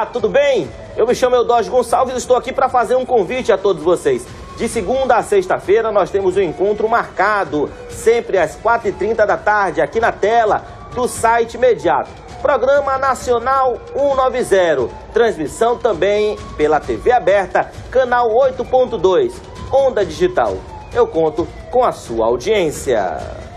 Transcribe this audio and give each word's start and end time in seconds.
Olá, 0.00 0.06
tudo 0.06 0.30
bem? 0.30 0.66
Eu 0.96 1.06
me 1.06 1.14
chamo 1.14 1.36
Eudógio 1.36 1.70
Gonçalves 1.70 2.14
e 2.14 2.16
estou 2.16 2.34
aqui 2.34 2.54
para 2.54 2.70
fazer 2.70 2.96
um 2.96 3.04
convite 3.04 3.52
a 3.52 3.58
todos 3.58 3.82
vocês. 3.82 4.26
De 4.56 4.66
segunda 4.66 5.16
a 5.16 5.22
sexta-feira 5.22 5.92
nós 5.92 6.08
temos 6.08 6.38
um 6.38 6.40
encontro 6.40 6.88
marcado, 6.88 7.68
sempre 7.90 8.38
às 8.38 8.58
4h30 8.58 9.26
da 9.26 9.36
tarde, 9.36 9.82
aqui 9.82 10.00
na 10.00 10.10
tela 10.10 10.64
do 10.94 11.06
site 11.06 11.58
imediato. 11.58 12.08
Programa 12.40 12.96
Nacional 12.96 13.76
190. 13.92 14.88
Transmissão 15.12 15.76
também 15.76 16.38
pela 16.56 16.80
TV 16.80 17.12
aberta, 17.12 17.70
canal 17.90 18.30
8.2, 18.30 19.34
Onda 19.70 20.02
Digital. 20.02 20.56
Eu 20.94 21.06
conto 21.06 21.46
com 21.70 21.84
a 21.84 21.92
sua 21.92 22.24
audiência. 22.24 23.49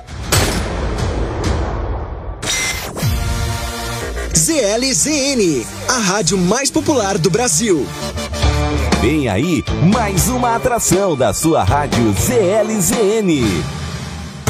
ZLZN, 4.54 5.66
a 5.89 5.98
rádio 5.98 6.38
mais 6.38 6.70
popular 6.70 7.18
do 7.18 7.28
Brasil. 7.32 7.88
Vem 9.02 9.28
aí 9.28 9.66
mais 9.92 10.28
uma 10.28 10.56
atração 10.56 11.18
da 11.18 11.34
sua 11.34 11.64
rádio 11.64 12.14
ZLZN. 12.14 13.82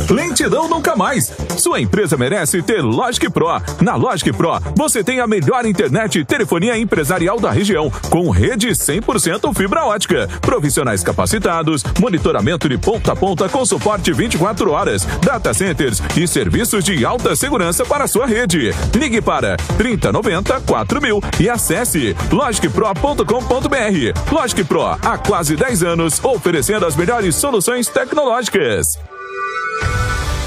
Lentidão 0.09 0.67
nunca 0.67 0.95
mais. 0.95 1.31
Sua 1.57 1.79
empresa 1.79 2.17
merece 2.17 2.61
ter 2.61 2.81
Logic 2.81 3.29
Pro. 3.29 3.61
Na 3.81 3.95
Logic 3.95 4.31
Pro, 4.33 4.59
você 4.75 5.03
tem 5.03 5.19
a 5.19 5.27
melhor 5.27 5.65
internet 5.65 6.19
e 6.19 6.25
telefonia 6.25 6.77
empresarial 6.77 7.39
da 7.39 7.51
região, 7.51 7.91
com 8.09 8.29
rede 8.29 8.69
100% 8.69 9.55
fibra 9.55 9.85
ótica, 9.85 10.27
profissionais 10.41 11.03
capacitados, 11.03 11.83
monitoramento 11.99 12.67
de 12.67 12.77
ponta 12.77 13.13
a 13.13 13.15
ponta 13.15 13.47
com 13.47 13.65
suporte 13.65 14.11
24 14.11 14.71
horas, 14.71 15.05
data 15.21 15.53
centers 15.53 16.01
e 16.17 16.27
serviços 16.27 16.83
de 16.83 17.05
alta 17.05 17.35
segurança 17.35 17.85
para 17.85 18.07
sua 18.07 18.25
rede. 18.25 18.71
Ligue 18.95 19.21
para 19.21 19.55
3090 19.77 20.61
4000 20.61 21.21
e 21.39 21.49
acesse 21.49 22.15
logicpro.com.br. 22.31 24.31
Logic 24.31 24.63
Pro, 24.63 24.83
há 24.83 25.17
quase 25.17 25.55
10 25.55 25.83
anos, 25.83 26.23
oferecendo 26.23 26.85
as 26.85 26.95
melhores 26.95 27.35
soluções 27.35 27.87
tecnológicas. 27.87 29.12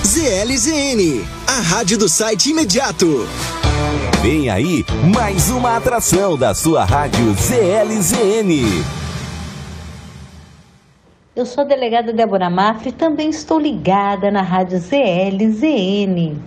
ZLZN, 0.05 1.25
a 1.47 1.61
rádio 1.61 1.99
do 1.99 2.09
site 2.09 2.51
imediato. 2.51 3.27
Vem 4.23 4.49
aí 4.51 4.85
mais 5.15 5.51
uma 5.51 5.77
atração 5.77 6.37
da 6.37 6.55
sua 6.55 6.85
rádio 6.85 7.35
ZLZN. 7.35 8.85
Eu 11.35 11.45
sou 11.45 11.65
a 11.65 11.67
delegada 11.67 12.13
Débora 12.13 12.49
Mafra 12.49 12.89
e 12.89 12.93
também 12.93 13.31
estou 13.31 13.61
ligada 13.61 14.31
na 14.31 14.43
rádio 14.43 14.79
ZLZN. 14.79 16.41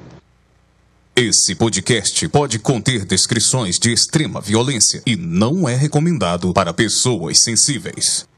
Esse 1.16 1.54
podcast 1.54 2.28
pode 2.30 2.59
conter 2.59 3.04
descrições 3.04 3.78
de 3.78 3.92
extrema 3.92 4.39
violência 4.39 5.02
e 5.06 5.16
não 5.16 5.67
é 5.67 5.76
recomendado 5.76 6.54
para 6.54 6.73
pessoas 6.73 7.39
sensíveis. 7.39 8.28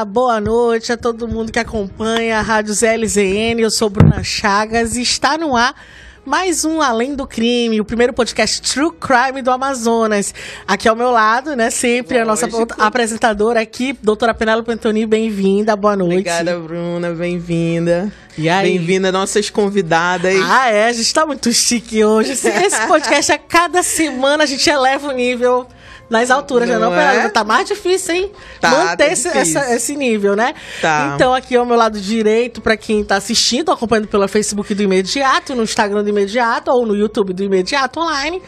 Olá, 0.00 0.04
boa 0.06 0.40
noite 0.40 0.90
a 0.90 0.96
todo 0.96 1.28
mundo 1.28 1.52
que 1.52 1.58
acompanha 1.58 2.38
a 2.38 2.40
Rádio 2.40 2.72
ZLZN. 2.72 3.60
Eu 3.60 3.70
sou 3.70 3.90
Bruna 3.90 4.24
Chagas 4.24 4.96
e 4.96 5.02
está 5.02 5.36
no 5.36 5.54
ar 5.54 5.74
mais 6.24 6.64
um 6.64 6.80
Além 6.80 7.14
do 7.14 7.26
Crime, 7.26 7.82
o 7.82 7.84
primeiro 7.84 8.14
podcast 8.14 8.62
True 8.62 8.92
Crime 8.98 9.42
do 9.42 9.50
Amazonas. 9.50 10.32
Aqui 10.66 10.88
ao 10.88 10.96
meu 10.96 11.10
lado, 11.10 11.54
né, 11.54 11.68
sempre 11.68 12.18
a 12.18 12.24
nossa 12.24 12.48
apresentadora 12.78 13.60
aqui, 13.60 13.92
doutora 14.02 14.32
Penélope 14.32 14.72
Antoni, 14.72 15.04
bem-vinda, 15.04 15.76
boa 15.76 15.94
noite. 15.94 16.12
Obrigada, 16.12 16.58
Bruna, 16.58 17.10
bem-vinda. 17.10 18.10
E 18.38 18.48
aí? 18.48 18.78
Bem-vinda 18.78 19.12
nossas 19.12 19.50
convidadas. 19.50 20.34
Ah, 20.42 20.70
é, 20.70 20.86
a 20.86 20.92
gente 20.94 21.12
tá 21.12 21.26
muito 21.26 21.52
chique 21.52 22.02
hoje. 22.02 22.32
Esse, 22.32 22.48
esse 22.48 22.86
podcast, 22.86 23.32
a 23.32 23.38
cada 23.38 23.82
semana 23.82 24.44
a 24.44 24.46
gente 24.46 24.70
eleva 24.70 25.08
o 25.08 25.12
nível 25.12 25.68
nas 26.10 26.28
alturas, 26.30 26.68
Não 26.68 26.74
já 26.74 26.80
não, 26.80 26.92
é? 26.94 27.28
Tá 27.28 27.44
mais 27.44 27.68
difícil, 27.68 28.14
hein? 28.16 28.32
Tá, 28.60 28.70
Manter 28.70 28.96
tá 28.96 29.06
esse, 29.12 29.28
essa- 29.28 29.74
esse 29.74 29.96
nível, 29.96 30.34
né? 30.34 30.54
Tá. 30.82 31.12
Então, 31.14 31.32
aqui 31.32 31.54
ao 31.56 31.64
meu 31.64 31.76
lado 31.76 32.00
direito, 32.00 32.60
pra 32.60 32.76
quem 32.76 33.04
tá 33.04 33.16
assistindo, 33.16 33.70
acompanhando 33.70 34.08
pelo 34.08 34.26
Facebook 34.26 34.74
do 34.74 34.82
Imediato, 34.82 35.54
no 35.54 35.62
Instagram 35.62 36.02
do 36.02 36.08
Imediato 36.10 36.70
ou 36.72 36.84
no 36.84 36.96
YouTube 36.96 37.32
do 37.32 37.44
Imediato 37.44 38.00
Online, 38.00 38.42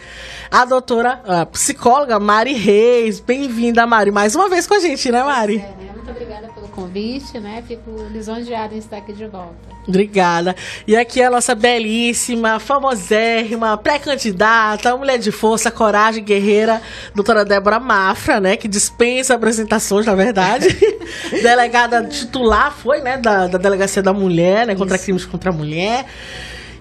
a 0.50 0.64
doutora 0.64 1.22
a 1.24 1.46
psicóloga 1.46 2.18
Mari 2.18 2.52
Reis. 2.54 3.20
Bem-vinda, 3.20 3.86
Mari, 3.86 4.10
mais 4.10 4.34
uma 4.34 4.48
vez 4.48 4.66
com 4.66 4.74
a 4.74 4.80
gente, 4.80 5.10
né, 5.12 5.22
Mari? 5.22 5.56
É, 5.56 5.58
né? 5.58 5.92
Muito 5.94 6.10
obrigada 6.10 6.48
pelo 6.48 6.66
convite, 6.68 7.38
né? 7.38 7.62
Fico 7.66 7.90
lisonjeada 8.10 8.74
em 8.74 8.78
estar 8.78 8.96
aqui 8.96 9.12
de 9.12 9.26
volta. 9.28 9.71
Obrigada. 9.86 10.54
E 10.86 10.96
aqui 10.96 11.20
é 11.20 11.26
a 11.26 11.30
nossa 11.30 11.54
belíssima, 11.54 12.60
famosérrima, 12.60 13.76
pré-candidata, 13.76 14.96
mulher 14.96 15.18
de 15.18 15.32
força, 15.32 15.70
coragem, 15.70 16.22
guerreira, 16.22 16.80
doutora 17.14 17.44
Débora 17.44 17.80
Mafra, 17.80 18.40
né? 18.40 18.56
Que 18.56 18.68
dispensa 18.68 19.34
apresentações, 19.34 20.06
na 20.06 20.14
verdade. 20.14 20.68
Delegada 21.42 22.04
titular 22.04 22.72
foi, 22.72 23.00
né? 23.00 23.16
Da, 23.16 23.48
da 23.48 23.58
Delegacia 23.58 24.02
da 24.02 24.12
Mulher, 24.12 24.66
né? 24.66 24.74
Contra 24.76 24.98
crimes 24.98 25.24
contra 25.24 25.50
a 25.50 25.52
mulher. 25.52 26.06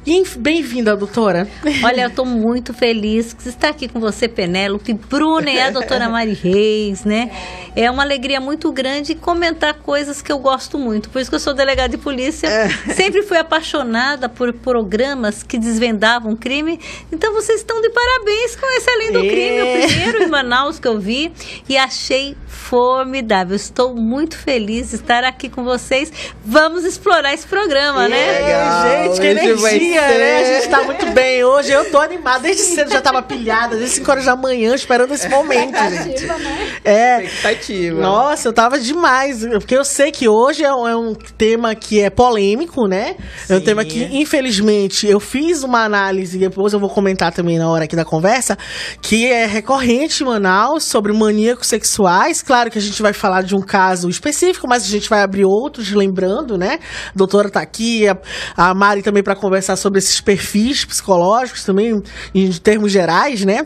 Bem-vinda, 0.03 0.95
doutora. 0.95 1.47
Olha, 1.83 2.01
eu 2.01 2.07
estou 2.07 2.25
muito 2.25 2.73
feliz 2.73 3.35
de 3.39 3.49
estar 3.49 3.69
aqui 3.69 3.87
com 3.87 3.99
você, 3.99 4.27
Penélope, 4.27 4.93
Bruna 4.95 5.51
e 5.51 5.61
a 5.61 5.69
doutora 5.69 6.09
Mari 6.09 6.33
Reis, 6.33 7.05
né? 7.05 7.29
É 7.75 7.89
uma 7.89 8.01
alegria 8.01 8.41
muito 8.41 8.71
grande 8.71 9.13
comentar 9.13 9.75
coisas 9.75 10.19
que 10.19 10.31
eu 10.31 10.39
gosto 10.39 10.79
muito. 10.79 11.07
Por 11.11 11.21
isso 11.21 11.29
que 11.29 11.35
eu 11.35 11.39
sou 11.39 11.53
delegada 11.53 11.89
de 11.89 11.99
polícia. 11.99 12.49
Sempre 12.95 13.21
fui 13.21 13.37
apaixonada 13.37 14.27
por 14.27 14.51
programas 14.53 15.43
que 15.43 15.59
desvendavam 15.59 16.35
crime. 16.35 16.79
Então 17.11 17.31
vocês 17.33 17.59
estão 17.59 17.79
de 17.79 17.89
parabéns 17.91 18.55
com 18.55 18.65
esse 18.75 18.89
Além 18.89 19.11
do 19.11 19.19
É. 19.19 19.29
Crime, 19.29 19.61
o 19.61 19.87
primeiro 19.87 20.23
em 20.23 20.27
Manaus 20.27 20.79
que 20.79 20.87
eu 20.87 20.99
vi. 20.99 21.31
E 21.69 21.77
achei 21.77 22.35
formidável. 22.47 23.55
Estou 23.55 23.95
muito 23.95 24.35
feliz 24.35 24.89
de 24.89 24.95
estar 24.95 25.23
aqui 25.23 25.47
com 25.47 25.63
vocês. 25.63 26.11
Vamos 26.43 26.85
explorar 26.85 27.33
esse 27.33 27.45
programa, 27.45 28.07
né? 28.07 28.39
Legal. 28.39 29.09
gente, 29.09 29.21
que 29.21 29.27
energia, 29.27 29.90
ser- 29.99 30.17
né? 30.17 30.41
A 30.41 30.43
gente 30.59 30.69
tá 30.69 30.83
muito 30.83 31.05
bem 31.11 31.43
hoje. 31.43 31.71
Eu 31.71 31.89
tô 31.91 31.99
animada. 31.99 32.39
Desde 32.39 32.63
cedo 32.63 32.91
já 32.91 33.01
tava 33.01 33.21
pilhada, 33.21 33.75
desde 33.75 33.95
5 33.95 34.11
horas 34.11 34.25
da 34.25 34.35
manhã, 34.35 34.73
esperando 34.73 35.13
esse 35.13 35.27
momento, 35.29 35.77
gente. 36.03 36.25
Né? 36.25 36.79
É. 36.83 37.23
Expectativa. 37.23 38.01
Nossa, 38.01 38.47
eu 38.47 38.53
tava 38.53 38.79
demais. 38.79 39.45
Porque 39.45 39.75
eu 39.75 39.83
sei 39.85 40.11
que 40.11 40.27
hoje 40.27 40.63
é 40.63 40.73
um, 40.73 40.87
é 40.87 40.95
um 40.95 41.13
tema 41.37 41.75
que 41.75 41.99
é 41.99 42.09
polêmico, 42.09 42.87
né? 42.87 43.15
É 43.49 43.55
um 43.55 43.59
Sim. 43.59 43.65
tema 43.65 43.85
que, 43.85 44.03
infelizmente, 44.11 45.07
eu 45.07 45.19
fiz 45.19 45.63
uma 45.63 45.83
análise, 45.83 46.37
depois 46.37 46.73
eu 46.73 46.79
vou 46.79 46.89
comentar 46.89 47.31
também 47.31 47.57
na 47.57 47.69
hora 47.69 47.83
aqui 47.85 47.95
da 47.95 48.05
conversa, 48.05 48.57
que 49.01 49.27
é 49.27 49.45
recorrente 49.45 50.23
em 50.23 50.25
Manaus 50.25 50.83
sobre 50.83 51.13
maníacos 51.13 51.67
sexuais. 51.67 52.41
Claro 52.41 52.69
que 52.71 52.77
a 52.77 52.81
gente 52.81 53.01
vai 53.01 53.13
falar 53.13 53.43
de 53.43 53.55
um 53.55 53.61
caso 53.61 54.09
específico, 54.09 54.67
mas 54.67 54.83
a 54.83 54.87
gente 54.87 55.09
vai 55.09 55.21
abrir 55.21 55.45
outros, 55.45 55.91
lembrando, 55.91 56.57
né? 56.57 56.79
A 57.07 57.11
doutora 57.15 57.49
tá 57.49 57.61
aqui, 57.61 58.07
a, 58.07 58.17
a 58.55 58.73
Mari 58.73 59.01
também 59.01 59.23
para 59.23 59.35
conversar 59.35 59.75
sobre 59.81 59.99
esses 59.99 60.21
perfis 60.21 60.85
psicológicos 60.85 61.63
também, 61.63 62.01
em 62.33 62.51
termos 62.51 62.91
gerais, 62.91 63.43
né? 63.43 63.65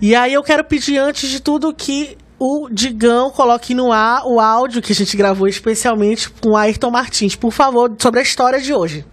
E 0.00 0.14
aí 0.14 0.32
eu 0.32 0.42
quero 0.42 0.64
pedir, 0.64 0.98
antes 0.98 1.28
de 1.28 1.40
tudo, 1.40 1.74
que 1.74 2.16
o 2.38 2.68
Digão 2.70 3.30
coloque 3.30 3.74
no 3.74 3.92
ar 3.92 4.22
o 4.24 4.38
áudio 4.38 4.80
que 4.80 4.92
a 4.92 4.94
gente 4.94 5.16
gravou 5.16 5.48
especialmente 5.48 6.30
com 6.30 6.56
Ayrton 6.56 6.90
Martins, 6.90 7.34
por 7.34 7.52
favor, 7.52 7.94
sobre 7.98 8.20
a 8.20 8.22
história 8.22 8.60
de 8.60 8.72
hoje. 8.72 9.04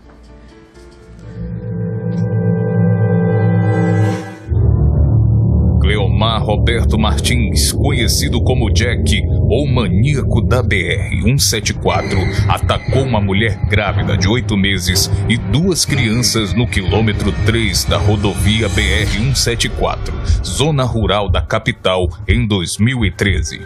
Cleomar 5.86 6.44
Roberto 6.44 6.98
Martins, 6.98 7.72
conhecido 7.72 8.42
como 8.42 8.74
Jack 8.74 9.22
ou 9.48 9.68
maníaco 9.68 10.42
da 10.42 10.64
BR-174, 10.64 12.50
atacou 12.50 13.04
uma 13.04 13.22
mulher 13.22 13.56
grávida 13.68 14.18
de 14.18 14.28
oito 14.28 14.58
meses 14.58 15.12
e 15.30 15.38
duas 15.38 15.86
crianças 15.86 16.56
no 16.56 16.66
quilômetro 16.66 17.32
3 17.46 17.86
da 17.86 18.00
rodovia 18.00 18.68
BR-174, 18.68 20.12
zona 20.44 20.84
rural 20.84 21.30
da 21.30 21.40
capital, 21.40 22.10
em 22.28 22.48
2013. 22.48 23.62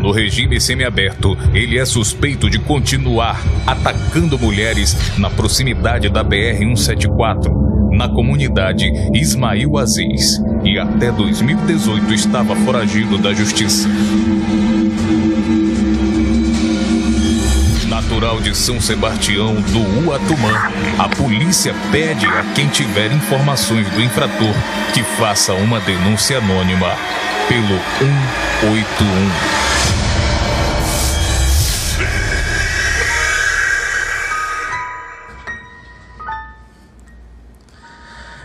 No 0.00 0.12
regime 0.12 0.60
semiaberto, 0.60 1.36
ele 1.52 1.76
é 1.76 1.84
suspeito 1.84 2.48
de 2.48 2.60
continuar 2.60 3.42
atacando 3.66 4.38
mulheres 4.38 5.18
na 5.18 5.28
proximidade 5.28 6.08
da 6.08 6.24
BR-174, 6.24 7.81
na 8.02 8.08
comunidade 8.08 8.92
Ismail 9.14 9.78
Aziz, 9.78 10.42
e 10.64 10.76
até 10.76 11.12
2018 11.12 12.12
estava 12.12 12.56
foragido 12.56 13.16
da 13.16 13.32
justiça. 13.32 13.88
Natural 17.86 18.40
de 18.40 18.56
São 18.56 18.80
Sebastião 18.80 19.54
do 19.54 20.08
Uatumã, 20.08 20.72
a 20.98 21.08
polícia 21.10 21.72
pede 21.92 22.26
a 22.26 22.42
quem 22.56 22.66
tiver 22.66 23.12
informações 23.12 23.88
do 23.90 24.02
infrator 24.02 24.54
que 24.92 25.04
faça 25.04 25.54
uma 25.54 25.78
denúncia 25.78 26.38
anônima 26.38 26.96
pelo 27.48 27.78
181. 28.00 29.71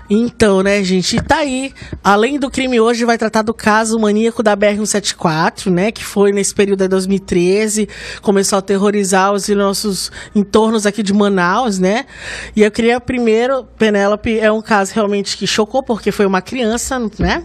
Então, 0.09 0.63
né, 0.63 0.83
gente, 0.83 1.21
tá 1.21 1.38
aí. 1.38 1.74
Além 2.04 2.39
do 2.39 2.50
crime 2.50 2.80
hoje, 2.80 3.04
vai 3.04 3.18
tratar 3.18 3.42
do 3.42 3.54
caso 3.54 4.00
maníaco 4.00 4.42
da 4.42 4.56
BR-174, 4.56 5.69
né, 5.69 5.92
que 5.92 6.04
foi 6.04 6.31
nesse 6.31 6.54
período 6.54 6.80
de 6.80 6.88
2013, 6.88 7.89
começou 8.21 8.56
a 8.56 8.59
aterrorizar 8.59 9.33
os 9.33 9.48
nossos 9.50 10.12
entornos 10.33 10.86
aqui 10.86 11.04
de 11.04 11.13
Manaus, 11.13 11.80
né? 11.80 12.06
E 12.56 12.63
eu 12.63 12.71
queria 12.71 13.00
primeiro, 13.00 13.65
Penélope, 13.77 14.39
é 14.39 14.51
um 14.51 14.62
caso 14.62 14.94
realmente 14.94 15.38
que 15.38 15.45
chocou, 15.45 15.83
porque 15.83 16.12
foi 16.12 16.25
uma 16.25 16.42
criança, 16.42 17.00
né? 17.19 17.44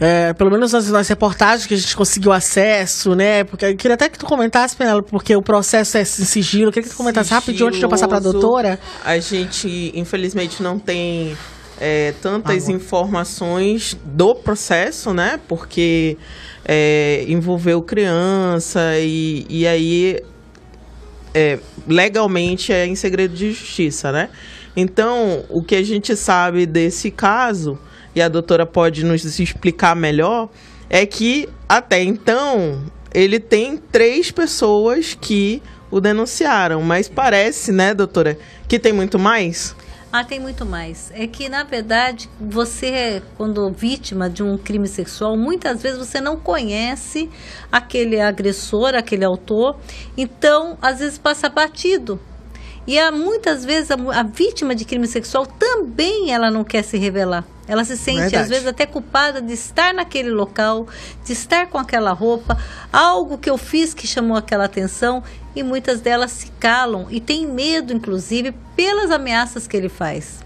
É, 0.00 0.32
pelo 0.34 0.50
menos 0.50 0.72
nas, 0.72 0.88
nas 0.88 1.08
reportagens 1.08 1.66
que 1.66 1.74
a 1.74 1.76
gente 1.76 1.96
conseguiu 1.96 2.32
acesso, 2.32 3.14
né? 3.14 3.44
Porque 3.44 3.64
eu 3.64 3.76
queria 3.76 3.94
até 3.94 4.08
que 4.08 4.18
tu 4.18 4.26
comentasse, 4.26 4.76
Penélope, 4.76 5.10
porque 5.10 5.34
o 5.34 5.42
processo 5.42 5.96
é 5.96 6.02
em 6.02 6.04
sigilo. 6.04 6.68
Eu 6.68 6.72
queria 6.72 6.88
que 6.88 6.94
tu 6.94 6.98
comentasse 6.98 7.32
rapidinho 7.32 7.66
antes 7.66 7.78
de 7.78 7.84
eu 7.84 7.88
passar 7.88 8.06
pra 8.06 8.20
doutora. 8.20 8.78
A 9.04 9.18
gente, 9.18 9.92
infelizmente, 9.94 10.62
não 10.62 10.78
tem 10.78 11.36
é, 11.80 12.12
tantas 12.20 12.68
informações 12.68 13.96
do 14.04 14.34
processo, 14.34 15.12
né? 15.12 15.40
Porque 15.48 16.16
é, 16.64 17.24
envolveu 17.28 17.82
criança 17.82 18.98
e, 18.98 19.46
e 19.48 19.66
aí 19.66 20.22
é, 21.34 21.58
legalmente 21.86 22.72
é 22.72 22.86
em 22.86 22.94
segredo 22.94 23.34
de 23.34 23.52
justiça, 23.52 24.10
né? 24.12 24.28
Então, 24.76 25.44
o 25.48 25.62
que 25.62 25.74
a 25.74 25.82
gente 25.82 26.14
sabe 26.14 26.66
desse 26.66 27.10
caso, 27.10 27.78
e 28.14 28.22
a 28.22 28.28
doutora 28.28 28.64
pode 28.66 29.04
nos 29.04 29.24
explicar 29.38 29.96
melhor, 29.96 30.48
é 30.90 31.04
que 31.04 31.48
até 31.68 32.02
então 32.02 32.84
ele 33.12 33.40
tem 33.40 33.76
três 33.76 34.30
pessoas 34.30 35.16
que 35.20 35.62
o 35.90 36.00
denunciaram, 36.00 36.82
mas 36.82 37.08
parece, 37.08 37.72
né, 37.72 37.94
doutora, 37.94 38.38
que 38.68 38.78
tem 38.78 38.92
muito 38.92 39.18
mais? 39.18 39.74
Ah, 40.10 40.24
tem 40.24 40.40
muito 40.40 40.64
mais. 40.64 41.10
É 41.12 41.26
que, 41.26 41.50
na 41.50 41.64
verdade, 41.64 42.30
você, 42.40 43.22
quando 43.36 43.70
vítima 43.70 44.30
de 44.30 44.42
um 44.42 44.56
crime 44.56 44.88
sexual, 44.88 45.36
muitas 45.36 45.82
vezes 45.82 45.98
você 45.98 46.18
não 46.18 46.36
conhece 46.36 47.28
aquele 47.70 48.18
agressor, 48.18 48.94
aquele 48.94 49.24
autor, 49.24 49.76
então, 50.16 50.78
às 50.80 51.00
vezes, 51.00 51.18
passa 51.18 51.50
batido. 51.50 52.18
E 52.86 52.98
há, 52.98 53.12
muitas 53.12 53.66
vezes 53.66 53.90
a, 53.90 53.96
a 54.18 54.22
vítima 54.22 54.74
de 54.74 54.86
crime 54.86 55.06
sexual 55.06 55.44
também 55.44 56.32
ela 56.32 56.50
não 56.50 56.64
quer 56.64 56.82
se 56.82 56.96
revelar. 56.96 57.44
Ela 57.68 57.84
se 57.84 57.96
sente, 57.96 58.20
Verdade. 58.20 58.36
às 58.36 58.48
vezes, 58.48 58.66
até 58.66 58.86
culpada 58.86 59.42
de 59.42 59.52
estar 59.52 59.92
naquele 59.92 60.30
local, 60.30 60.88
de 61.24 61.32
estar 61.32 61.66
com 61.66 61.76
aquela 61.76 62.12
roupa, 62.12 62.56
algo 62.92 63.36
que 63.36 63.50
eu 63.50 63.58
fiz 63.58 63.92
que 63.92 64.06
chamou 64.06 64.36
aquela 64.36 64.64
atenção, 64.64 65.22
e 65.54 65.62
muitas 65.62 66.00
delas 66.00 66.32
se 66.32 66.50
calam 66.58 67.06
e 67.10 67.20
têm 67.20 67.46
medo, 67.46 67.92
inclusive, 67.92 68.54
pelas 68.74 69.10
ameaças 69.10 69.66
que 69.66 69.76
ele 69.76 69.88
faz. 69.88 70.40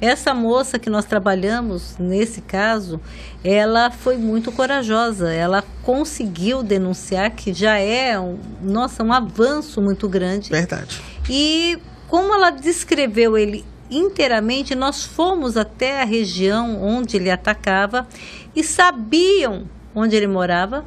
Essa 0.00 0.34
moça 0.34 0.78
que 0.78 0.90
nós 0.90 1.06
trabalhamos 1.06 1.96
nesse 1.98 2.42
caso, 2.42 3.00
ela 3.42 3.90
foi 3.90 4.16
muito 4.18 4.52
corajosa. 4.52 5.32
Ela 5.32 5.64
conseguiu 5.82 6.62
denunciar, 6.62 7.30
que 7.30 7.52
já 7.54 7.78
é 7.78 8.18
um, 8.18 8.38
nossa, 8.62 9.02
um 9.02 9.12
avanço 9.12 9.80
muito 9.80 10.08
grande. 10.08 10.50
Verdade. 10.50 11.00
E 11.30 11.78
como 12.08 12.34
ela 12.34 12.50
descreveu 12.50 13.38
ele 13.38 13.64
inteiramente, 13.90 14.74
nós 14.74 15.04
fomos 15.04 15.56
até 15.56 16.02
a 16.02 16.04
região 16.04 16.82
onde 16.82 17.16
ele 17.16 17.30
atacava 17.30 18.06
e 18.54 18.62
sabiam 18.62 19.64
onde 19.94 20.14
ele 20.16 20.26
morava. 20.26 20.84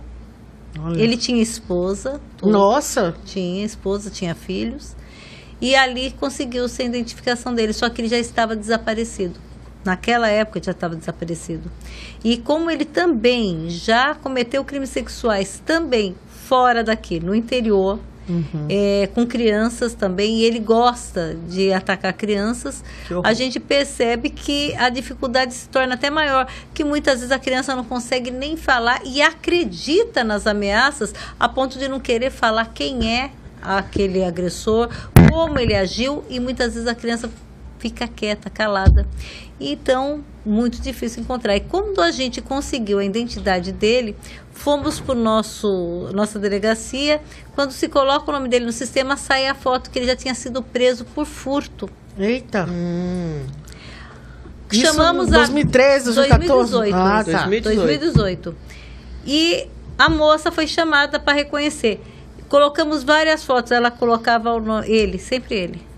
Olha. 0.80 1.02
Ele 1.02 1.18
tinha 1.18 1.42
esposa. 1.42 2.22
tudo. 2.38 2.52
Nossa! 2.52 3.16
Tinha 3.26 3.66
esposa, 3.66 4.10
tinha 4.10 4.36
filhos. 4.36 4.96
E 5.62 5.76
ali 5.76 6.12
conseguiu-se 6.12 6.82
a 6.82 6.86
identificação 6.86 7.54
dele, 7.54 7.74
só 7.74 7.90
que 7.90 8.02
ele 8.02 8.08
já 8.08 8.18
estava 8.18 8.56
desaparecido. 8.56 9.36
Naquela 9.84 10.30
época 10.30 10.62
já 10.62 10.72
estava 10.72 10.96
desaparecido. 10.96 11.70
E 12.24 12.38
como 12.38 12.70
ele 12.70 12.86
também 12.86 13.70
já 13.70 14.14
cometeu 14.16 14.64
crimes 14.64 14.90
sexuais 14.90 15.62
também 15.66 16.16
fora 16.28 16.84
daqui, 16.84 17.20
no 17.20 17.36
interior, 17.36 18.00
é, 18.70 19.10
com 19.14 19.26
crianças 19.26 19.94
também, 19.94 20.38
e 20.38 20.46
ele 20.46 20.60
gosta 20.60 21.36
de 21.48 21.72
atacar 21.74 22.14
crianças, 22.14 22.84
a 23.24 23.34
gente 23.34 23.60
percebe 23.60 24.30
que 24.30 24.76
a 24.76 24.90
dificuldade 24.90 25.54
se 25.54 25.68
torna 25.70 25.96
até 25.96 26.10
maior, 26.10 26.48
que 26.74 26.84
muitas 26.84 27.16
vezes 27.16 27.32
a 27.32 27.40
criança 27.40 27.76
não 27.76 27.84
consegue 27.84 28.32
nem 28.32 28.56
falar 28.56 29.02
e 29.06 29.22
acredita 29.22 30.24
nas 30.24 30.48
ameaças 30.48 31.14
a 31.40 31.50
ponto 31.50 31.78
de 31.78 31.88
não 31.88 32.00
querer 32.00 32.32
falar 32.32 32.72
quem 32.74 33.12
é 33.12 33.32
aquele 33.62 34.24
agressor, 34.24 34.90
como 35.30 35.60
ele 35.60 35.76
agiu, 35.76 36.24
e 36.30 36.40
muitas 36.40 36.74
vezes 36.74 36.88
a 36.88 36.96
criança 36.96 37.30
fica 37.80 38.08
quieta, 38.08 38.50
calada. 38.50 39.08
Então, 39.60 40.24
muito 40.46 40.80
difícil 40.82 41.24
encontrar. 41.24 41.56
E 41.56 41.62
quando 41.62 42.00
a 42.02 42.12
gente 42.12 42.42
conseguiu 42.42 43.00
a 43.00 43.04
identidade 43.06 43.72
dele, 43.72 44.16
fomos 44.54 45.00
para 45.00 45.16
nosso 45.16 46.10
nossa 46.14 46.38
delegacia. 46.38 47.20
Quando 47.56 47.72
se 47.72 47.88
coloca 47.88 48.30
o 48.30 48.34
nome 48.34 48.48
dele 48.48 48.66
no 48.66 48.72
sistema, 48.72 49.18
sai 49.18 49.48
a 49.48 49.56
foto 49.56 49.90
que 49.90 49.98
ele 50.00 50.06
já 50.06 50.16
tinha 50.16 50.36
sido 50.36 50.62
preso 50.62 51.04
por 51.06 51.26
furto. 51.26 51.90
Eita! 52.18 52.68
Isso 54.72 54.82
Chamamos 54.86 55.28
em 55.28 55.32
2013, 55.32 56.14
2014? 56.14 56.72
2018. 56.72 56.96
Ah, 56.96 57.24
tá. 57.24 57.46
2018. 57.48 57.76
2018. 57.88 58.56
E 59.26 59.68
a 59.98 60.10
moça 60.10 60.52
foi 60.52 60.68
chamada 60.68 61.20
para 61.20 61.34
reconhecer. 61.34 62.00
Colocamos 62.48 63.04
várias 63.04 63.44
fotos, 63.44 63.72
ela 63.72 63.90
colocava 63.92 64.54
o 64.54 64.60
no- 64.60 64.84
ele, 64.84 65.18
sempre 65.20 65.56
ele. 65.56 65.89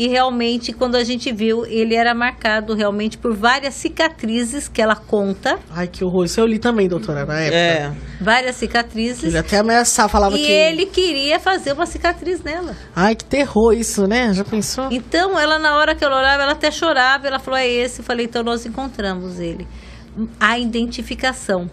E 0.00 0.08
realmente, 0.08 0.72
quando 0.72 0.94
a 0.94 1.04
gente 1.04 1.30
viu, 1.30 1.66
ele 1.66 1.94
era 1.94 2.14
marcado 2.14 2.74
realmente 2.74 3.18
por 3.18 3.36
várias 3.36 3.74
cicatrizes 3.74 4.66
que 4.66 4.80
ela 4.80 4.96
conta, 4.96 5.58
Ai, 5.68 5.88
que 5.88 6.02
horror. 6.02 6.24
Isso 6.24 6.40
eu 6.40 6.46
li 6.46 6.58
também, 6.58 6.88
doutora, 6.88 7.26
na 7.26 7.38
época. 7.38 7.54
É. 7.54 7.92
várias 8.18 8.56
cicatrizes. 8.56 9.24
Ele 9.24 9.36
até 9.36 9.58
ameaçava, 9.58 10.08
falava 10.08 10.38
E 10.38 10.38
que... 10.38 10.50
ele 10.50 10.86
queria 10.86 11.38
fazer 11.38 11.74
uma 11.74 11.84
cicatriz 11.84 12.42
nela. 12.42 12.74
Ai, 12.96 13.14
que 13.14 13.26
terror 13.26 13.74
isso, 13.74 14.06
né? 14.06 14.32
Já 14.32 14.42
pensou? 14.42 14.88
Então, 14.90 15.38
ela, 15.38 15.58
na 15.58 15.76
hora 15.76 15.94
que 15.94 16.02
ela 16.02 16.16
olhava, 16.16 16.44
ela 16.44 16.52
até 16.52 16.70
chorava. 16.70 17.26
Ela 17.26 17.38
falou: 17.38 17.60
é 17.60 17.68
esse. 17.68 18.00
Eu 18.00 18.04
falei: 18.06 18.24
então 18.24 18.42
nós 18.42 18.64
encontramos 18.64 19.38
ele. 19.38 19.68
A 20.40 20.58
identificação. 20.58 21.70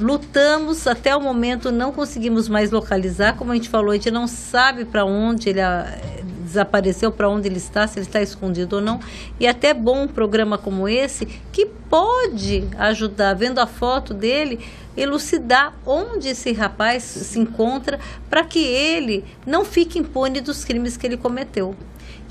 Lutamos 0.00 0.86
até 0.86 1.14
o 1.14 1.20
momento, 1.20 1.70
não 1.70 1.92
conseguimos 1.92 2.48
mais 2.48 2.70
localizar. 2.70 3.36
Como 3.36 3.52
a 3.52 3.54
gente 3.54 3.68
falou, 3.68 3.90
a 3.90 3.94
gente 3.94 4.10
não 4.10 4.26
sabe 4.26 4.86
para 4.86 5.04
onde 5.04 5.50
ele 5.50 5.60
ah, 5.60 5.94
desapareceu, 6.42 7.12
para 7.12 7.28
onde 7.28 7.46
ele 7.46 7.58
está, 7.58 7.86
se 7.86 7.98
ele 7.98 8.06
está 8.06 8.22
escondido 8.22 8.76
ou 8.76 8.82
não. 8.82 8.98
E 9.38 9.46
é 9.46 9.50
até 9.50 9.74
bom 9.74 10.04
um 10.04 10.08
programa 10.08 10.56
como 10.56 10.88
esse, 10.88 11.26
que 11.52 11.66
pode 11.66 12.66
ajudar, 12.78 13.34
vendo 13.34 13.58
a 13.58 13.66
foto 13.66 14.14
dele, 14.14 14.60
elucidar 14.96 15.74
onde 15.84 16.28
esse 16.28 16.50
rapaz 16.52 17.02
se 17.02 17.38
encontra, 17.38 18.00
para 18.30 18.42
que 18.42 18.58
ele 18.58 19.22
não 19.46 19.66
fique 19.66 19.98
impune 19.98 20.40
dos 20.40 20.64
crimes 20.64 20.96
que 20.96 21.06
ele 21.06 21.18
cometeu. 21.18 21.76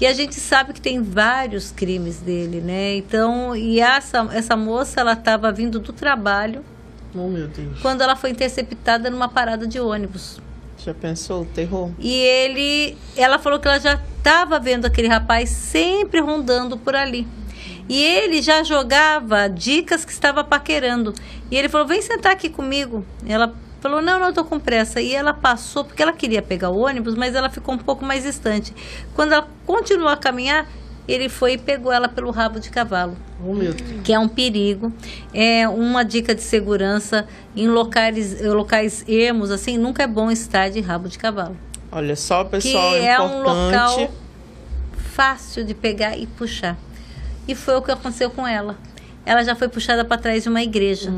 E 0.01 0.07
a 0.07 0.13
gente 0.13 0.35
sabe 0.35 0.73
que 0.73 0.81
tem 0.81 1.03
vários 1.03 1.71
crimes 1.71 2.19
dele, 2.19 2.61
né? 2.61 2.95
Então, 2.95 3.55
e 3.55 3.79
essa, 3.79 4.27
essa 4.31 4.55
moça, 4.55 5.01
ela 5.01 5.13
estava 5.13 5.51
vindo 5.51 5.79
do 5.79 5.93
trabalho 5.93 6.63
Oh, 7.15 7.27
meu 7.27 7.47
Deus. 7.47 7.79
quando 7.81 8.01
ela 8.01 8.15
foi 8.15 8.29
interceptada 8.29 9.09
numa 9.09 9.27
parada 9.27 9.65
de 9.65 9.79
ônibus. 9.79 10.39
Já 10.77 10.93
pensou? 10.93 11.45
Terror. 11.53 11.91
E 11.99 12.13
ele, 12.13 12.97
ela 13.17 13.37
falou 13.37 13.59
que 13.59 13.67
ela 13.67 13.79
já 13.79 13.99
estava 14.17 14.59
vendo 14.59 14.85
aquele 14.85 15.07
rapaz 15.07 15.49
sempre 15.49 16.19
rondando 16.21 16.77
por 16.77 16.95
ali. 16.95 17.27
E 17.89 18.01
ele 18.01 18.41
já 18.41 18.63
jogava 18.63 19.47
dicas 19.49 20.05
que 20.05 20.11
estava 20.11 20.43
paquerando. 20.43 21.13
E 21.49 21.57
ele 21.57 21.67
falou: 21.67 21.87
"Vem 21.87 22.01
sentar 22.01 22.31
aqui 22.31 22.47
comigo". 22.47 23.03
Ela 23.27 23.53
falou: 23.81 24.01
"Não, 24.01 24.19
não, 24.19 24.27
eu 24.27 24.33
tô 24.33 24.45
com 24.45 24.59
pressa". 24.59 25.01
E 25.01 25.13
ela 25.13 25.33
passou 25.33 25.83
porque 25.83 26.01
ela 26.01 26.13
queria 26.13 26.41
pegar 26.41 26.69
o 26.69 26.77
ônibus, 26.77 27.15
mas 27.15 27.33
ela 27.35 27.49
ficou 27.49 27.73
um 27.73 27.79
pouco 27.79 28.05
mais 28.05 28.23
distante. 28.23 28.73
Quando 29.15 29.33
ela 29.33 29.47
continuou 29.65 30.09
a 30.09 30.15
caminhar, 30.15 30.67
ele 31.11 31.29
foi 31.29 31.53
e 31.53 31.57
pegou 31.57 31.91
ela 31.91 32.07
pelo 32.07 32.29
rabo 32.29 32.59
de 32.59 32.69
cavalo. 32.69 33.17
Oh. 33.43 33.55
Que 34.03 34.13
é 34.13 34.19
um 34.19 34.27
perigo. 34.27 34.93
É 35.33 35.67
uma 35.67 36.03
dica 36.03 36.35
de 36.35 36.41
segurança 36.41 37.27
em 37.55 37.67
locais, 37.67 38.41
locais 38.41 39.03
ermos, 39.07 39.49
assim, 39.49 39.77
nunca 39.77 40.03
é 40.03 40.07
bom 40.07 40.29
estar 40.29 40.69
de 40.69 40.79
rabo 40.79 41.07
de 41.07 41.17
cavalo. 41.17 41.57
Olha 41.91 42.15
só, 42.15 42.43
Que 42.43 42.51
pessoal, 42.51 42.95
é 42.95 43.19
um 43.19 43.41
local 43.41 44.11
fácil 44.93 45.65
de 45.65 45.73
pegar 45.73 46.17
e 46.17 46.27
puxar. 46.27 46.77
E 47.47 47.55
foi 47.55 47.75
o 47.75 47.81
que 47.81 47.91
aconteceu 47.91 48.29
com 48.29 48.47
ela. 48.47 48.77
Ela 49.25 49.43
já 49.43 49.55
foi 49.55 49.67
puxada 49.67 50.05
para 50.05 50.21
trás 50.21 50.43
de 50.43 50.49
uma 50.49 50.61
igreja. 50.61 51.11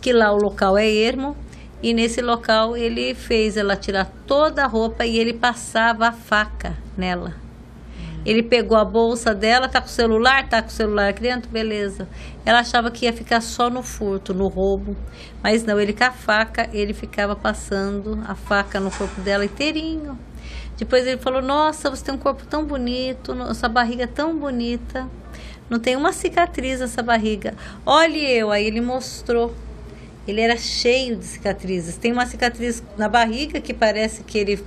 Que 0.00 0.12
lá 0.12 0.30
o 0.32 0.36
local 0.36 0.78
é 0.78 0.88
ermo. 0.88 1.36
E 1.82 1.92
nesse 1.92 2.22
local 2.22 2.76
ele 2.76 3.14
fez 3.14 3.56
ela 3.56 3.76
tirar 3.76 4.10
toda 4.26 4.64
a 4.64 4.66
roupa 4.66 5.04
e 5.04 5.18
ele 5.18 5.34
passava 5.34 6.08
a 6.08 6.12
faca 6.12 6.76
nela. 6.96 7.43
Ele 8.24 8.42
pegou 8.42 8.76
a 8.76 8.84
bolsa 8.84 9.34
dela, 9.34 9.68
tá 9.68 9.80
com 9.80 9.86
o 9.86 9.90
celular, 9.90 10.48
tá 10.48 10.62
com 10.62 10.68
o 10.68 10.72
celular 10.72 11.08
aqui 11.08 11.20
dentro, 11.20 11.50
beleza. 11.50 12.08
Ela 12.44 12.60
achava 12.60 12.90
que 12.90 13.04
ia 13.04 13.12
ficar 13.12 13.40
só 13.40 13.68
no 13.68 13.82
furto, 13.82 14.32
no 14.32 14.48
roubo, 14.48 14.96
mas 15.42 15.64
não, 15.64 15.78
ele 15.78 15.92
com 15.92 16.04
a 16.04 16.10
faca, 16.10 16.68
ele 16.72 16.94
ficava 16.94 17.36
passando 17.36 18.22
a 18.26 18.34
faca 18.34 18.80
no 18.80 18.90
corpo 18.90 19.20
dela 19.20 19.44
inteirinho. 19.44 20.18
Depois 20.76 21.06
ele 21.06 21.18
falou: 21.18 21.42
Nossa, 21.42 21.90
você 21.90 22.04
tem 22.04 22.14
um 22.14 22.18
corpo 22.18 22.44
tão 22.46 22.64
bonito, 22.64 23.34
sua 23.54 23.68
barriga 23.68 24.04
é 24.04 24.08
tão 24.08 24.36
bonita. 24.36 25.08
Não 25.68 25.78
tem 25.78 25.96
uma 25.96 26.12
cicatriz 26.12 26.80
nessa 26.80 27.02
barriga. 27.02 27.54
Olhe 27.86 28.20
eu, 28.20 28.50
aí 28.50 28.66
ele 28.66 28.80
mostrou. 28.80 29.54
Ele 30.26 30.40
era 30.40 30.56
cheio 30.56 31.16
de 31.16 31.24
cicatrizes. 31.24 31.96
Tem 31.96 32.12
uma 32.12 32.26
cicatriz 32.26 32.82
na 32.96 33.08
barriga 33.08 33.60
que 33.60 33.72
parece 33.72 34.22
que 34.24 34.38
ele 34.38 34.64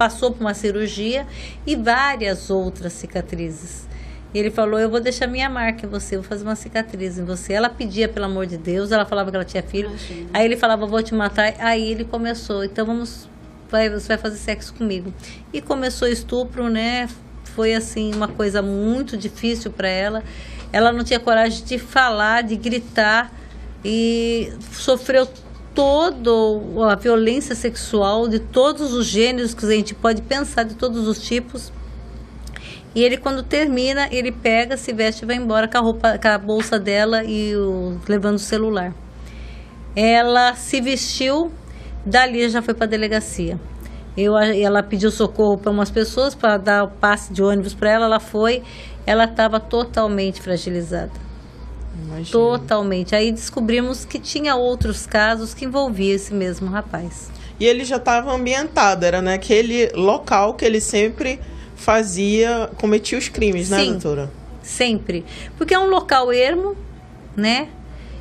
passou 0.00 0.30
por 0.30 0.40
uma 0.40 0.54
cirurgia 0.54 1.26
e 1.66 1.76
várias 1.76 2.48
outras 2.48 2.94
cicatrizes. 2.94 3.86
E 4.32 4.38
ele 4.38 4.50
falou: 4.50 4.80
Eu 4.80 4.88
vou 4.88 4.98
deixar 4.98 5.26
minha 5.26 5.50
marca 5.50 5.84
em 5.84 5.88
você, 5.90 6.16
vou 6.16 6.24
fazer 6.24 6.42
uma 6.42 6.56
cicatriz 6.56 7.18
em 7.18 7.24
você. 7.26 7.52
Ela 7.52 7.68
pedia, 7.68 8.08
pelo 8.08 8.24
amor 8.24 8.46
de 8.46 8.56
Deus, 8.56 8.92
ela 8.92 9.04
falava 9.04 9.30
que 9.30 9.36
ela 9.36 9.44
tinha 9.44 9.62
filho. 9.62 9.90
Aí 10.32 10.46
ele 10.46 10.56
falava: 10.56 10.86
Vou 10.86 11.02
te 11.02 11.14
matar. 11.14 11.52
Aí 11.58 11.90
ele 11.90 12.06
começou: 12.06 12.64
Então 12.64 12.86
vamos, 12.86 13.28
vai, 13.70 13.90
você 13.90 14.08
vai 14.08 14.16
fazer 14.16 14.38
sexo 14.38 14.72
comigo. 14.72 15.12
E 15.52 15.60
começou 15.60 16.08
estupro, 16.08 16.70
né? 16.70 17.06
Foi 17.44 17.74
assim, 17.74 18.14
uma 18.14 18.28
coisa 18.28 18.62
muito 18.62 19.18
difícil 19.18 19.70
para 19.70 19.88
ela. 19.88 20.24
Ela 20.72 20.92
não 20.92 21.04
tinha 21.04 21.20
coragem 21.20 21.62
de 21.62 21.78
falar, 21.78 22.42
de 22.42 22.56
gritar 22.56 23.30
e 23.84 24.50
sofreu 24.72 25.28
toda 25.74 26.30
a 26.90 26.94
violência 26.96 27.54
sexual 27.54 28.28
de 28.28 28.38
todos 28.38 28.92
os 28.92 29.06
gêneros 29.06 29.54
que 29.54 29.64
a 29.64 29.70
gente 29.70 29.94
pode 29.94 30.22
pensar, 30.22 30.64
de 30.64 30.74
todos 30.74 31.06
os 31.06 31.20
tipos. 31.20 31.72
E 32.94 33.02
ele, 33.02 33.16
quando 33.16 33.42
termina, 33.42 34.08
ele 34.10 34.32
pega, 34.32 34.76
se 34.76 34.92
veste 34.92 35.24
e 35.24 35.26
vai 35.26 35.36
embora 35.36 35.68
com 35.68 35.78
a, 35.78 35.80
roupa, 35.80 36.18
com 36.18 36.28
a 36.28 36.38
bolsa 36.38 36.78
dela 36.78 37.22
e 37.24 37.54
o, 37.54 37.98
levando 38.08 38.34
o 38.34 38.40
celular. 38.40 38.92
Ela 39.94 40.54
se 40.54 40.80
vestiu, 40.80 41.52
dali 42.04 42.48
já 42.48 42.60
foi 42.60 42.74
para 42.74 42.86
a 42.86 42.88
delegacia. 42.88 43.58
Eu, 44.16 44.36
ela 44.36 44.82
pediu 44.82 45.10
socorro 45.10 45.56
para 45.56 45.70
umas 45.70 45.90
pessoas 45.90 46.34
para 46.34 46.56
dar 46.56 46.84
o 46.84 46.88
passe 46.88 47.32
de 47.32 47.42
ônibus 47.42 47.74
para 47.74 47.90
ela. 47.90 48.06
Ela 48.06 48.20
foi, 48.20 48.62
ela 49.06 49.24
estava 49.24 49.60
totalmente 49.60 50.42
fragilizada. 50.42 51.29
Imagina. 52.06 52.30
Totalmente. 52.30 53.14
Aí 53.14 53.32
descobrimos 53.32 54.04
que 54.04 54.18
tinha 54.18 54.56
outros 54.56 55.06
casos 55.06 55.54
que 55.54 55.64
envolviam 55.64 56.14
esse 56.14 56.32
mesmo 56.32 56.68
rapaz. 56.68 57.30
E 57.58 57.66
ele 57.66 57.84
já 57.84 57.96
estava 57.96 58.32
ambientado, 58.32 59.04
era 59.04 59.20
naquele 59.20 59.90
local 59.94 60.54
que 60.54 60.64
ele 60.64 60.80
sempre 60.80 61.38
fazia, 61.76 62.70
cometia 62.76 63.18
os 63.18 63.28
crimes, 63.28 63.68
né, 63.70 63.80
Sim. 63.80 63.92
doutora? 63.92 64.30
Sempre. 64.62 65.24
Porque 65.56 65.74
é 65.74 65.78
um 65.78 65.88
local 65.88 66.32
ermo, 66.32 66.76
né? 67.36 67.68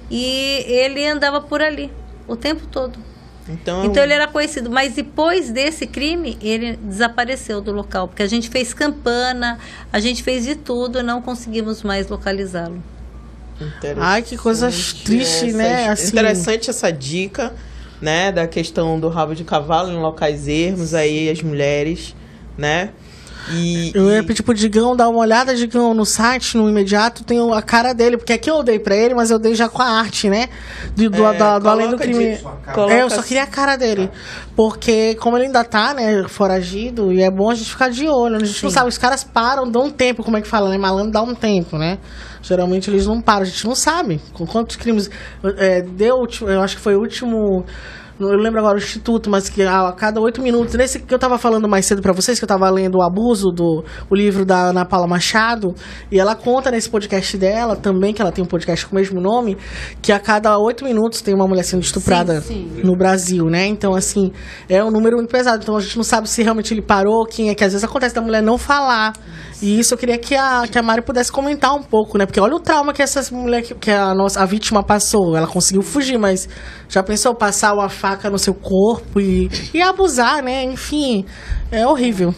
E 0.10 0.64
ele 0.68 1.06
andava 1.06 1.40
por 1.42 1.62
ali 1.62 1.92
o 2.28 2.36
tempo 2.36 2.66
todo. 2.68 3.00
Então, 3.48 3.86
Então 3.86 4.04
ele 4.04 4.14
era 4.14 4.28
conhecido, 4.28 4.70
mas 4.70 4.94
depois 4.94 5.52
desse 5.52 5.88
crime, 5.88 6.38
ele 6.42 6.76
desapareceu 6.76 7.60
do 7.62 7.72
local, 7.72 8.08
porque 8.08 8.22
a 8.22 8.28
gente 8.28 8.48
fez 8.50 8.74
campana, 8.74 9.58
a 9.92 10.00
gente 10.00 10.22
fez 10.22 10.46
de 10.46 10.56
tudo 10.56 11.00
e 11.00 11.04
não 11.04 11.22
conseguimos 11.22 11.82
mais 11.82 12.08
localizá-lo. 12.08 12.82
Ai, 14.02 14.22
que 14.22 14.38
coisa 14.38 14.68
triste, 15.04 15.48
essa- 15.48 15.58
né? 15.58 15.90
Assim- 15.90 16.08
Interessante 16.08 16.70
essa 16.70 16.92
dica, 16.92 17.54
né? 18.02 18.32
Da 18.32 18.48
questão 18.48 19.00
do 19.00 19.10
rabo 19.10 19.36
de 19.36 19.44
cavalo 19.44 19.92
em 19.92 19.98
locais 19.98 20.48
ermos, 20.48 20.94
aí 20.94 21.30
as 21.30 21.42
mulheres, 21.42 22.16
né? 22.58 22.90
E, 23.52 23.92
Eu 23.96 24.12
ia 24.12 24.24
pedir 24.24 24.44
pro 24.44 24.54
Digão 24.54 24.96
dar 24.96 25.10
uma 25.10 25.18
olhada, 25.20 25.56
Digão, 25.56 25.92
no 25.96 26.06
site, 26.06 26.56
no 26.56 26.70
imediato, 26.70 27.24
tem 27.24 27.40
a 27.52 27.62
cara 27.64 27.94
dele, 27.94 28.16
porque 28.16 28.34
aqui 28.34 28.48
eu 28.52 28.62
dei 28.62 28.78
pra 28.78 28.96
ele, 28.96 29.16
mas 29.16 29.32
eu 29.32 29.40
dei 29.40 29.56
já 29.56 29.68
com 29.68 29.82
a 29.82 29.88
arte, 29.88 30.30
né? 30.30 30.50
Do, 30.96 31.10
do, 31.10 31.26
É, 31.26 31.34
da- 31.34 31.58
do 31.58 31.68
Além 31.68 31.90
do 31.90 31.98
Crime. 31.98 32.36
de- 32.38 32.44
É, 32.92 33.02
eu 33.02 33.10
só 33.10 33.20
assim. 33.22 33.28
queria 33.30 33.44
a 33.44 33.48
cara 33.48 33.76
dele. 33.76 34.12
Porque, 34.56 35.16
como 35.16 35.36
ele 35.36 35.46
ainda 35.48 35.64
tá, 35.64 35.96
né, 35.96 36.26
foragido, 36.28 37.12
e 37.12 37.24
é 37.24 37.32
bom 37.32 37.50
a 37.50 37.56
gente 37.56 37.72
ficar 37.72 37.90
de 37.90 38.08
olho. 38.08 38.36
A 38.36 38.40
gente 38.40 38.62
não 38.64 38.70
sabe, 38.70 38.90
os 38.90 38.98
caras 39.00 39.24
param, 39.24 39.68
dão 39.72 39.86
um 39.86 39.90
tempo, 39.90 40.24
como 40.24 40.38
é 40.38 40.42
que 40.42 40.48
fala, 40.48 40.70
né? 40.70 40.78
Malandro 40.78 41.12
dá 41.12 41.22
um 41.24 41.34
tempo, 41.34 41.76
né? 41.78 41.98
Geralmente 42.42 42.90
eles 42.90 43.06
não 43.06 43.22
param, 43.22 43.42
a 43.42 43.46
gente 43.46 43.66
não 43.66 43.76
sabe 43.76 44.20
com 44.34 44.46
quantos 44.46 44.76
crimes. 44.76 45.10
É, 45.58 45.82
deu, 45.82 46.26
eu 46.42 46.62
acho 46.62 46.78
que 46.78 46.82
foi 46.82 46.96
o 46.96 47.00
último. 47.00 47.66
Eu 48.20 48.38
lembro 48.38 48.60
agora 48.60 48.76
o 48.76 48.78
Instituto, 48.78 49.30
mas 49.30 49.48
que 49.48 49.64
a, 49.64 49.94
cada 49.94 50.20
oito 50.20 50.42
minutos. 50.42 50.76
Nesse 50.76 51.00
que 51.00 51.14
eu 51.14 51.18
tava 51.18 51.38
falando 51.38 51.70
mais 51.70 51.86
cedo 51.86 52.02
pra 52.02 52.12
vocês, 52.12 52.38
que 52.38 52.44
eu 52.44 52.48
tava 52.50 52.70
lendo 52.70 52.98
o 52.98 53.02
Abuso, 53.02 53.50
do 53.50 53.86
o 54.10 54.16
livro 54.16 54.44
da 54.44 54.72
Ana 54.72 54.84
Paula 54.84 55.08
Machado, 55.08 55.74
e 56.12 56.20
ela 56.20 56.36
conta 56.36 56.70
nesse 56.70 56.90
podcast 56.90 57.38
dela 57.38 57.78
também, 57.78 58.14
que 58.14 58.22
ela 58.22 58.30
tem 58.30 58.44
um 58.44 58.48
podcast 58.48 58.86
com 58.86 58.94
o 58.94 59.00
mesmo 59.00 59.22
nome, 59.22 59.58
que 60.02 60.12
a 60.12 60.20
cada 60.20 60.58
oito 60.58 60.84
minutos 60.84 61.22
tem 61.22 61.34
uma 61.34 61.48
mulher 61.48 61.64
sendo 61.64 61.82
estuprada 61.82 62.42
Sim, 62.42 62.70
sim. 62.76 62.82
no 62.84 62.94
Brasil, 62.98 63.46
né? 63.46 63.66
Então, 63.68 63.96
assim, 63.96 64.34
é 64.68 64.84
um 64.84 64.92
número 64.92 65.16
muito 65.16 65.32
pesado. 65.32 65.64
Então 65.64 65.78
a 65.78 65.80
gente 65.80 65.96
não 65.96 66.04
sabe 66.04 66.28
se 66.30 66.44
realmente 66.44 66.74
ele 66.74 66.82
parou, 66.82 67.26
quem 67.26 67.50
é 67.50 67.56
que 67.56 67.64
às 67.64 67.72
vezes 67.72 67.86
acontece 67.86 68.14
da 68.14 68.22
mulher 68.22 68.44
não 68.44 68.58
falar. 68.58 69.14
E 69.62 69.78
isso 69.78 69.94
eu 69.94 69.98
queria 69.98 70.18
que 70.18 70.36
a, 70.36 70.66
que 70.68 70.80
a 70.80 70.82
Mari 70.82 71.02
pudesse 71.02 71.32
comentar 71.32 71.76
um 71.76 71.84
pouco, 71.84 72.18
né? 72.18 72.26
Porque 72.26 72.40
olha 72.40 72.56
o 72.56 72.60
trauma 72.60 72.94
que 72.94 73.02
essa 73.02 73.22
mulher, 73.36 73.62
que, 73.62 73.92
a, 73.92 74.14
nossa, 74.16 74.42
a 74.42 74.46
vítima 74.46 74.82
passou. 74.82 75.36
Ela 75.36 75.48
conseguiu 75.48 75.82
fugir, 75.82 76.18
mas 76.18 76.48
já 76.88 77.04
pensou 77.04 77.36
passar 77.36 77.74
uma 77.74 77.90
faca 77.90 78.30
no 78.30 78.40
seu 78.40 78.54
corpo 78.54 79.20
e, 79.20 79.50
e 79.74 79.82
abusar, 79.82 80.42
né? 80.42 80.64
Enfim, 80.64 81.26
é 81.72 81.86
horrível. 81.86 82.34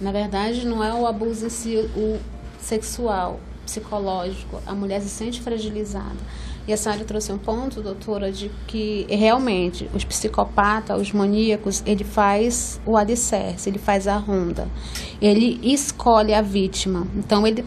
Na 0.00 0.10
verdade, 0.10 0.66
não 0.66 0.82
é 0.82 0.92
o 0.94 1.06
abuso 1.06 1.46
em 1.46 1.50
si, 1.50 1.76
o 1.94 2.18
sexual, 2.58 3.38
psicológico. 3.66 4.60
A 4.66 4.74
mulher 4.74 5.00
se 5.00 5.10
sente 5.10 5.42
fragilizada. 5.42 6.16
E 6.66 6.72
a 6.72 6.76
senhora 6.76 7.04
trouxe 7.04 7.32
um 7.32 7.38
ponto, 7.38 7.82
doutora, 7.82 8.30
de 8.30 8.50
que 8.66 9.06
realmente 9.08 9.90
os 9.92 10.04
psicopatas, 10.04 11.00
os 11.00 11.12
maníacos, 11.12 11.82
ele 11.84 12.04
faz 12.04 12.80
o 12.86 12.96
alicerce, 12.96 13.68
ele 13.68 13.78
faz 13.78 14.06
a 14.06 14.16
ronda. 14.16 14.68
Ele 15.20 15.58
escolhe 15.62 16.32
a 16.32 16.40
vítima. 16.40 17.06
Então, 17.16 17.44
ele 17.44 17.64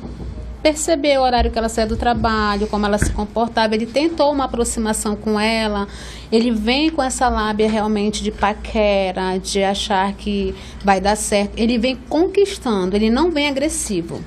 percebeu 0.66 1.22
o 1.22 1.24
horário 1.24 1.52
que 1.52 1.60
ela 1.60 1.70
saía 1.70 1.86
do 1.86 1.96
trabalho, 1.96 2.66
como 2.66 2.88
ela 2.88 2.98
se 2.98 3.12
comportava, 3.12 3.76
ele 3.76 3.86
tentou 3.86 4.32
uma 4.32 4.46
aproximação 4.46 5.16
com 5.16 5.40
ela, 5.40 5.88
ele 6.32 6.50
vem 6.50 6.90
com 6.90 7.04
essa 7.04 7.30
lábia 7.30 7.70
realmente 7.70 8.24
de 8.24 8.32
paquera, 8.32 9.38
de 9.38 9.64
achar 9.64 10.14
que 10.14 10.56
vai 10.84 11.00
dar 11.00 11.16
certo, 11.16 11.54
ele 11.56 11.78
vem 11.78 11.96
conquistando, 12.10 12.96
ele 12.96 13.12
não 13.12 13.30
vem 13.30 13.48
agressivo. 13.48 14.20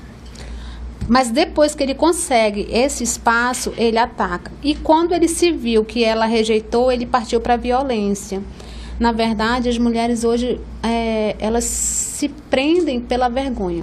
Mas 1.09 1.31
depois 1.31 1.73
que 1.73 1.81
ele 1.81 1.95
consegue 1.95 2.67
esse 2.69 3.03
espaço, 3.03 3.73
ele 3.75 3.97
ataca. 3.97 4.51
E 4.61 4.75
quando 4.75 5.11
ele 5.11 5.27
se 5.27 5.51
viu 5.51 5.83
que 5.83 6.03
ela 6.03 6.27
rejeitou, 6.27 6.91
ele 6.91 7.07
partiu 7.07 7.41
para 7.41 7.55
a 7.55 7.57
violência. 7.57 8.43
Na 8.99 9.11
verdade, 9.11 9.67
as 9.67 9.77
mulheres 9.79 10.23
hoje, 10.23 10.61
é, 10.83 11.35
elas 11.39 11.63
se 11.63 12.29
prendem 12.29 13.01
pela 13.01 13.27
vergonha 13.27 13.81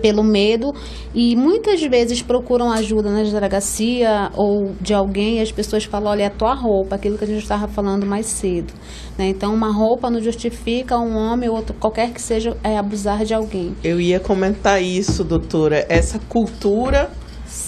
pelo 0.00 0.22
medo 0.22 0.72
e 1.14 1.34
muitas 1.36 1.82
vezes 1.82 2.22
procuram 2.22 2.70
ajuda 2.70 3.10
na 3.10 3.22
delegacia 3.22 4.30
ou 4.34 4.72
de 4.80 4.94
alguém 4.94 5.38
e 5.38 5.40
as 5.40 5.52
pessoas 5.52 5.84
falam, 5.84 6.10
olha, 6.10 6.22
é 6.24 6.26
a 6.26 6.30
tua 6.30 6.54
roupa, 6.54 6.96
aquilo 6.96 7.18
que 7.18 7.24
a 7.24 7.26
gente 7.26 7.42
estava 7.42 7.68
falando 7.68 8.06
mais 8.06 8.26
cedo. 8.26 8.72
Né? 9.16 9.28
Então, 9.28 9.52
uma 9.52 9.72
roupa 9.72 10.10
não 10.10 10.20
justifica 10.20 10.98
um 10.98 11.16
homem 11.16 11.48
ou 11.48 11.56
outro, 11.56 11.74
qualquer 11.74 12.12
que 12.12 12.20
seja, 12.20 12.56
é 12.62 12.78
abusar 12.78 13.24
de 13.24 13.34
alguém. 13.34 13.74
Eu 13.82 14.00
ia 14.00 14.20
comentar 14.20 14.82
isso, 14.82 15.24
doutora. 15.24 15.84
Essa 15.88 16.18
cultura, 16.18 17.10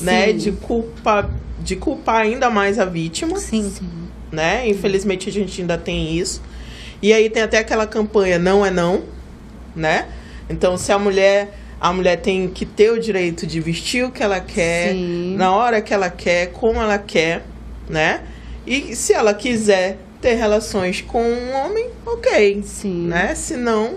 né, 0.00 0.32
de 0.32 0.52
culpar, 0.52 1.30
de 1.58 1.76
culpar 1.76 2.22
ainda 2.22 2.48
mais 2.50 2.78
a 2.78 2.84
vítima. 2.84 3.36
Sim. 3.38 3.70
Né? 4.30 4.68
Infelizmente 4.68 5.28
a 5.28 5.32
gente 5.32 5.60
ainda 5.60 5.76
tem 5.76 6.16
isso. 6.16 6.40
E 7.02 7.12
aí 7.12 7.30
tem 7.30 7.42
até 7.42 7.58
aquela 7.58 7.86
campanha 7.86 8.38
não 8.38 8.64
é 8.64 8.70
não, 8.70 9.02
né? 9.74 10.06
Então 10.48 10.76
se 10.76 10.92
a 10.92 10.98
mulher 10.98 11.59
a 11.80 11.92
mulher 11.92 12.16
tem 12.16 12.48
que 12.48 12.66
ter 12.66 12.90
o 12.90 13.00
direito 13.00 13.46
de 13.46 13.60
vestir 13.60 14.04
o 14.04 14.10
que 14.10 14.22
ela 14.22 14.40
quer, 14.40 14.92
Sim. 14.92 15.34
na 15.36 15.52
hora 15.52 15.80
que 15.80 15.94
ela 15.94 16.10
quer, 16.10 16.52
como 16.52 16.80
ela 16.80 16.98
quer, 16.98 17.44
né? 17.88 18.22
E 18.66 18.94
se 18.94 19.12
ela 19.12 19.32
quiser 19.32 19.98
ter 20.20 20.34
relações 20.34 21.00
com 21.00 21.22
um 21.22 21.54
homem, 21.54 21.88
ok, 22.04 22.62
Sim. 22.62 23.06
né? 23.06 23.34
Se 23.34 23.56
não, 23.56 23.96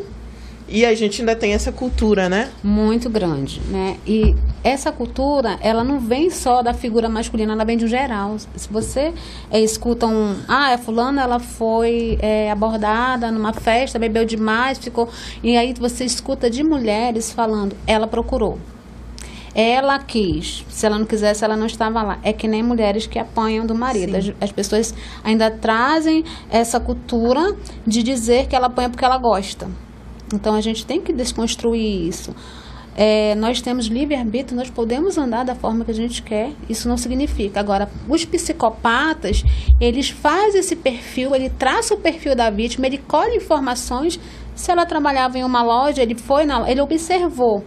E 0.68 0.86
a 0.86 0.96
gente 0.96 1.22
ainda 1.22 1.36
tem 1.36 1.54
essa 1.54 1.72
cultura, 1.72 2.30
né? 2.30 2.50
Muito 2.64 3.10
grande, 3.10 3.62
né? 3.70 3.98
E 4.08 4.34
essa 4.64 4.92
cultura, 4.92 5.58
ela 5.62 5.84
não 5.84 6.00
vem 6.00 6.30
só 6.30 6.62
da 6.62 6.74
figura 6.74 7.10
masculina, 7.10 7.52
ela 7.54 7.66
vem 7.66 7.78
de 7.78 7.86
um 7.86 7.88
geral. 7.88 8.38
Se 8.56 8.72
você 8.72 9.14
é, 9.52 9.60
escuta 9.60 10.08
um... 10.08 10.36
Ah, 10.48 10.72
é 10.72 10.78
fulana, 10.78 11.22
ela 11.22 11.40
foi 11.40 12.18
é, 12.22 12.50
abordada 12.50 13.30
numa 13.30 13.52
festa, 13.52 14.00
bebeu 14.00 14.24
demais, 14.24 14.78
ficou... 14.78 15.10
E 15.44 15.58
aí 15.58 15.74
você 15.78 16.06
escuta 16.06 16.50
de 16.50 16.64
mulheres 16.64 17.34
falando, 17.34 17.76
ela 17.86 18.08
procurou. 18.08 18.58
Ela 19.54 20.00
quis. 20.00 20.66
Se 20.70 20.86
ela 20.86 20.98
não 20.98 21.06
quisesse, 21.06 21.44
ela 21.44 21.56
não 21.56 21.68
estava 21.68 22.02
lá. 22.02 22.20
É 22.24 22.34
que 22.34 22.48
nem 22.48 22.64
mulheres 22.64 23.06
que 23.06 23.20
apanham 23.20 23.66
do 23.66 23.76
marido. 23.76 24.16
As, 24.16 24.34
as, 24.42 24.52
pessoas 24.52 24.96
ainda 25.24 25.52
trazem 25.52 26.24
essa 26.50 26.80
cultura 26.80 27.56
de 27.86 28.02
dizer 28.02 28.48
que 28.48 28.56
ela 28.56 28.68
apanha 28.68 28.90
porque 28.90 29.06
ela 29.06 29.18
gosta. 29.18 29.70
Então 30.34 30.56
a 30.56 30.62
gente 30.62 30.86
tem 30.86 31.00
que 31.00 31.14
desconstruir 31.14 32.08
isso. 32.08 32.34
É, 32.96 33.34
nós 33.36 33.60
temos 33.60 33.88
livre-arbítrio, 33.88 34.56
nós 34.56 34.70
podemos 34.70 35.18
andar 35.18 35.44
da 35.44 35.56
forma 35.56 35.84
que 35.84 35.92
a 35.92 35.96
gente 35.96 36.22
quer, 36.22 36.52
isso 36.70 36.88
não 36.88 36.98
significa. 36.98 37.60
Agora, 37.60 37.90
os 38.08 38.24
psicopatas, 38.24 39.44
eles 39.82 40.10
fazem 40.10 40.60
esse 40.60 40.76
perfil, 40.76 41.34
ele 41.34 41.50
traça 41.50 41.96
o 41.96 41.98
perfil 41.98 42.36
da 42.36 42.50
vítima, 42.50 42.86
ele 42.86 43.00
colhe 43.00 43.38
informações. 43.38 44.20
Se 44.56 44.70
ela 44.72 44.86
trabalhava 44.86 45.38
em 45.40 45.44
uma 45.44 45.64
loja, 45.64 46.04
ele 46.04 46.14
foi 46.14 46.46
na, 46.46 46.70
ele 46.70 46.82
observou. 46.82 47.64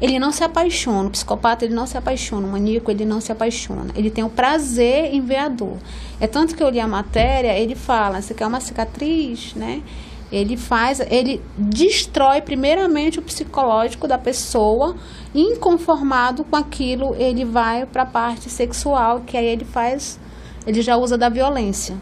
Ele 0.00 0.18
não 0.18 0.30
se 0.30 0.44
apaixona, 0.44 1.08
o 1.08 1.10
psicopata 1.10 1.64
ele 1.64 1.74
não 1.74 1.84
se 1.84 1.98
apaixona, 1.98 2.46
o 2.46 2.52
maníaco 2.52 2.88
ele 2.88 3.04
não 3.04 3.20
se 3.20 3.32
apaixona. 3.32 3.90
Ele 3.96 4.10
tem 4.10 4.22
o 4.22 4.30
prazer 4.30 5.12
em 5.12 5.20
ver 5.20 5.38
a 5.38 5.48
dor. 5.48 5.76
É 6.20 6.26
tanto 6.26 6.54
que 6.54 6.62
eu 6.62 6.68
li 6.68 6.78
a 6.78 6.86
matéria, 6.86 7.58
ele 7.58 7.74
fala, 7.74 8.22
você 8.22 8.32
quer 8.32 8.46
uma 8.46 8.60
cicatriz, 8.60 9.54
né? 9.54 9.82
Ele 10.30 10.56
faz, 10.56 11.00
ele 11.00 11.40
destrói 11.56 12.42
primeiramente 12.42 13.18
o 13.18 13.22
psicológico 13.22 14.06
da 14.06 14.18
pessoa, 14.18 14.94
inconformado 15.34 16.44
com 16.44 16.56
aquilo, 16.56 17.14
ele 17.16 17.44
vai 17.44 17.86
para 17.86 18.02
a 18.02 18.06
parte 18.06 18.50
sexual, 18.50 19.20
que 19.20 19.36
aí 19.36 19.46
ele 19.46 19.64
faz, 19.64 20.20
ele 20.66 20.82
já 20.82 20.96
usa 20.96 21.16
da 21.16 21.28
violência. 21.28 21.96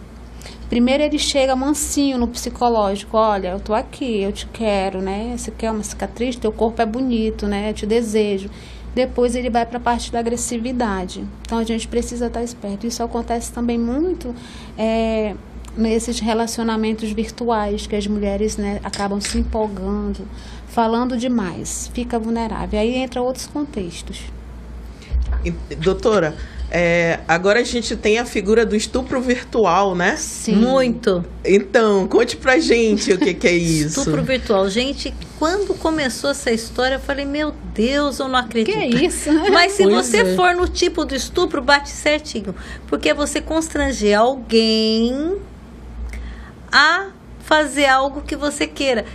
Primeiro 0.69 1.05
ele 1.05 1.19
chega 1.19 1.55
mansinho 1.55 2.19
no 2.19 2.27
psicológico, 2.27 3.17
olha, 3.17 3.51
eu 3.51 3.61
tô 3.61 3.73
aqui, 3.73 4.23
eu 4.23 4.33
te 4.33 4.47
quero, 4.49 5.01
né? 5.01 5.35
Você 5.37 5.53
quer 5.53 5.71
uma 5.71 5.85
cicatriz? 5.85 6.35
Teu 6.35 6.51
corpo 6.51 6.83
é 6.83 6.87
bonito, 6.87 7.47
né? 7.47 7.71
Eu 7.71 7.75
te 7.75 7.87
desejo. 7.87 8.51
Depois 8.93 9.37
ele 9.37 9.49
vai 9.49 9.65
para 9.65 9.77
a 9.77 9.81
parte 9.81 10.11
da 10.11 10.19
agressividade. 10.19 11.25
Então 11.43 11.59
a 11.59 11.65
gente 11.65 11.87
precisa 11.87 12.27
estar 12.27 12.43
esperto. 12.43 12.85
Isso 12.87 13.01
acontece 13.01 13.53
também 13.53 13.79
muito 13.79 14.35
é, 14.77 15.37
nesses 15.77 16.21
relacionamentos 16.21 17.11
virtuais 17.11 17.87
que 17.87 17.95
as 17.95 18.07
mulheres 18.07 18.57
né, 18.57 18.81
acabam 18.83 19.21
se 19.21 19.39
empolgando, 19.39 20.27
falando 20.69 21.17
demais, 21.17 21.91
fica 21.93 22.19
vulnerável. 22.19 22.79
Aí 22.81 22.95
entra 22.95 23.21
outros 23.21 23.47
contextos. 23.47 24.21
Doutora, 25.79 26.37
é, 26.71 27.21
agora 27.29 27.61
a 27.61 27.65
gente 27.65 27.97
tem 27.97 28.19
a 28.19 28.25
figura 28.25 28.67
do 28.67 28.75
estupro 28.75 29.21
virtual, 29.21 29.95
né? 29.95 30.17
Sim. 30.17 30.57
Muito. 30.57 31.25
Então, 31.45 32.09
conte 32.09 32.37
pra 32.37 32.59
gente 32.59 33.13
o 33.13 33.19
que, 33.19 33.35
que 33.35 33.47
é 33.47 33.53
isso. 33.55 34.01
Estupro 34.01 34.23
virtual. 34.23 34.69
Gente, 34.69 35.15
quando 35.39 35.75
começou 35.75 36.31
essa 36.31 36.51
história, 36.51 36.97
eu 36.97 37.01
falei, 37.01 37.25
meu 37.25 37.55
Deus, 37.73 38.19
eu 38.19 38.27
não 38.27 38.39
acredito. 38.39 38.75
Que 38.75 38.79
é 38.79 38.89
isso? 38.89 39.33
Mas 39.53 39.73
se 39.73 39.85
pois 39.85 40.07
você 40.07 40.19
é. 40.19 40.35
for 40.35 40.55
no 40.57 40.69
tipo 40.69 41.05
do 41.05 41.15
estupro, 41.15 41.63
bate 41.63 41.89
certinho. 41.89 42.55
Porque 42.89 43.11
é 43.11 43.15
você 43.15 43.41
constranger 43.41 44.19
alguém 44.19 45.37
a 46.77 47.07
fazer 47.41 47.87
algo 47.87 48.21
que 48.21 48.37
você 48.37 48.67
queira 48.67 49.07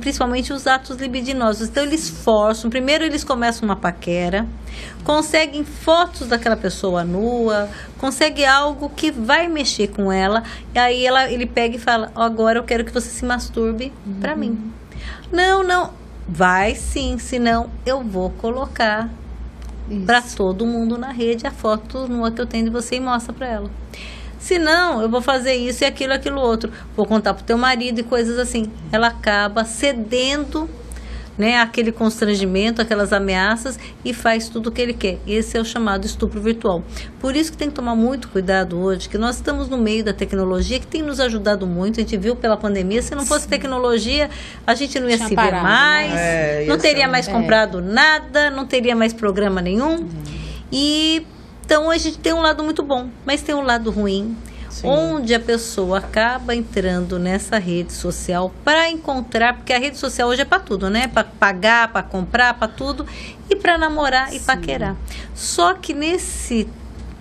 principalmente 0.00 0.52
os 0.52 0.66
atos 0.66 0.96
libidinosos. 0.98 1.68
Então 1.68 1.82
eles 1.82 2.08
forçam, 2.08 2.68
primeiro 2.68 3.04
eles 3.04 3.24
começam 3.24 3.66
uma 3.66 3.76
paquera, 3.76 4.46
conseguem 5.04 5.64
fotos 5.64 6.28
daquela 6.28 6.56
pessoa 6.56 7.04
nua, 7.04 7.68
conseguem 7.98 8.44
algo 8.44 8.90
que 8.90 9.10
vai 9.10 9.48
mexer 9.48 9.88
com 9.88 10.12
ela, 10.12 10.42
e 10.74 10.78
aí 10.78 11.06
ela, 11.06 11.30
ele 11.30 11.46
pega 11.46 11.76
e 11.76 11.78
fala: 11.78 12.12
oh, 12.14 12.20
"Agora 12.20 12.58
eu 12.58 12.64
quero 12.64 12.84
que 12.84 12.92
você 12.92 13.08
se 13.08 13.24
masturbe 13.24 13.92
uhum. 14.06 14.20
para 14.20 14.36
mim". 14.36 14.72
Não, 15.32 15.62
não, 15.62 15.92
vai 16.28 16.74
sim, 16.74 17.16
senão 17.18 17.70
eu 17.86 18.02
vou 18.02 18.30
colocar 18.30 19.08
para 20.04 20.20
todo 20.20 20.66
mundo 20.66 20.98
na 20.98 21.12
rede 21.12 21.46
a 21.46 21.50
foto 21.50 22.08
nua 22.08 22.30
que 22.30 22.40
eu 22.40 22.46
tenho 22.46 22.64
de 22.64 22.70
você 22.70 22.96
e 22.96 23.00
mostra 23.00 23.32
para 23.32 23.46
ela. 23.46 23.70
Se 24.46 24.60
não, 24.60 25.02
eu 25.02 25.08
vou 25.08 25.20
fazer 25.20 25.54
isso 25.54 25.82
e 25.82 25.84
aquilo, 25.84 26.12
aquilo 26.12 26.40
outro. 26.40 26.70
Vou 26.96 27.04
contar 27.04 27.34
pro 27.34 27.42
teu 27.42 27.58
marido 27.58 27.98
e 27.98 28.04
coisas 28.04 28.38
assim. 28.38 28.70
Ela 28.92 29.08
acaba 29.08 29.64
cedendo 29.64 30.70
né, 31.36 31.58
aquele 31.58 31.90
constrangimento, 31.90 32.80
aquelas 32.80 33.12
ameaças 33.12 33.76
e 34.04 34.14
faz 34.14 34.48
tudo 34.48 34.68
o 34.68 34.70
que 34.70 34.80
ele 34.80 34.92
quer. 34.92 35.18
Esse 35.26 35.58
é 35.58 35.60
o 35.60 35.64
chamado 35.64 36.06
estupro 36.06 36.40
virtual. 36.40 36.84
Por 37.18 37.34
isso 37.34 37.50
que 37.50 37.58
tem 37.58 37.68
que 37.68 37.74
tomar 37.74 37.96
muito 37.96 38.28
cuidado 38.28 38.78
hoje, 38.78 39.08
que 39.08 39.18
nós 39.18 39.34
estamos 39.34 39.68
no 39.68 39.78
meio 39.78 40.04
da 40.04 40.12
tecnologia 40.12 40.78
que 40.78 40.86
tem 40.86 41.02
nos 41.02 41.18
ajudado 41.18 41.66
muito. 41.66 41.98
A 41.98 42.04
gente 42.04 42.16
viu 42.16 42.36
pela 42.36 42.56
pandemia, 42.56 43.02
se 43.02 43.16
não 43.16 43.26
fosse 43.26 43.48
tecnologia, 43.48 44.30
a 44.64 44.76
gente 44.76 45.00
não 45.00 45.10
ia 45.10 45.16
Tinha 45.16 45.28
se 45.28 45.34
parado, 45.34 45.56
ver 45.56 45.62
né? 45.64 45.68
mais, 45.68 46.12
né? 46.12 46.62
é, 46.62 46.66
não 46.68 46.78
teria 46.78 47.08
mais 47.08 47.26
é. 47.26 47.32
comprado 47.32 47.82
nada, 47.82 48.48
não 48.48 48.64
teria 48.64 48.94
mais 48.94 49.12
programa 49.12 49.60
nenhum. 49.60 49.96
Uhum. 49.96 50.08
E 50.70 51.26
então 51.66 51.90
a 51.90 51.98
gente 51.98 52.18
tem 52.18 52.32
um 52.32 52.40
lado 52.40 52.62
muito 52.62 52.80
bom, 52.80 53.08
mas 53.26 53.42
tem 53.42 53.52
um 53.52 53.60
lado 53.60 53.90
ruim, 53.90 54.36
Sim. 54.70 54.86
onde 54.86 55.34
a 55.34 55.40
pessoa 55.40 55.98
acaba 55.98 56.54
entrando 56.54 57.18
nessa 57.18 57.58
rede 57.58 57.92
social 57.92 58.52
para 58.64 58.88
encontrar, 58.88 59.54
porque 59.54 59.72
a 59.72 59.78
rede 59.78 59.98
social 59.98 60.28
hoje 60.28 60.42
é 60.42 60.44
para 60.44 60.60
tudo, 60.60 60.88
né? 60.88 61.08
Para 61.08 61.24
pagar, 61.24 61.92
para 61.92 62.04
comprar, 62.04 62.54
para 62.54 62.68
tudo 62.68 63.04
e 63.50 63.56
para 63.56 63.76
namorar 63.76 64.28
Sim. 64.28 64.36
e 64.36 64.40
paquerar. 64.40 64.96
Só 65.34 65.74
que 65.74 65.92
nesse 65.92 66.68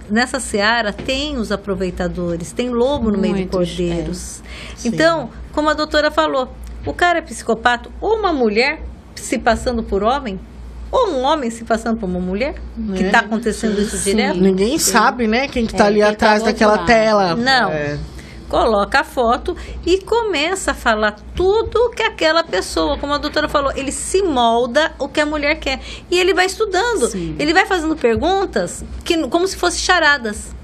nessa 0.07 0.39
seara 0.39 0.93
tem 0.93 1.37
os 1.37 1.51
aproveitadores, 1.51 2.51
tem 2.51 2.69
lobo 2.69 3.09
no 3.09 3.17
meio 3.17 3.33
de 3.33 3.47
cordeiros. 3.47 4.43
É. 4.83 4.87
Então, 4.87 5.31
como 5.51 5.69
a 5.69 5.73
doutora 5.73 6.11
falou, 6.11 6.53
o 6.85 6.93
cara 6.93 7.17
é 7.17 7.21
psicopata 7.23 7.89
ou 7.99 8.19
uma 8.19 8.31
mulher 8.31 8.79
se 9.15 9.39
passando 9.39 9.81
por 9.81 10.03
homem, 10.03 10.39
ou 10.95 11.09
um 11.09 11.23
homem 11.23 11.49
se 11.49 11.65
passando 11.65 11.99
por 11.99 12.07
uma 12.07 12.19
mulher, 12.19 12.55
que 12.95 13.03
está 13.03 13.17
é. 13.17 13.21
acontecendo 13.21 13.79
isso 13.81 13.97
Sim. 13.97 14.11
direto. 14.11 14.39
Ninguém 14.39 14.77
Sim. 14.77 14.91
sabe, 14.91 15.27
né, 15.27 15.47
quem 15.47 15.65
está 15.65 15.85
é, 15.85 15.87
ali 15.87 15.99
tá 15.99 16.09
atrás 16.09 16.39
tá 16.41 16.51
daquela 16.51 16.75
lado. 16.75 16.85
tela. 16.85 17.35
Não. 17.35 17.69
É. 17.69 17.99
Coloca 18.47 18.99
a 18.99 19.03
foto 19.03 19.57
e 19.85 19.99
começa 20.01 20.71
a 20.71 20.73
falar 20.73 21.15
tudo 21.35 21.89
que 21.89 22.03
aquela 22.03 22.43
pessoa, 22.43 22.97
como 22.97 23.11
a 23.11 23.17
doutora 23.17 23.49
falou, 23.49 23.71
ele 23.75 23.91
se 23.91 24.21
molda 24.21 24.93
o 24.99 25.09
que 25.09 25.19
a 25.19 25.25
mulher 25.25 25.59
quer. 25.59 25.81
E 26.09 26.17
ele 26.17 26.33
vai 26.33 26.45
estudando, 26.45 27.09
ele 27.39 27.53
vai 27.53 27.65
fazendo 27.65 27.95
perguntas 27.95 28.85
que, 29.03 29.27
como 29.27 29.47
se 29.47 29.57
fossem 29.57 29.79
charadas. 29.79 30.55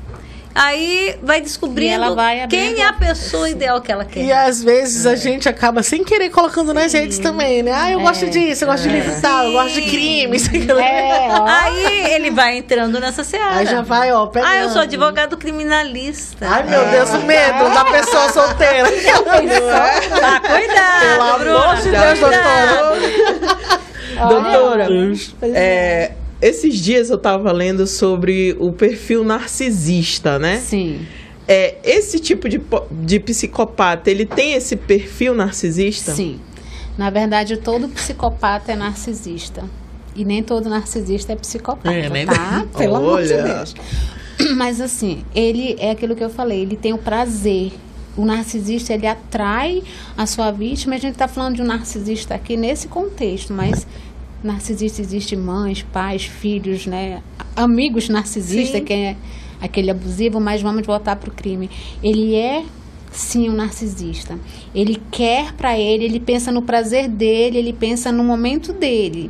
Aí 0.53 1.17
vai 1.23 1.41
descobrindo 1.41 2.13
vai 2.15 2.45
quem 2.47 2.81
é 2.81 2.85
a 2.85 2.93
pessoa 2.93 3.49
ideal 3.49 3.81
que 3.81 3.91
ela 3.91 4.03
quer. 4.03 4.21
E 4.21 4.31
às 4.31 4.61
vezes 4.61 5.05
é. 5.05 5.11
a 5.11 5.15
gente 5.15 5.47
acaba 5.47 5.81
sem 5.81 6.03
querer 6.03 6.29
colocando 6.29 6.73
nas 6.73 6.93
redes 6.93 7.19
também, 7.19 7.63
né? 7.63 7.71
Ah, 7.73 7.91
eu 7.91 7.99
é. 7.99 8.03
gosto 8.03 8.29
disso, 8.29 8.63
eu 8.63 8.67
gosto 8.67 8.83
de 8.83 8.89
é. 8.89 8.99
livro 8.99 9.21
tal, 9.21 9.45
eu 9.45 9.51
gosto 9.53 9.73
de 9.73 9.89
crimes. 9.89 10.49
É, 10.81 11.27
Aí 11.47 12.13
ele 12.13 12.31
vai 12.31 12.57
entrando 12.57 12.99
nessa 12.99 13.23
seara. 13.23 13.57
Aí 13.57 13.65
já 13.65 13.81
vai, 13.81 14.11
ó, 14.11 14.25
pegando. 14.27 14.49
Ah, 14.49 14.57
eu 14.57 14.69
sou 14.69 14.81
advogado 14.81 15.37
criminalista. 15.37 16.47
Ai, 16.47 16.63
meu 16.63 16.85
Deus, 16.89 17.09
o 17.11 17.19
medo 17.19 17.69
da 17.73 17.85
pessoa 17.85 18.29
solteira. 18.29 18.87
ah, 20.23 20.39
cuidado, 20.39 21.39
Pelo 21.43 21.57
amor 21.57 21.75
de 21.75 21.91
Deus, 21.91 22.19
doutora. 22.19 22.91
doutora, 24.27 24.87
é, 25.53 26.11
esses 26.41 26.79
dias 26.79 27.09
eu 27.09 27.17
estava 27.17 27.51
lendo 27.51 27.85
sobre 27.85 28.55
o 28.59 28.71
perfil 28.71 29.23
narcisista, 29.23 30.39
né? 30.39 30.57
Sim. 30.57 31.05
É, 31.47 31.75
esse 31.83 32.19
tipo 32.19 32.47
de, 32.47 32.61
de 32.91 33.19
psicopata, 33.19 34.09
ele 34.09 34.25
tem 34.25 34.53
esse 34.53 34.75
perfil 34.75 35.33
narcisista? 35.33 36.13
Sim. 36.13 36.39
Na 36.97 37.09
verdade, 37.09 37.57
todo 37.57 37.87
psicopata 37.89 38.71
é 38.71 38.75
narcisista. 38.75 39.63
E 40.15 40.25
nem 40.25 40.43
todo 40.43 40.69
narcisista 40.69 41.33
é 41.33 41.35
psicopata, 41.35 41.93
é, 41.93 42.09
né? 42.09 42.25
tá? 42.25 42.65
Pelo 42.77 42.95
Olha. 42.95 43.05
amor 43.05 43.23
de 43.23 43.33
Deus. 43.33 43.75
Mas 44.57 44.81
assim, 44.81 45.23
ele 45.33 45.75
é 45.79 45.91
aquilo 45.91 46.15
que 46.15 46.23
eu 46.23 46.29
falei, 46.29 46.61
ele 46.61 46.75
tem 46.75 46.93
o 46.93 46.97
prazer. 46.97 47.71
O 48.17 48.25
narcisista, 48.25 48.93
ele 48.93 49.07
atrai 49.07 49.83
a 50.17 50.25
sua 50.25 50.51
vítima. 50.51 50.95
A 50.95 50.97
gente 50.97 51.13
está 51.13 51.29
falando 51.29 51.55
de 51.55 51.61
um 51.61 51.65
narcisista 51.65 52.35
aqui 52.35 52.57
nesse 52.57 52.89
contexto, 52.89 53.53
mas 53.53 53.87
narcisista 54.43 55.01
existe 55.01 55.35
mães, 55.35 55.83
pais, 55.83 56.25
filhos, 56.25 56.85
né? 56.85 57.21
Amigos 57.55 58.09
narcisistas, 58.09 58.79
sim. 58.79 58.85
que 58.85 58.93
é 58.93 59.15
aquele 59.61 59.91
abusivo, 59.91 60.39
mas 60.39 60.61
vamos 60.61 60.85
voltar 60.85 61.15
para 61.15 61.29
o 61.29 61.33
crime. 61.33 61.69
Ele 62.03 62.35
é 62.35 62.63
sim 63.11 63.49
um 63.49 63.53
narcisista. 63.53 64.39
Ele 64.73 65.01
quer 65.11 65.53
para 65.53 65.77
ele, 65.77 66.05
ele 66.05 66.19
pensa 66.19 66.51
no 66.51 66.61
prazer 66.61 67.07
dele, 67.07 67.57
ele 67.57 67.73
pensa 67.73 68.11
no 68.11 68.23
momento 68.23 68.73
dele. 68.73 69.29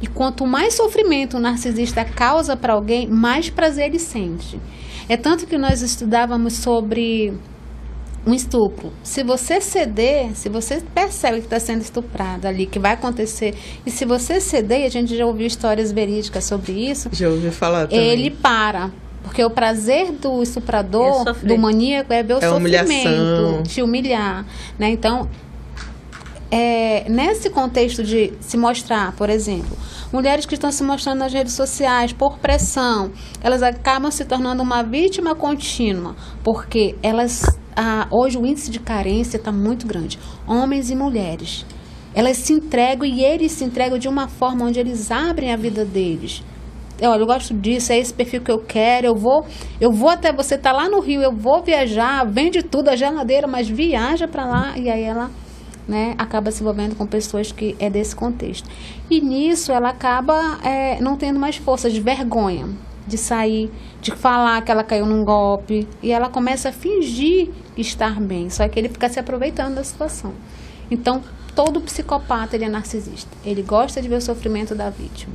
E 0.00 0.06
quanto 0.06 0.46
mais 0.46 0.74
sofrimento 0.74 1.36
o 1.36 1.40
narcisista 1.40 2.04
causa 2.04 2.56
para 2.56 2.72
alguém, 2.72 3.06
mais 3.06 3.48
prazer 3.48 3.86
ele 3.86 3.98
sente. 3.98 4.60
É 5.08 5.16
tanto 5.16 5.46
que 5.46 5.58
nós 5.58 5.82
estudávamos 5.82 6.54
sobre 6.54 7.32
um 8.26 8.32
estupro. 8.32 8.92
Se 9.02 9.22
você 9.24 9.60
ceder, 9.60 10.30
se 10.34 10.48
você 10.48 10.80
percebe 10.94 11.38
que 11.38 11.46
está 11.46 11.58
sendo 11.58 11.80
estuprada 11.82 12.48
ali, 12.48 12.66
que 12.66 12.78
vai 12.78 12.92
acontecer, 12.92 13.54
e 13.84 13.90
se 13.90 14.04
você 14.04 14.40
ceder, 14.40 14.82
e 14.82 14.84
a 14.86 14.88
gente 14.90 15.16
já 15.16 15.26
ouviu 15.26 15.46
histórias 15.46 15.90
verídicas 15.90 16.44
sobre 16.44 16.72
isso, 16.72 17.08
Já 17.12 17.28
ouvi 17.28 17.50
falar 17.50 17.88
também. 17.88 18.06
ele 18.10 18.30
para. 18.30 18.90
Porque 19.24 19.42
o 19.44 19.50
prazer 19.50 20.12
do 20.12 20.40
É 20.40 20.42
estuprador, 20.42 21.24
sofrer. 21.24 21.48
do 21.48 21.58
maníaco, 21.58 22.12
é 22.12 22.22
ver 22.22 22.34
o 22.34 22.38
É 22.44 22.50
humilhação. 22.50 22.86
sofrimento, 22.96 23.62
te 23.68 23.80
humilhar. 23.82 24.44
Né? 24.78 24.90
Então, 24.90 25.28
é, 26.50 27.08
nesse 27.08 27.48
contexto 27.48 28.02
de 28.04 28.32
se 28.40 28.56
mostrar, 28.58 29.12
por 29.16 29.30
exemplo, 29.30 29.76
mulheres 30.12 30.44
que 30.44 30.54
estão 30.54 30.70
se 30.70 30.82
mostrando 30.82 31.20
nas 31.20 31.32
redes 31.32 31.54
sociais 31.54 32.12
por 32.12 32.38
pressão, 32.38 33.10
elas 33.42 33.62
acabam 33.62 34.10
se 34.10 34.24
tornando 34.24 34.62
uma 34.62 34.82
vítima 34.82 35.34
contínua, 35.34 36.14
porque 36.44 36.94
elas 37.02 37.42
ah, 37.76 38.06
hoje 38.10 38.38
o 38.38 38.46
índice 38.46 38.70
de 38.70 38.78
carência 38.78 39.36
está 39.36 39.52
muito 39.52 39.86
grande, 39.86 40.18
homens 40.46 40.90
e 40.90 40.94
mulheres. 40.94 41.64
Elas 42.14 42.36
se 42.36 42.52
entregam 42.52 43.06
e 43.06 43.24
eles 43.24 43.52
se 43.52 43.64
entregam 43.64 43.98
de 43.98 44.08
uma 44.08 44.28
forma 44.28 44.66
onde 44.66 44.78
eles 44.78 45.10
abrem 45.10 45.52
a 45.52 45.56
vida 45.56 45.84
deles. 45.84 46.42
Olha, 47.00 47.20
eu 47.20 47.26
gosto 47.26 47.54
disso, 47.54 47.92
é 47.92 47.98
esse 47.98 48.12
perfil 48.12 48.42
que 48.42 48.50
eu 48.50 48.58
quero. 48.58 49.06
Eu 49.06 49.16
vou, 49.16 49.44
eu 49.80 49.90
vou 49.90 50.10
até 50.10 50.32
você 50.32 50.56
tá 50.58 50.72
lá 50.72 50.88
no 50.88 51.00
Rio, 51.00 51.22
eu 51.22 51.32
vou 51.32 51.62
viajar, 51.62 52.24
vende 52.24 52.62
tudo 52.62 52.90
a 52.90 52.96
geladeira, 52.96 53.46
mas 53.46 53.68
viaja 53.68 54.28
para 54.28 54.44
lá 54.44 54.78
e 54.78 54.90
aí 54.90 55.02
ela, 55.02 55.30
né, 55.88 56.14
acaba 56.18 56.50
se 56.50 56.62
envolvendo 56.62 56.94
com 56.94 57.06
pessoas 57.06 57.50
que 57.50 57.74
é 57.80 57.88
desse 57.88 58.14
contexto. 58.14 58.68
E 59.10 59.20
nisso 59.20 59.72
ela 59.72 59.88
acaba 59.88 60.58
é, 60.62 61.00
não 61.00 61.16
tendo 61.16 61.40
mais 61.40 61.56
força 61.56 61.90
de 61.90 62.00
vergonha 62.00 62.68
de 63.06 63.18
sair, 63.18 63.70
de 64.00 64.12
falar 64.12 64.62
que 64.62 64.70
ela 64.70 64.84
caiu 64.84 65.06
num 65.06 65.24
golpe 65.24 65.86
e 66.02 66.12
ela 66.12 66.28
começa 66.28 66.68
a 66.68 66.72
fingir 66.72 67.50
estar 67.76 68.20
bem, 68.20 68.50
só 68.50 68.68
que 68.68 68.78
ele 68.78 68.88
fica 68.88 69.08
se 69.08 69.18
aproveitando 69.18 69.74
da 69.74 69.84
situação. 69.84 70.34
Então 70.90 71.22
todo 71.54 71.80
psicopata 71.80 72.56
ele 72.56 72.64
é 72.64 72.68
narcisista. 72.68 73.30
Ele 73.44 73.62
gosta 73.62 74.00
de 74.00 74.08
ver 74.08 74.16
o 74.16 74.20
sofrimento 74.20 74.74
da 74.74 74.90
vítima. 74.90 75.34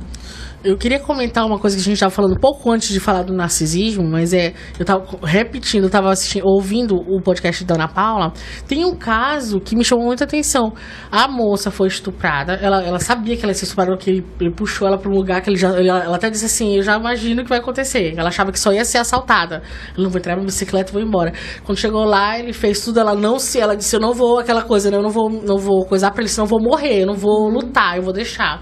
Eu 0.64 0.76
queria 0.76 0.98
comentar 0.98 1.46
uma 1.46 1.56
coisa 1.56 1.76
que 1.76 1.80
a 1.82 1.84
gente 1.84 1.94
estava 1.94 2.10
falando 2.10 2.36
pouco 2.36 2.68
antes 2.72 2.88
de 2.88 2.98
falar 2.98 3.22
do 3.22 3.32
narcisismo, 3.32 4.02
mas 4.02 4.32
é. 4.32 4.54
Eu 4.76 4.84
tava 4.84 5.06
repetindo, 5.22 5.84
eu 5.84 5.90
tava 5.90 6.10
assistindo, 6.10 6.42
ouvindo 6.46 6.96
o 6.96 7.22
podcast 7.22 7.64
da 7.64 7.76
Ana 7.76 7.86
Paula. 7.86 8.32
Tem 8.66 8.84
um 8.84 8.96
caso 8.96 9.60
que 9.60 9.76
me 9.76 9.84
chamou 9.84 10.06
muita 10.06 10.24
atenção. 10.24 10.72
A 11.12 11.28
moça 11.28 11.70
foi 11.70 11.86
estuprada, 11.86 12.54
ela, 12.54 12.82
ela 12.82 12.98
sabia 12.98 13.36
que 13.36 13.44
ela 13.44 13.52
ia 13.52 13.54
ser 13.54 13.66
estuprada, 13.66 13.92
porque 13.92 14.10
ele, 14.10 14.26
ele 14.40 14.50
puxou 14.50 14.88
ela 14.88 14.98
para 14.98 15.08
um 15.08 15.14
lugar 15.14 15.40
que 15.42 15.48
ele 15.48 15.56
já. 15.56 15.70
ele- 15.78 15.88
ela 15.88 16.16
até 16.16 16.28
disse 16.28 16.46
assim: 16.46 16.74
Eu 16.76 16.82
já 16.82 16.96
imagino 16.98 17.42
o 17.42 17.44
que 17.44 17.50
vai 17.50 17.60
acontecer. 17.60 18.14
Ela 18.16 18.28
achava 18.28 18.50
que 18.50 18.58
só 18.58 18.72
ia 18.72 18.84
ser 18.84 18.98
assaltada. 18.98 19.62
Eu 19.96 20.02
não 20.02 20.10
vou 20.10 20.18
entrar 20.18 20.34
na 20.34 20.42
bicicleta 20.42 20.90
e 20.90 20.92
vou 20.92 21.00
embora. 21.02 21.32
Quando 21.62 21.78
chegou 21.78 22.04
lá, 22.04 22.36
ele 22.36 22.52
fez 22.52 22.80
tudo, 22.84 22.98
ela 22.98 23.14
não 23.14 23.38
se. 23.38 23.60
Ela 23.60 23.76
disse: 23.76 23.94
Eu 23.94 24.00
não 24.00 24.12
vou, 24.12 24.40
aquela 24.40 24.62
coisa, 24.62 24.90
né? 24.90 24.96
Eu 24.96 25.02
não 25.02 25.10
vou, 25.10 25.30
não 25.30 25.56
vou 25.56 25.86
coisar 25.86 26.10
pra 26.10 26.20
ele, 26.20 26.28
senão 26.28 26.46
eu 26.46 26.50
vou 26.50 26.60
morrer, 26.60 27.02
eu 27.02 27.06
não 27.06 27.14
vou 27.14 27.48
lutar, 27.48 27.96
eu 27.96 28.02
vou 28.02 28.12
deixar. 28.12 28.60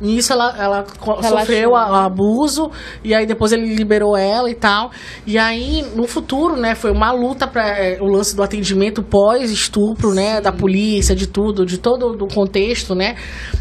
Nisso 0.00 0.32
ela, 0.32 0.54
ela 0.58 0.84
Relaxou. 1.04 1.38
sofreu 1.38 1.76
a- 1.76 2.04
abuso 2.06 2.70
e 3.04 3.14
aí 3.14 3.26
depois 3.26 3.52
ele 3.52 3.74
liberou 3.74 4.16
ela 4.16 4.50
e 4.50 4.54
tal. 4.54 4.90
E 5.26 5.36
aí 5.38 5.84
no 5.94 6.06
futuro, 6.06 6.56
né, 6.56 6.74
foi 6.74 6.90
uma 6.90 7.12
luta 7.12 7.46
para 7.46 7.98
o 8.00 8.06
lance 8.06 8.34
do 8.34 8.42
atendimento 8.42 9.02
pós-estupro, 9.02 10.14
né, 10.14 10.40
da 10.40 10.52
polícia, 10.52 11.14
de 11.14 11.26
tudo, 11.26 11.66
de 11.66 11.78
todo 11.78 12.12
o 12.24 12.28
contexto, 12.34 12.94
né? 12.94 13.16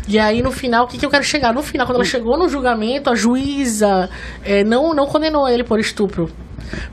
E 0.07 0.17
aí 0.17 0.41
no 0.41 0.51
final, 0.51 0.85
o 0.85 0.87
que, 0.87 0.97
que 0.97 1.05
eu 1.05 1.09
quero 1.09 1.23
chegar? 1.23 1.53
No 1.53 1.61
final, 1.61 1.85
quando 1.85 1.97
ela 1.97 2.05
chegou 2.05 2.37
no 2.37 2.47
julgamento, 2.47 3.09
a 3.09 3.15
juíza 3.15 4.09
eh, 4.43 4.63
não 4.63 4.93
não 4.93 5.05
condenou 5.05 5.47
ele 5.47 5.63
por 5.63 5.79
estupro. 5.79 6.29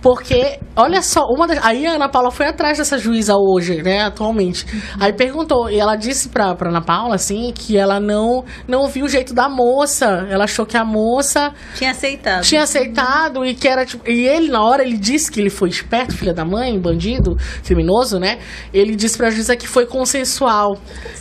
Porque, 0.00 0.58
olha 0.74 1.02
só, 1.02 1.22
uma 1.28 1.46
das, 1.46 1.64
aí 1.64 1.86
a 1.86 1.92
Ana 1.92 2.08
Paula 2.08 2.30
foi 2.30 2.46
atrás 2.46 2.78
dessa 2.78 2.98
juíza 2.98 3.34
hoje, 3.36 3.82
né, 3.82 4.02
atualmente. 4.02 4.66
Aí 5.00 5.12
perguntou, 5.12 5.70
e 5.70 5.78
ela 5.78 5.96
disse 5.96 6.28
pra, 6.28 6.54
pra 6.54 6.70
Ana 6.70 6.80
Paula, 6.82 7.14
assim, 7.14 7.52
que 7.54 7.76
ela 7.76 7.98
não, 8.00 8.44
não 8.66 8.86
viu 8.88 9.06
o 9.06 9.08
jeito 9.08 9.34
da 9.34 9.48
moça. 9.48 10.26
Ela 10.30 10.44
achou 10.44 10.66
que 10.66 10.76
a 10.76 10.84
moça 10.84 11.52
Tinha 11.74 11.90
aceitado. 11.90 12.42
tinha 12.42 12.62
aceitado 12.62 13.44
e 13.44 13.54
que 13.54 13.68
era 13.68 13.84
tipo. 13.84 14.08
E 14.08 14.26
ele, 14.26 14.48
na 14.48 14.62
hora, 14.62 14.82
ele 14.82 14.96
disse 14.96 15.30
que 15.30 15.40
ele 15.40 15.50
foi 15.50 15.68
esperto, 15.68 16.16
filha 16.16 16.32
da 16.32 16.44
mãe, 16.44 16.78
bandido, 16.78 17.36
criminoso, 17.64 18.18
né? 18.18 18.38
Ele 18.72 18.94
disse 18.94 19.16
pra 19.16 19.30
juíza 19.30 19.56
que 19.56 19.66
foi 19.66 19.86
consensual. 19.86 20.78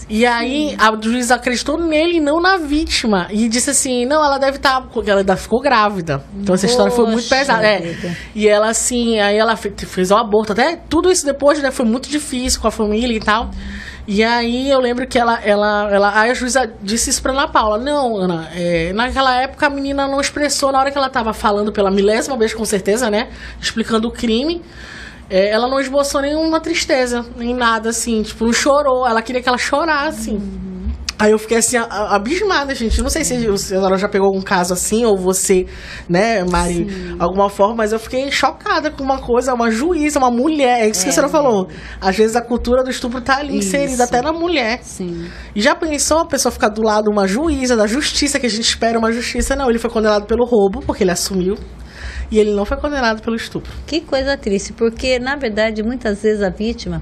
E 0.08 0.25
aí 0.25 0.75
a 0.77 0.95
juíza 1.01 1.36
acreditou 1.36 1.79
nele 1.79 2.17
e 2.17 2.21
não 2.21 2.39
na 2.39 2.58
vítima. 2.58 3.27
E 3.31 3.47
disse 3.49 3.71
assim: 3.71 4.05
não, 4.05 4.23
ela 4.23 4.38
deve 4.38 4.58
estar. 4.58 4.86
ela 5.08 5.19
ainda 5.19 5.36
ficou 5.36 5.60
grávida. 5.62 6.23
Então 6.36 6.53
essa 6.55 6.65
história 6.65 6.91
foi 6.91 7.05
muito 7.05 7.23
Poxa 7.27 7.36
pesada. 7.36 7.65
É. 7.65 7.95
E 8.36 8.48
ela, 8.50 8.67
assim, 8.69 9.17
aí 9.19 9.38
ela 9.38 9.56
fe- 9.56 9.74
fez 9.78 10.12
o 10.12 10.15
aborto. 10.15 10.52
Até 10.52 10.76
tudo 10.89 11.10
isso 11.10 11.26
depois, 11.26 11.62
né? 11.62 11.71
Foi 11.71 11.86
muito 11.86 12.10
difícil 12.10 12.60
com 12.60 12.67
a 12.67 12.71
família 12.71 13.15
e 13.15 13.19
tal. 13.19 13.50
E 14.08 14.24
aí 14.24 14.69
eu 14.69 14.80
lembro 14.80 15.08
que 15.08 15.17
ela, 15.17 15.39
ela, 15.41 15.89
ela 15.91 16.19
aí 16.19 16.30
a 16.30 16.34
juíza 16.34 16.69
disse 16.84 17.10
isso 17.10 17.21
pra 17.21 17.32
Ana 17.32 17.48
Paula. 17.48 17.78
Não, 17.78 18.17
Ana, 18.17 18.50
é, 18.54 18.91
naquela 18.93 19.34
época 19.41 19.65
a 19.65 19.69
menina 19.69 20.06
não 20.08 20.19
expressou, 20.21 20.71
na 20.71 20.80
hora 20.80 20.91
que 20.91 20.98
ela 20.98 21.10
tava 21.10 21.34
falando 21.34 21.71
pela 21.71 21.89
milésima 21.89 22.38
vez, 22.38 22.54
com 22.54 22.65
certeza, 22.65 23.10
né? 23.10 23.30
Explicando 23.60 24.08
o 24.08 24.12
crime. 24.12 24.62
é, 25.30 25.50
ela 25.50 25.67
não 25.67 25.80
esboçou 25.80 26.21
nenhuma 26.21 26.60
tristeza, 26.60 27.26
nem 27.36 27.56
nada, 27.56 27.89
assim, 27.89 28.21
tipo, 28.21 28.45
não 28.45 28.54
chorou. 28.54 29.08
Ela 29.08 29.21
queria 29.24 29.41
que 29.41 29.50
ela 29.50 29.58
chorasse. 29.58 30.38
Aí 31.17 31.32
eu 31.32 31.39
fiquei 31.39 31.58
assim, 31.58 31.78
a- 31.78 31.84
a- 31.84 32.15
abismada, 32.15 32.75
gente. 32.75 33.01
Não 33.01 33.10
sei 33.10 33.23
se 33.23 33.34
a 33.34 33.58
senhora 33.58 33.97
já 33.97 34.10
pegou 34.10 34.28
algum 34.28 34.41
caso 34.41 34.73
assim, 34.73 35.06
ou 35.06 35.17
você, 35.17 35.65
né, 36.10 36.43
Mari, 36.43 37.15
alguma 37.17 37.49
forma, 37.49 37.75
mas 37.75 37.93
eu 37.93 37.99
fiquei 37.99 38.30
chocada 38.32 38.91
com 38.91 39.01
uma 39.01 39.19
coisa, 39.19 39.54
uma 39.54 39.71
juíza, 39.71 40.19
uma 40.19 40.30
mulher. 40.30 40.82
É 40.82 40.89
isso 40.89 41.04
que 41.04 41.10
a 41.10 41.13
senhora 41.13 41.32
falou. 41.32 41.69
Às 42.01 42.17
vezes 42.17 42.36
a 42.36 42.41
cultura 42.41 42.84
do 42.84 42.89
estupro 42.89 43.21
tá 43.21 43.38
ali 43.38 43.58
inserida 43.58 43.93
Isso. 43.93 44.04
até 44.04 44.21
na 44.21 44.34
mulher. 44.34 44.80
Sim. 44.84 45.30
E 45.56 45.62
já 45.62 45.73
pensou 45.73 46.19
a 46.19 46.25
pessoa 46.25 46.51
ficar 46.51 46.67
do 46.69 46.82
lado 46.82 47.06
de 47.06 47.10
uma 47.12 47.25
juíza, 47.28 47.78
da 47.78 47.88
justiça, 47.88 48.38
que 48.38 48.45
a 48.45 48.49
gente 48.49 48.65
espera 48.67 48.99
uma 48.99 49.12
justiça? 49.12 49.56
Não, 49.56 49.69
ele 49.69 49.80
foi 49.80 49.89
condenado 49.89 50.25
pelo 50.25 50.43
roubo, 50.45 50.82
porque 50.86 51.04
ele 51.04 51.12
assumiu. 51.12 51.56
E 52.30 52.39
ele 52.39 52.51
não 52.54 52.65
foi 52.65 52.75
condenado 52.78 53.21
pelo 53.21 53.36
estupro. 53.36 53.71
Que 53.88 54.01
coisa 54.01 54.36
triste, 54.36 54.73
porque 54.73 55.17
na 55.19 55.36
verdade 55.36 55.82
muitas 55.84 56.21
vezes 56.23 56.41
a 56.41 56.49
vítima, 56.49 57.01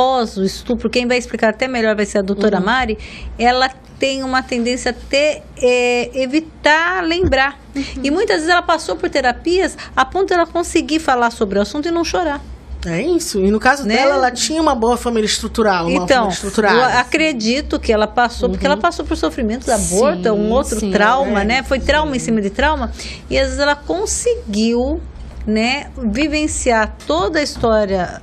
após 0.00 0.36
o 0.38 0.44
estupro, 0.44 0.88
quem 0.88 1.06
vai 1.06 1.18
explicar 1.18 1.50
até 1.50 1.68
melhor 1.68 1.94
vai 1.94 2.06
ser 2.06 2.18
a 2.18 2.22
doutora 2.22 2.58
Uhum. 2.58 2.64
Mari, 2.64 2.98
ela 3.38 3.68
tem 3.98 4.22
uma 4.24 4.42
tendência 4.42 4.92
a 4.92 4.94
ter, 4.94 5.42
é, 5.60 6.10
evitar 6.22 7.04
lembrar. 7.04 7.58
Uhum. 7.76 7.82
E 8.02 8.10
muitas 8.10 8.36
vezes 8.36 8.48
ela 8.48 8.62
passou 8.62 8.96
por 8.96 9.10
terapias 9.10 9.76
a 9.94 10.04
ponto 10.04 10.28
de 10.28 10.34
ela 10.34 10.46
conseguir 10.46 11.00
falar 11.00 11.30
sobre 11.30 11.58
o 11.58 11.62
assunto 11.62 11.86
e 11.86 11.90
não 11.90 12.02
chorar. 12.02 12.40
É 12.86 13.02
isso. 13.02 13.38
E 13.40 13.50
no 13.50 13.60
caso 13.60 13.84
Né? 13.86 13.94
dela, 13.94 14.14
ela 14.14 14.30
tinha 14.30 14.60
uma 14.60 14.74
boa 14.74 14.96
família 14.96 15.26
estrutural. 15.26 15.84
Uma 15.86 15.92
então, 16.04 16.06
família 16.06 16.24
eu 16.28 16.30
estruturada. 16.30 16.98
acredito 16.98 17.78
que 17.78 17.92
ela 17.92 18.06
passou, 18.06 18.48
porque 18.48 18.64
ela 18.64 18.78
passou 18.78 19.04
por 19.04 19.18
sofrimento 19.18 19.66
de 19.66 19.70
aborto, 19.70 20.30
um 20.32 20.50
outro 20.50 20.80
sim, 20.80 20.90
trauma, 20.90 21.42
é, 21.42 21.44
né? 21.44 21.62
Foi 21.62 21.78
trauma 21.78 22.16
em 22.16 22.18
cima 22.18 22.40
de 22.40 22.48
trauma. 22.48 22.90
E 23.28 23.36
às 23.36 23.48
vezes 23.48 23.58
ela 23.60 23.76
conseguiu, 23.76 24.98
né, 25.46 25.90
vivenciar 26.10 26.96
toda 27.06 27.38
a 27.38 27.42
história 27.42 28.22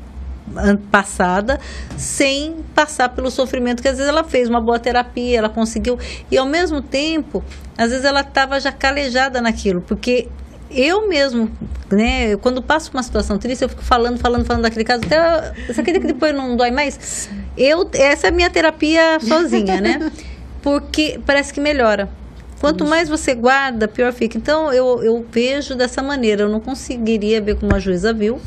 passada 0.92 1.60
sem 1.98 2.56
passar 2.74 3.10
pelo 3.10 3.30
sofrimento 3.30 3.82
que 3.82 3.88
às 3.88 3.98
vezes 3.98 4.10
ela 4.10 4.24
fez 4.24 4.50
uma 4.50 4.62
boa 4.62 4.80
terapia, 4.80 5.38
ela 5.38 5.50
conseguiu 5.50 5.98
e 6.32 6.38
ao 6.38 6.46
mesmo 6.46 6.82
tempo, 6.82 7.44
às 7.78 7.90
vezes 7.90 8.06
ela 8.06 8.22
estava 8.22 8.60
já 8.60 8.72
calejada 8.72 9.42
naquilo, 9.42 9.82
porque 9.82 10.28
eu 10.70 11.08
mesmo, 11.08 11.50
né, 11.92 12.36
quando 12.38 12.62
passo 12.62 12.92
por 12.92 12.98
uma 12.98 13.04
situação 13.04 13.38
triste, 13.38 13.62
eu 13.62 13.70
fico 13.70 13.84
falando, 13.84 14.18
falando, 14.20 14.46
falando 14.46 14.64
daquele 14.64 14.84
caso, 14.84 15.04
até 15.06 15.54
você 15.66 15.82
acredita 15.82 16.06
que 16.06 16.14
depois 16.14 16.36
não 16.36 16.56
dói 16.56 16.72
mais? 16.72 17.30
Eu, 17.58 17.90
essa 17.94 18.28
é 18.28 18.30
a 18.30 18.34
minha 18.34 18.50
terapia 18.50 19.20
sozinha, 19.20 19.80
né? 19.80 20.12
Porque 20.62 21.20
parece 21.26 21.54
que 21.54 21.62
melhora. 21.62 22.10
Quanto 22.60 22.86
mais 22.86 23.08
você 23.08 23.36
guarda, 23.36 23.88
pior 23.88 24.12
fica. 24.12 24.38
Então, 24.38 24.74
eu, 24.74 25.04
eu 25.04 25.26
vejo 25.32 25.76
dessa 25.76 26.02
maneira. 26.02 26.44
Eu 26.44 26.50
não 26.50 26.60
conseguiria 26.60 27.40
ver 27.40 27.56
como 27.56 27.76
a 27.76 27.80
juíza 27.80 28.12
viu. 28.14 28.40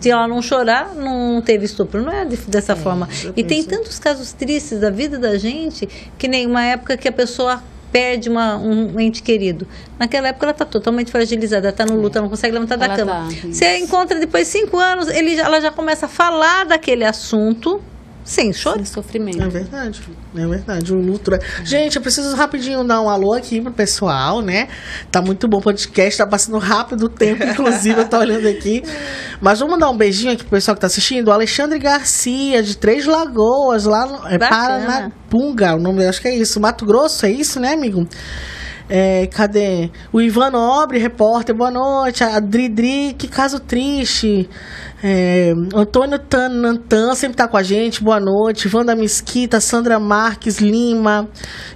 Se 0.00 0.10
ela 0.10 0.26
não 0.26 0.42
chorar, 0.42 0.94
não 0.94 1.40
teve 1.40 1.64
estupro. 1.64 2.02
Não 2.02 2.10
é 2.12 2.24
de- 2.24 2.36
dessa 2.48 2.74
forma. 2.74 3.08
E 3.36 3.44
tem 3.44 3.62
tantos 3.62 3.98
casos 3.98 4.32
tristes 4.32 4.80
da 4.80 4.90
vida 4.90 5.18
da 5.18 5.38
gente, 5.38 5.88
que 6.18 6.26
nem 6.26 6.46
uma 6.46 6.64
época 6.64 6.96
que 6.96 7.06
a 7.08 7.12
pessoa 7.12 7.62
perde 7.92 8.28
uma, 8.28 8.56
um 8.58 8.98
ente 9.00 9.22
querido. 9.22 9.66
Naquela 9.98 10.28
época 10.28 10.44
ela 10.46 10.52
está 10.52 10.64
totalmente 10.64 11.10
fragilizada, 11.10 11.68
está 11.68 11.86
no 11.86 11.94
luto, 11.98 12.18
ela 12.18 12.24
não 12.24 12.30
consegue 12.30 12.52
levantar 12.52 12.76
da 12.76 12.86
Ela 12.86 12.96
cama. 12.96 13.12
tá. 13.30 13.48
Você 13.48 13.78
encontra 13.78 14.18
depois 14.18 14.46
de 14.48 14.52
cinco 14.58 14.76
anos, 14.76 15.08
ele, 15.08 15.36
ela 15.36 15.60
já 15.60 15.70
começa 15.70 16.06
a 16.06 16.08
falar 16.08 16.64
daquele 16.66 17.04
assunto 17.04 17.80
sem 18.26 18.52
chorar. 18.52 18.76
Sem 18.78 18.84
sofrimento. 18.84 19.40
É 19.40 19.48
verdade, 19.48 20.02
é 20.36 20.46
verdade. 20.46 20.92
O 20.92 20.96
luto. 21.00 21.32
é- 21.32 21.38
Gente, 21.64 21.94
eu 21.94 22.02
preciso 22.02 22.34
rapidinho 22.34 22.82
dar 22.82 23.00
um 23.00 23.08
alô 23.08 23.32
aqui 23.32 23.60
pro 23.60 23.70
pessoal, 23.70 24.42
né? 24.42 24.66
Tá 25.12 25.22
muito 25.22 25.46
bom 25.46 25.58
o 25.58 25.62
podcast, 25.62 26.18
tá 26.18 26.26
passando 26.26 26.58
rápido 26.58 27.04
o 27.04 27.08
tempo, 27.08 27.44
inclusive, 27.46 28.00
eu 28.00 28.08
tô 28.08 28.18
olhando 28.18 28.48
aqui. 28.48 28.82
Mas 29.40 29.60
vamos 29.60 29.78
dar 29.78 29.88
um 29.88 29.96
beijinho 29.96 30.32
aqui 30.32 30.42
pro 30.42 30.50
pessoal 30.50 30.74
que 30.74 30.80
tá 30.80 30.88
assistindo. 30.88 31.28
O 31.28 31.32
Alexandre 31.32 31.78
Garcia, 31.78 32.62
de 32.64 32.76
Três 32.76 33.06
Lagoas, 33.06 33.84
lá 33.84 34.06
no 34.06 34.26
é. 34.26 34.38
Paranapunga, 34.38 35.76
o 35.76 35.78
nome, 35.78 36.04
acho 36.04 36.20
que 36.20 36.26
é 36.26 36.34
isso. 36.34 36.58
Mato 36.58 36.84
Grosso, 36.84 37.24
é 37.26 37.30
isso, 37.30 37.60
né, 37.60 37.74
amigo? 37.74 38.08
É, 38.88 39.26
cadê? 39.28 39.90
O 40.12 40.20
Ivan 40.20 40.50
Nobre, 40.50 40.98
repórter, 40.98 41.54
boa 41.54 41.70
noite. 41.70 42.22
A 42.22 42.38
Dridri, 42.38 43.14
que 43.18 43.26
caso 43.26 43.58
triste. 43.58 44.48
É, 45.08 45.52
Antônio 45.72 46.18
Tanantan 46.18 47.14
sempre 47.14 47.36
tá 47.36 47.46
com 47.46 47.56
a 47.56 47.62
gente, 47.62 48.02
boa 48.02 48.18
noite. 48.18 48.68
Wanda 48.74 48.92
Mesquita, 48.96 49.60
Sandra 49.60 50.00
Marques 50.00 50.58
Lima, 50.58 51.28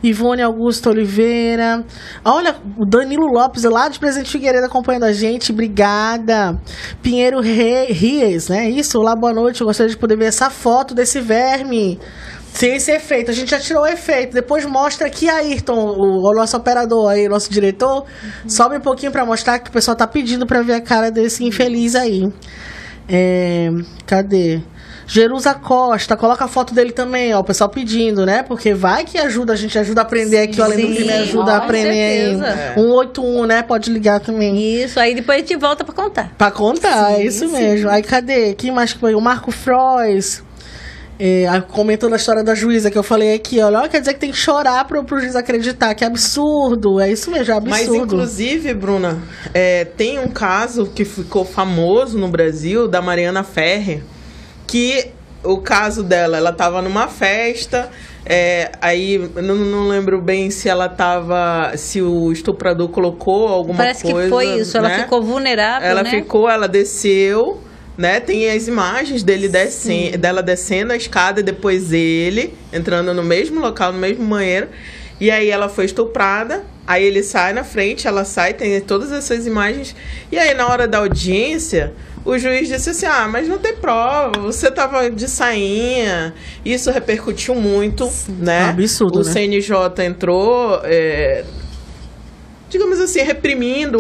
Ivone 0.03 0.43
Augusto 0.43 0.91
Oliveira. 0.91 1.85
Olha, 2.25 2.57
o 2.77 2.85
Danilo 2.85 3.29
Lopes, 3.33 3.63
lá 3.63 3.89
de 3.89 4.01
Presidente 4.01 4.33
Figueiredo, 4.33 4.67
acompanhando 4.67 5.05
a 5.05 5.13
gente, 5.13 5.53
obrigada. 5.53 6.61
Pinheiro 7.01 7.39
Re- 7.41 7.93
Ries, 7.93 8.49
né? 8.49 8.69
Isso, 8.69 8.99
olá, 8.99 9.15
boa 9.15 9.33
noite. 9.33 9.61
Eu 9.61 9.67
gostaria 9.69 9.93
de 9.93 9.97
poder 9.97 10.17
ver 10.17 10.25
essa 10.25 10.51
foto 10.51 10.93
desse 10.93 11.21
verme. 11.21 12.01
Sem 12.53 12.75
esse 12.75 12.91
efeito, 12.91 13.31
a 13.31 13.35
gente 13.35 13.53
já 13.53 13.61
tirou 13.61 13.85
o 13.85 13.87
efeito. 13.87 14.35
Depois 14.35 14.67
mostra 14.67 15.07
aqui, 15.07 15.29
Ayrton, 15.29 15.79
o, 15.79 16.29
o 16.29 16.35
nosso 16.35 16.57
operador 16.57 17.09
aí, 17.09 17.29
o 17.29 17.31
nosso 17.31 17.49
diretor. 17.49 18.07
Sobe 18.49 18.79
um 18.79 18.81
pouquinho 18.81 19.13
pra 19.13 19.25
mostrar 19.25 19.61
que 19.61 19.71
o 19.71 19.73
pessoal 19.73 19.97
tá 19.97 20.05
pedindo 20.05 20.45
pra 20.49 20.63
ver 20.63 20.75
a 20.75 20.81
cara 20.81 21.13
desse 21.13 21.45
infeliz 21.45 21.95
aí. 21.95 22.29
É, 23.11 23.71
cadê? 24.07 24.61
Jerusa 25.07 25.53
Costa, 25.55 26.17
coloca 26.17 26.45
a 26.45 26.49
foto 26.49 26.73
dele 26.73 26.93
também, 26.93 27.35
ó. 27.35 27.41
O 27.41 27.45
pessoal 27.45 27.69
pedindo, 27.69 28.25
né? 28.25 28.45
Porque 28.45 28.73
vai 28.73 29.05
que 29.05 29.19
ajuda, 29.19 29.53
a 29.53 29.57
gente 29.57 29.77
ajuda 29.77 30.03
a 30.03 30.05
aprender 30.05 30.39
aqui, 30.39 30.63
Além 30.63 30.87
do 30.87 30.87
Sim, 30.87 30.95
Crime 30.95 31.13
ajuda 31.13 31.53
a 31.55 31.57
aprender 31.57 31.89
aí. 31.91 32.39
certeza. 32.39 32.75
181, 32.75 33.45
né? 33.47 33.63
Pode 33.63 33.91
ligar 33.91 34.21
também. 34.21 34.57
Isso, 34.57 35.01
aí 35.01 35.13
depois 35.13 35.39
a 35.39 35.41
gente 35.41 35.57
volta 35.57 35.83
pra 35.83 35.93
contar. 35.93 36.33
Pra 36.39 36.53
contar, 36.53 37.15
é 37.15 37.25
isso 37.25 37.49
mesmo. 37.49 37.91
Aí 37.91 38.05
cadê? 38.05 38.55
Quem 38.55 38.71
mais 38.71 38.93
que 38.93 39.01
foi? 39.01 39.17
O 39.17 39.21
Marco 39.21 39.51
Frois. 39.51 40.45
É, 41.23 41.45
comentando 41.69 42.15
a 42.15 42.17
história 42.17 42.43
da 42.43 42.55
juíza 42.55 42.91
que 42.91 42.97
eu 42.97 43.03
falei 43.03 43.35
aqui, 43.35 43.61
olha, 43.61 43.87
quer 43.91 44.01
dizer 44.01 44.15
que 44.15 44.21
tem 44.21 44.31
que 44.31 44.39
chorar 44.39 44.87
pro, 44.87 45.05
pro 45.05 45.21
juiz 45.21 45.37
acreditar, 45.37 45.95
que 45.95 46.03
absurdo, 46.03 46.99
é 46.99 47.13
isso 47.13 47.31
mesmo, 47.31 47.53
é 47.53 47.57
absurdo. 47.59 47.71
Mas, 47.71 47.89
inclusive, 47.95 48.73
Bruna, 48.73 49.19
é, 49.53 49.85
tem 49.85 50.19
um 50.19 50.29
caso 50.29 50.87
que 50.87 51.05
ficou 51.05 51.45
famoso 51.45 52.19
no 52.19 52.27
Brasil, 52.29 52.89
da 52.89 53.03
Mariana 53.03 53.45
Ferrer, 53.45 54.03
que 54.67 55.11
o 55.45 55.59
caso 55.59 56.03
dela, 56.03 56.39
ela 56.39 56.53
tava 56.55 56.81
numa 56.81 57.07
festa, 57.07 57.91
é, 58.25 58.73
aí 58.81 59.19
não, 59.43 59.57
não 59.57 59.89
lembro 59.89 60.23
bem 60.23 60.51
se 60.51 60.69
ela 60.71 60.89
tava. 60.89 61.73
se 61.77 62.01
o 62.01 62.33
estuprador 62.33 62.89
colocou 62.89 63.49
alguma 63.49 63.77
Parece 63.77 64.05
coisa. 64.05 64.23
que 64.23 64.29
foi 64.29 64.59
isso, 64.59 64.77
ela 64.77 64.89
né? 64.89 65.03
ficou 65.03 65.23
vulnerável, 65.23 65.87
Ela 65.87 66.03
né? 66.03 66.11
ficou, 66.11 66.49
ela 66.49 66.67
desceu, 66.67 67.61
né? 68.01 68.19
Tem 68.19 68.51
as 68.51 68.67
imagens 68.67 69.23
dele 69.23 69.47
descendo, 69.47 70.17
dela 70.17 70.43
descendo 70.43 70.91
a 70.95 70.97
escada 70.97 71.41
e 71.41 71.43
depois 71.43 71.93
ele 71.93 72.55
entrando 72.73 73.13
no 73.13 73.23
mesmo 73.23 73.61
local, 73.61 73.93
no 73.93 73.99
mesmo 73.99 74.25
banheiro. 74.25 74.69
E 75.21 75.31
aí 75.31 75.51
ela 75.51 75.69
foi 75.69 75.85
estuprada. 75.85 76.65
Aí 76.87 77.05
ele 77.05 77.23
sai 77.23 77.53
na 77.53 77.63
frente, 77.63 78.09
ela 78.09 78.25
sai, 78.25 78.55
tem 78.55 78.81
todas 78.81 79.13
essas 79.13 79.47
imagens. 79.47 79.95
E 80.33 80.39
aí 80.39 80.55
na 80.55 80.67
hora 80.67 80.89
da 80.89 80.97
audiência, 80.97 81.93
o 82.25 82.39
juiz 82.39 82.69
disse 82.69 82.89
assim: 82.89 83.05
"Ah, 83.05 83.29
mas 83.29 83.47
não 83.47 83.59
tem 83.59 83.77
prova, 83.77 84.41
você 84.41 84.71
tava 84.71 85.11
de 85.11 85.29
sainha". 85.29 86.33
Isso 86.65 86.91
repercutiu 86.91 87.55
muito, 87.55 88.11
né? 88.31 88.71
absurdo, 88.71 89.21
o 89.21 89.25
né? 89.25 89.31
CNJ 89.31 89.77
entrou 90.07 90.81
é, 90.85 91.45
digamos 92.71 92.99
assim, 92.99 93.21
reprimindo 93.21 93.99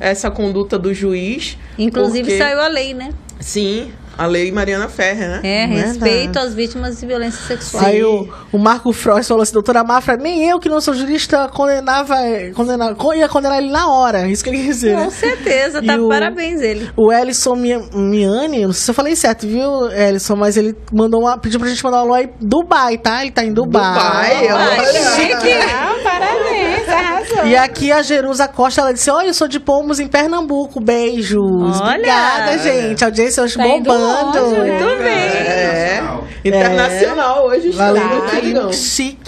essa 0.00 0.30
conduta 0.30 0.78
do 0.78 0.94
juiz. 0.94 1.58
Inclusive 1.78 2.22
porque- 2.22 2.38
saiu 2.38 2.60
a 2.60 2.68
lei, 2.68 2.94
né? 2.94 3.10
Sim, 3.42 3.92
a 4.16 4.26
lei 4.26 4.52
Mariana 4.52 4.88
Ferrer, 4.88 5.28
né? 5.28 5.40
É, 5.42 5.66
respeito 5.66 6.38
às 6.38 6.54
vítimas 6.54 7.00
de 7.00 7.06
violência 7.06 7.40
sexual. 7.46 7.84
Aí 7.84 8.02
o, 8.04 8.28
o 8.52 8.58
Marco 8.58 8.92
Frois 8.92 9.26
falou 9.26 9.42
assim, 9.42 9.52
doutora 9.54 9.82
Mafra, 9.82 10.16
nem 10.16 10.48
eu 10.48 10.58
que 10.60 10.68
não 10.68 10.80
sou 10.80 10.94
jurista 10.94 11.48
condenava, 11.48 12.14
condenava, 12.54 12.94
ia 13.16 13.28
condenar 13.28 13.58
ele 13.58 13.70
na 13.70 13.88
hora, 13.90 14.28
isso 14.30 14.44
que 14.44 14.50
ele 14.50 14.58
quer 14.58 14.66
dizer, 14.68 14.94
Com 14.94 15.00
né? 15.04 15.10
certeza, 15.10 15.82
tá? 15.82 15.96
o- 15.96 16.08
Parabéns 16.08 16.60
ele. 16.60 16.88
O 16.96 17.12
Ellison 17.12 17.56
Mi- 17.56 17.88
Miani, 17.94 18.64
não 18.66 18.72
sei 18.72 18.84
se 18.84 18.90
eu 18.90 18.94
falei 18.94 19.16
certo, 19.16 19.46
viu, 19.46 19.90
Ellison? 19.90 20.36
Mas 20.36 20.56
ele 20.56 20.76
mandou 20.92 21.22
uma, 21.22 21.36
pediu 21.38 21.58
pra 21.58 21.68
gente 21.68 21.82
mandar 21.82 21.98
um 21.98 22.00
alô 22.02 22.14
aí 22.14 22.28
Dubai, 22.40 22.98
tá? 22.98 23.22
Ele 23.22 23.32
tá 23.32 23.42
em 23.44 23.52
Dubai. 23.52 23.92
Dubai, 23.94 24.52
olha. 24.52 25.02
chique. 25.16 25.52
Ah, 25.74 25.94
parabéns, 26.04 26.61
arrasou. 26.94 27.46
E 27.46 27.56
aqui 27.56 27.90
a 27.92 28.02
Jerusa 28.02 28.48
Costa, 28.48 28.80
ela 28.80 28.92
disse, 28.92 29.10
olha, 29.10 29.28
eu 29.28 29.34
sou 29.34 29.48
de 29.48 29.58
Pomos 29.60 29.98
em 30.00 30.06
Pernambuco, 30.08 30.80
beijos. 30.80 31.80
Olha. 31.80 31.94
Obrigada, 31.94 32.58
gente. 32.58 33.02
A 33.04 33.06
audiência 33.08 33.42
hoje 33.42 33.56
Tá 33.56 33.62
bombando. 33.64 34.40
longe, 34.40 34.60
né? 34.60 34.78
Muito 34.80 35.02
bem. 35.02 35.12
É. 35.12 36.02
Internacional 36.44 37.46
hoje 37.46 37.68
está. 37.68 37.86
Valeu, 37.92 38.24
né, 38.24 38.40
Digão? 38.42 38.72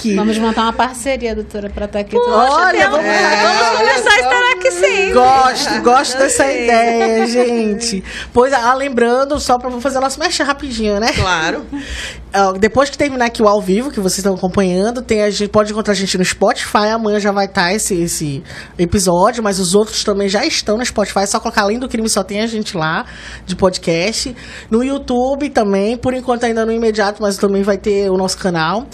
Chique. 0.04 0.16
Vamos 0.16 0.38
montar 0.38 0.62
uma 0.62 0.72
parceria, 0.72 1.34
doutora, 1.34 1.70
pra 1.70 1.86
estar 1.86 2.00
aqui. 2.00 2.16
Olha, 2.16 2.90
vamos, 2.90 3.06
Vamos 3.06 3.78
começar 3.78 4.10
a 4.10 4.20
estar 4.20 4.52
aqui 4.52 4.70
sempre. 4.70 5.12
Gosto, 5.12 5.82
gosto 5.82 6.18
dessa 6.18 6.50
ideia, 6.50 7.26
gente. 7.26 8.04
Pois, 8.32 8.52
ah, 8.52 8.74
lembrando, 8.74 9.40
só 9.40 9.58
pra 9.58 9.70
vou 9.70 9.80
fazer 9.80 9.98
o 9.98 10.00
nosso 10.00 10.20
mexer 10.20 10.42
rapidinho, 10.42 11.00
né? 11.00 11.12
Claro. 11.12 11.64
Depois 12.58 12.90
que 12.90 12.98
terminar 12.98 13.26
aqui 13.26 13.40
o 13.40 13.46
ao 13.46 13.62
vivo, 13.62 13.92
que 13.92 14.00
vocês 14.00 14.18
estão 14.18 14.34
acompanhando, 14.34 15.00
tem, 15.00 15.22
a 15.22 15.30
gente 15.30 15.48
pode 15.48 15.70
encontrar 15.70 15.92
a 15.92 15.96
gente 15.96 16.18
no 16.18 16.24
Spotify. 16.24 16.88
Amanhã 16.92 17.20
já 17.20 17.30
vai 17.30 17.46
estar 17.46 17.72
esse, 17.72 17.94
esse 17.94 18.42
episódio, 18.76 19.40
mas 19.40 19.60
os 19.60 19.72
outros 19.74 20.02
também 20.02 20.28
já 20.28 20.44
estão 20.44 20.76
no 20.76 20.84
Spotify. 20.84 21.20
É 21.20 21.26
só 21.26 21.38
colocar 21.38 21.62
além 21.62 21.78
do 21.78 21.88
crime, 21.88 22.08
só 22.08 22.24
tem 22.24 22.40
a 22.40 22.46
gente 22.48 22.76
lá 22.76 23.04
de 23.46 23.54
podcast. 23.54 24.34
No 24.68 24.82
YouTube 24.82 25.48
também, 25.50 25.96
por 25.96 26.12
enquanto 26.12 26.42
ainda 26.42 26.66
no 26.66 26.72
imediato, 26.72 27.22
mas 27.22 27.36
também 27.36 27.62
vai 27.62 27.78
ter 27.78 28.10
o 28.10 28.16
nosso 28.16 28.36
canal. 28.36 28.84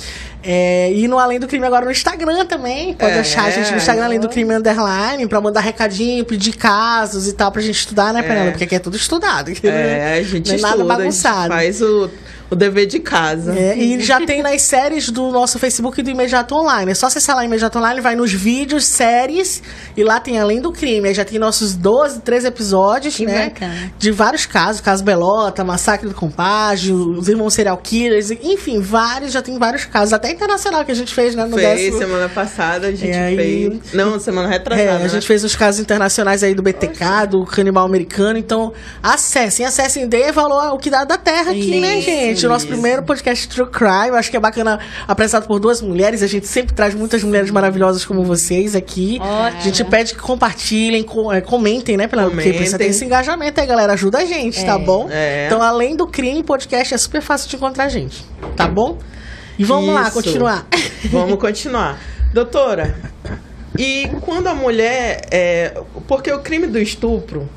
É, 0.42 0.90
e 0.92 1.06
no 1.06 1.18
Além 1.18 1.38
do 1.38 1.46
Crime 1.46 1.66
agora 1.66 1.84
no 1.84 1.90
Instagram 1.90 2.46
também. 2.46 2.94
Pode 2.94 3.12
É. 3.12 3.20
achar 3.20 3.44
a 3.44 3.50
gente 3.50 3.70
no 3.70 3.76
Instagram 3.76 4.04
Além 4.04 4.18
do 4.20 4.28
Crime 4.28 4.54
Underline 4.54 5.26
pra 5.26 5.40
mandar 5.40 5.60
recadinho, 5.60 6.24
pedir 6.24 6.52
casos 6.54 7.28
e 7.28 7.32
tal 7.34 7.52
pra 7.52 7.60
gente 7.60 7.76
estudar, 7.76 8.12
né, 8.14 8.22
Penela? 8.22 8.50
Porque 8.50 8.64
aqui 8.64 8.74
é 8.74 8.78
tudo 8.78 8.96
estudado. 8.96 9.50
É, 9.62 10.18
a 10.18 10.22
gente 10.22 10.46
Não 10.48 10.52
é 10.54 10.56
estuda, 10.56 10.76
nada 10.76 10.84
bagunçado. 10.84 11.48
faz 11.48 11.82
o, 11.82 12.10
o 12.50 12.56
dever 12.56 12.86
de 12.86 12.98
casa. 12.98 13.56
É, 13.56 13.76
e 13.76 14.00
já 14.00 14.24
tem 14.26 14.42
nas 14.42 14.62
séries 14.62 15.08
do 15.10 15.30
nosso 15.30 15.58
Facebook 15.58 16.00
e 16.00 16.02
do 16.02 16.10
Imediato 16.10 16.54
Online. 16.54 16.90
É 16.90 16.94
só 16.94 17.06
acessar 17.06 17.36
lá 17.36 17.44
Imediato 17.44 17.78
Online, 17.78 18.00
vai 18.00 18.16
nos 18.16 18.32
vídeos, 18.32 18.84
séries, 18.86 19.62
e 19.96 20.02
lá 20.02 20.18
tem 20.20 20.38
Além 20.38 20.60
do 20.60 20.72
Crime. 20.72 21.08
Aí 21.08 21.14
já 21.14 21.24
tem 21.24 21.38
nossos 21.38 21.74
12, 21.76 22.20
13 22.20 22.48
episódios, 22.48 23.16
Que 23.16 23.24
né? 23.26 23.50
bacana. 23.50 23.92
De 23.98 24.10
vários 24.10 24.46
casos. 24.46 24.80
Caso 24.80 25.04
Belota, 25.04 25.62
Massacre 25.64 26.08
do 26.08 26.14
Compágio, 26.14 26.96
os 27.18 27.28
irmãos 27.28 27.54
serial 27.54 27.76
killers, 27.76 28.30
enfim, 28.30 28.80
vários, 28.80 29.32
já 29.32 29.42
tem 29.42 29.58
vários 29.58 29.84
casos. 29.84 30.12
Até 30.12 30.30
internacional 30.32 30.84
que 30.84 30.90
a 30.90 30.94
gente 30.94 31.14
fez, 31.14 31.34
né? 31.34 31.44
No 31.44 31.56
Fez, 31.56 31.78
décimo- 31.80 31.98
semana 31.98 32.28
passada 32.28 32.88
a 32.88 32.90
gente 32.92 33.12
fez. 33.36 33.92
Não, 33.94 34.18
semana 34.18 34.48
retrasada. 34.48 34.88
É, 34.88 34.96
a 34.96 34.98
né? 35.00 35.08
gente 35.08 35.26
fez 35.26 35.44
os 35.44 35.54
casos 35.54 35.80
internacionais 35.80 36.42
aí 36.42 36.54
do 36.54 36.62
BTK, 36.62 37.26
do 37.30 37.44
canibal 37.44 37.84
americano. 37.86 38.38
Então, 38.38 38.72
acessem, 39.02 39.64
acessem, 39.64 40.08
dê 40.08 40.32
valor 40.32 40.60
ao 40.64 40.78
que 40.78 40.90
dá 40.90 41.04
da 41.04 41.16
terra 41.16 41.50
aqui, 41.52 41.80
né, 41.80 41.98
Isso, 41.98 42.39
gente? 42.40 42.46
O 42.46 42.52
nosso 42.52 42.66
primeiro 42.66 43.02
podcast 43.02 43.48
True 43.48 43.68
Crime. 43.70 44.16
Acho 44.16 44.30
que 44.30 44.36
é 44.36 44.40
bacana, 44.40 44.78
apresentado 45.06 45.46
por 45.46 45.58
duas 45.60 45.80
mulheres. 45.80 46.22
A 46.22 46.26
gente 46.26 46.46
sempre 46.46 46.74
traz 46.74 46.94
muitas 46.94 47.22
mulheres 47.22 47.50
maravilhosas 47.50 48.04
como 48.04 48.22
vocês 48.24 48.74
aqui. 48.74 49.18
Ótimo. 49.20 49.58
A 49.58 49.62
gente 49.62 49.84
pede 49.84 50.14
que 50.14 50.20
compartilhem, 50.20 51.02
com- 51.02 51.32
é, 51.32 51.40
comentem, 51.40 51.96
né, 51.96 52.06
pela, 52.08 52.24
porque 52.24 52.36
precisa 52.52 52.78
ter 52.78 52.84
Comentem. 52.84 52.88
esse 52.90 53.04
engajamento 53.04 53.60
aí, 53.60 53.66
galera. 53.66 53.92
Ajuda 53.92 54.18
a 54.18 54.24
gente, 54.24 54.64
tá 54.64 54.78
bom? 54.78 55.08
É. 55.10 55.46
Então, 55.46 55.62
além 55.62 55.96
do 55.96 56.06
crime, 56.06 56.42
podcast 56.42 56.94
é 56.94 56.98
super 56.98 57.22
fácil 57.22 57.48
de 57.48 57.56
encontrar 57.56 57.84
a 57.84 57.88
gente, 57.88 58.24
tá 58.56 58.66
bom? 58.68 58.98
E 59.58 59.64
vamos 59.64 59.94
lá, 59.94 60.02
Isso. 60.04 60.12
continuar. 60.12 60.66
Vamos 61.10 61.38
continuar. 61.38 61.98
Doutora, 62.32 62.94
e 63.78 64.08
quando 64.22 64.46
a 64.46 64.54
mulher. 64.54 65.22
É, 65.30 65.74
porque 66.06 66.32
o 66.32 66.40
crime 66.40 66.66
do 66.66 66.78
estupro, 66.78 67.48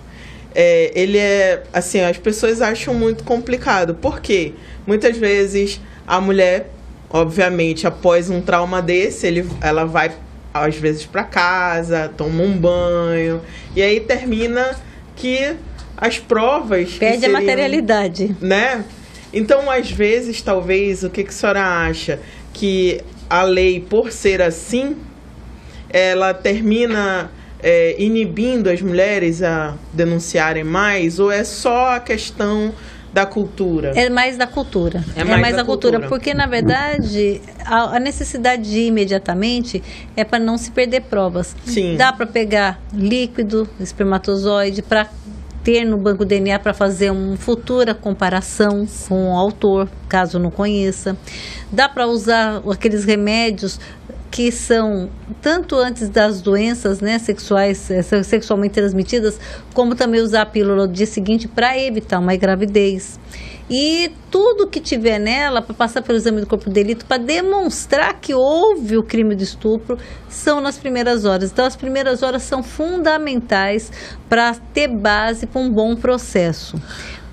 é, 0.56 0.91
ele 0.96 1.17
é. 1.17 1.63
Assim, 1.72 2.02
as 2.02 2.17
pessoas 2.17 2.62
acham 2.62 2.93
muito 2.93 3.24
complicado. 3.24 3.96
Por 3.96 4.19
quê? 4.19 4.54
Muitas 4.86 5.17
vezes 5.17 5.80
a 6.08 6.19
mulher, 6.19 6.69
obviamente, 7.10 7.88
após 7.88 8.30
um 8.30 8.41
trauma 8.41 8.82
desse, 8.82 9.26
ele, 9.28 9.48
ela 9.62 9.86
vai 9.86 10.12
às 10.54 10.76
vezes 10.76 11.06
para 11.06 11.24
casa, 11.24 12.12
toma 12.15 12.43
um 12.43 12.56
banho, 12.56 13.41
e 13.76 13.82
aí 13.82 14.00
termina 14.00 14.76
que 15.15 15.56
as 15.98 16.19
provas. 16.19 16.93
Perde 16.93 17.17
a 17.17 17.19
seriam- 17.22 17.39
materialidade. 17.39 18.36
né? 18.39 18.84
Então, 19.34 19.69
às 19.72 19.89
vezes, 19.89 20.41
talvez, 20.43 21.04
o 21.04 21.10
que, 21.10 21.24
que 21.24 21.30
a 21.30 21.34
senhora 21.34 21.63
acha? 21.88 22.19
Que 22.54 23.02
a 23.28 23.41
lei, 23.41 23.80
por 23.80 24.12
ser 24.12 24.41
assim, 24.43 24.96
ela 25.89 26.34
termina 26.36 27.32
é, 27.60 27.96
inibindo 27.98 28.69
as 28.69 28.80
mulheres 28.82 29.41
a 29.41 29.74
denunciarem 29.91 30.63
mais? 30.63 31.19
Ou 31.19 31.32
é 31.32 31.43
só 31.43 31.96
a 31.96 32.00
questão 32.00 32.74
da 33.13 33.26
cultura? 33.26 33.91
É 33.95 34.10
mais 34.10 34.38
da 34.38 34.47
cultura. 34.47 35.04
É 35.15 35.21
É 35.21 35.23
mais 35.23 35.39
mais, 35.41 35.56
da 35.56 35.62
da 35.62 35.65
cultura. 35.65 35.99
cultura. 35.99 36.10
Porque, 36.10 36.34
na 36.34 36.47
verdade, 36.47 37.39
a, 37.63 37.97
a 37.97 37.99
necessidade 37.99 38.63
de 38.63 38.80
ir 38.80 38.88
imediatamente 38.88 39.84
é 40.15 40.23
para 40.23 40.39
não 40.39 40.58
se 40.58 40.71
perder 40.71 41.02
provas. 41.02 41.56
Sim. 41.63 41.95
Dá 41.95 42.12
para 42.12 42.26
pegar 42.26 42.82
líquido, 42.91 43.69
espermatozoide, 43.80 44.82
para 44.82 45.08
ter 45.63 45.86
no 45.86 45.97
banco 45.97 46.26
DNA 46.26 46.60
para 46.60 46.73
fazer 46.73 47.10
uma 47.10 47.38
futura 47.38 47.93
comparação 47.93 48.86
com 49.08 49.30
o 49.32 49.38
autor, 49.38 49.88
caso 50.10 50.38
não 50.38 50.52
conheça. 50.52 51.15
Dá 51.71 51.88
para 51.88 52.06
usar 52.06 52.62
aqueles 52.69 53.06
remédios 53.06 53.80
que 54.34 54.52
são 54.52 55.12
tanto 55.43 55.76
antes 55.76 56.10
das 56.10 56.41
doenças 56.41 57.00
né, 57.00 57.19
sexuais, 57.19 57.91
eh, 57.91 58.02
se- 58.02 58.24
sexualmente 58.24 58.74
transmitidas, 58.74 59.39
como 59.76 59.93
também 59.93 60.22
usar 60.22 60.41
a 60.41 60.46
pílula 60.48 60.88
no 60.88 60.91
dia 60.91 61.06
seguinte 61.06 61.48
para 61.48 61.78
evitar 61.78 62.17
uma 62.17 62.36
gravidez. 62.36 63.19
E 63.69 64.12
tudo 64.32 64.67
que 64.67 64.82
tiver 64.82 65.19
nela 65.19 65.62
para 65.62 65.76
passar 65.76 66.02
pelo 66.02 66.17
exame 66.17 66.41
do 66.41 66.48
corpo 66.48 66.65
de 66.65 66.74
delito 66.74 67.06
para 67.06 67.22
demonstrar 67.22 68.19
que 68.19 68.34
houve 68.34 68.98
o 68.98 69.04
crime 69.04 69.36
de 69.36 69.43
estupro 69.43 70.00
são 70.28 70.60
nas 70.60 70.80
primeiras 70.80 71.26
horas. 71.26 71.52
Então 71.52 71.63
as 71.63 71.76
primeiras 71.76 72.24
horas 72.24 72.41
são 72.41 72.63
fundamentais 72.63 73.91
para 74.28 74.56
ter 74.74 74.88
base 74.88 75.46
para 75.46 75.62
um 75.62 75.72
bom 75.72 75.96
processo. 75.96 76.76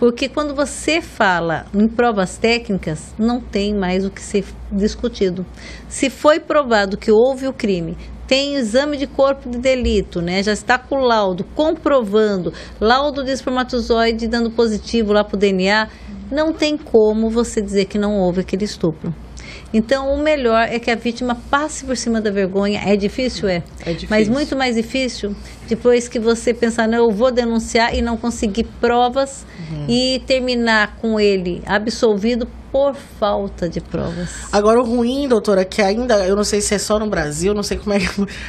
Porque 0.00 0.30
quando 0.30 0.54
você 0.54 1.02
fala 1.02 1.66
em 1.74 1.86
provas 1.86 2.38
técnicas, 2.38 3.14
não 3.18 3.38
tem 3.38 3.74
mais 3.74 4.02
o 4.02 4.10
que 4.10 4.22
ser 4.22 4.46
discutido. 4.72 5.44
Se 5.90 6.08
foi 6.08 6.40
provado 6.40 6.96
que 6.96 7.12
houve 7.12 7.46
o 7.46 7.52
crime, 7.52 7.98
tem 8.26 8.54
exame 8.54 8.96
de 8.96 9.06
corpo 9.06 9.50
de 9.50 9.58
delito, 9.58 10.22
né? 10.22 10.42
Já 10.42 10.54
está 10.54 10.78
com 10.78 10.96
o 10.96 11.04
laudo 11.04 11.44
comprovando, 11.54 12.50
laudo 12.80 13.22
de 13.22 13.30
espermatozoide 13.30 14.26
dando 14.26 14.50
positivo 14.50 15.12
lá 15.12 15.22
para 15.22 15.36
o 15.36 15.38
DNA, 15.38 15.88
não 16.32 16.50
tem 16.50 16.78
como 16.78 17.28
você 17.28 17.60
dizer 17.60 17.84
que 17.84 17.98
não 17.98 18.16
houve 18.16 18.40
aquele 18.40 18.64
estupro. 18.64 19.14
Então, 19.72 20.12
o 20.12 20.18
melhor 20.18 20.68
é 20.68 20.78
que 20.78 20.90
a 20.90 20.96
vítima 20.96 21.40
passe 21.48 21.84
por 21.84 21.96
cima 21.96 22.20
da 22.20 22.30
vergonha. 22.30 22.80
É 22.84 22.96
difícil? 22.96 23.48
É. 23.48 23.62
É 23.80 23.92
difícil. 23.92 24.08
Mas 24.10 24.28
muito 24.28 24.56
mais 24.56 24.74
difícil 24.74 25.34
depois 25.68 26.08
que 26.08 26.18
você 26.18 26.52
pensar, 26.52 26.88
não, 26.88 26.98
eu 26.98 27.10
vou 27.10 27.30
denunciar 27.30 27.94
e 27.94 28.02
não 28.02 28.16
conseguir 28.16 28.64
provas 28.80 29.46
e 29.88 30.20
terminar 30.26 30.96
com 31.00 31.20
ele 31.20 31.62
absolvido 31.64 32.48
por 32.72 32.94
falta 33.18 33.68
de 33.68 33.80
provas. 33.80 34.28
Agora, 34.52 34.80
o 34.80 34.84
ruim, 34.84 35.26
doutora, 35.28 35.64
que 35.64 35.82
ainda, 35.82 36.26
eu 36.26 36.36
não 36.36 36.44
sei 36.44 36.60
se 36.60 36.74
é 36.74 36.78
só 36.78 36.98
no 36.98 37.06
Brasil, 37.08 37.52
não 37.54 37.62
sei 37.62 37.76
como 37.76 37.92
é 37.94 37.98
que. 38.00 38.06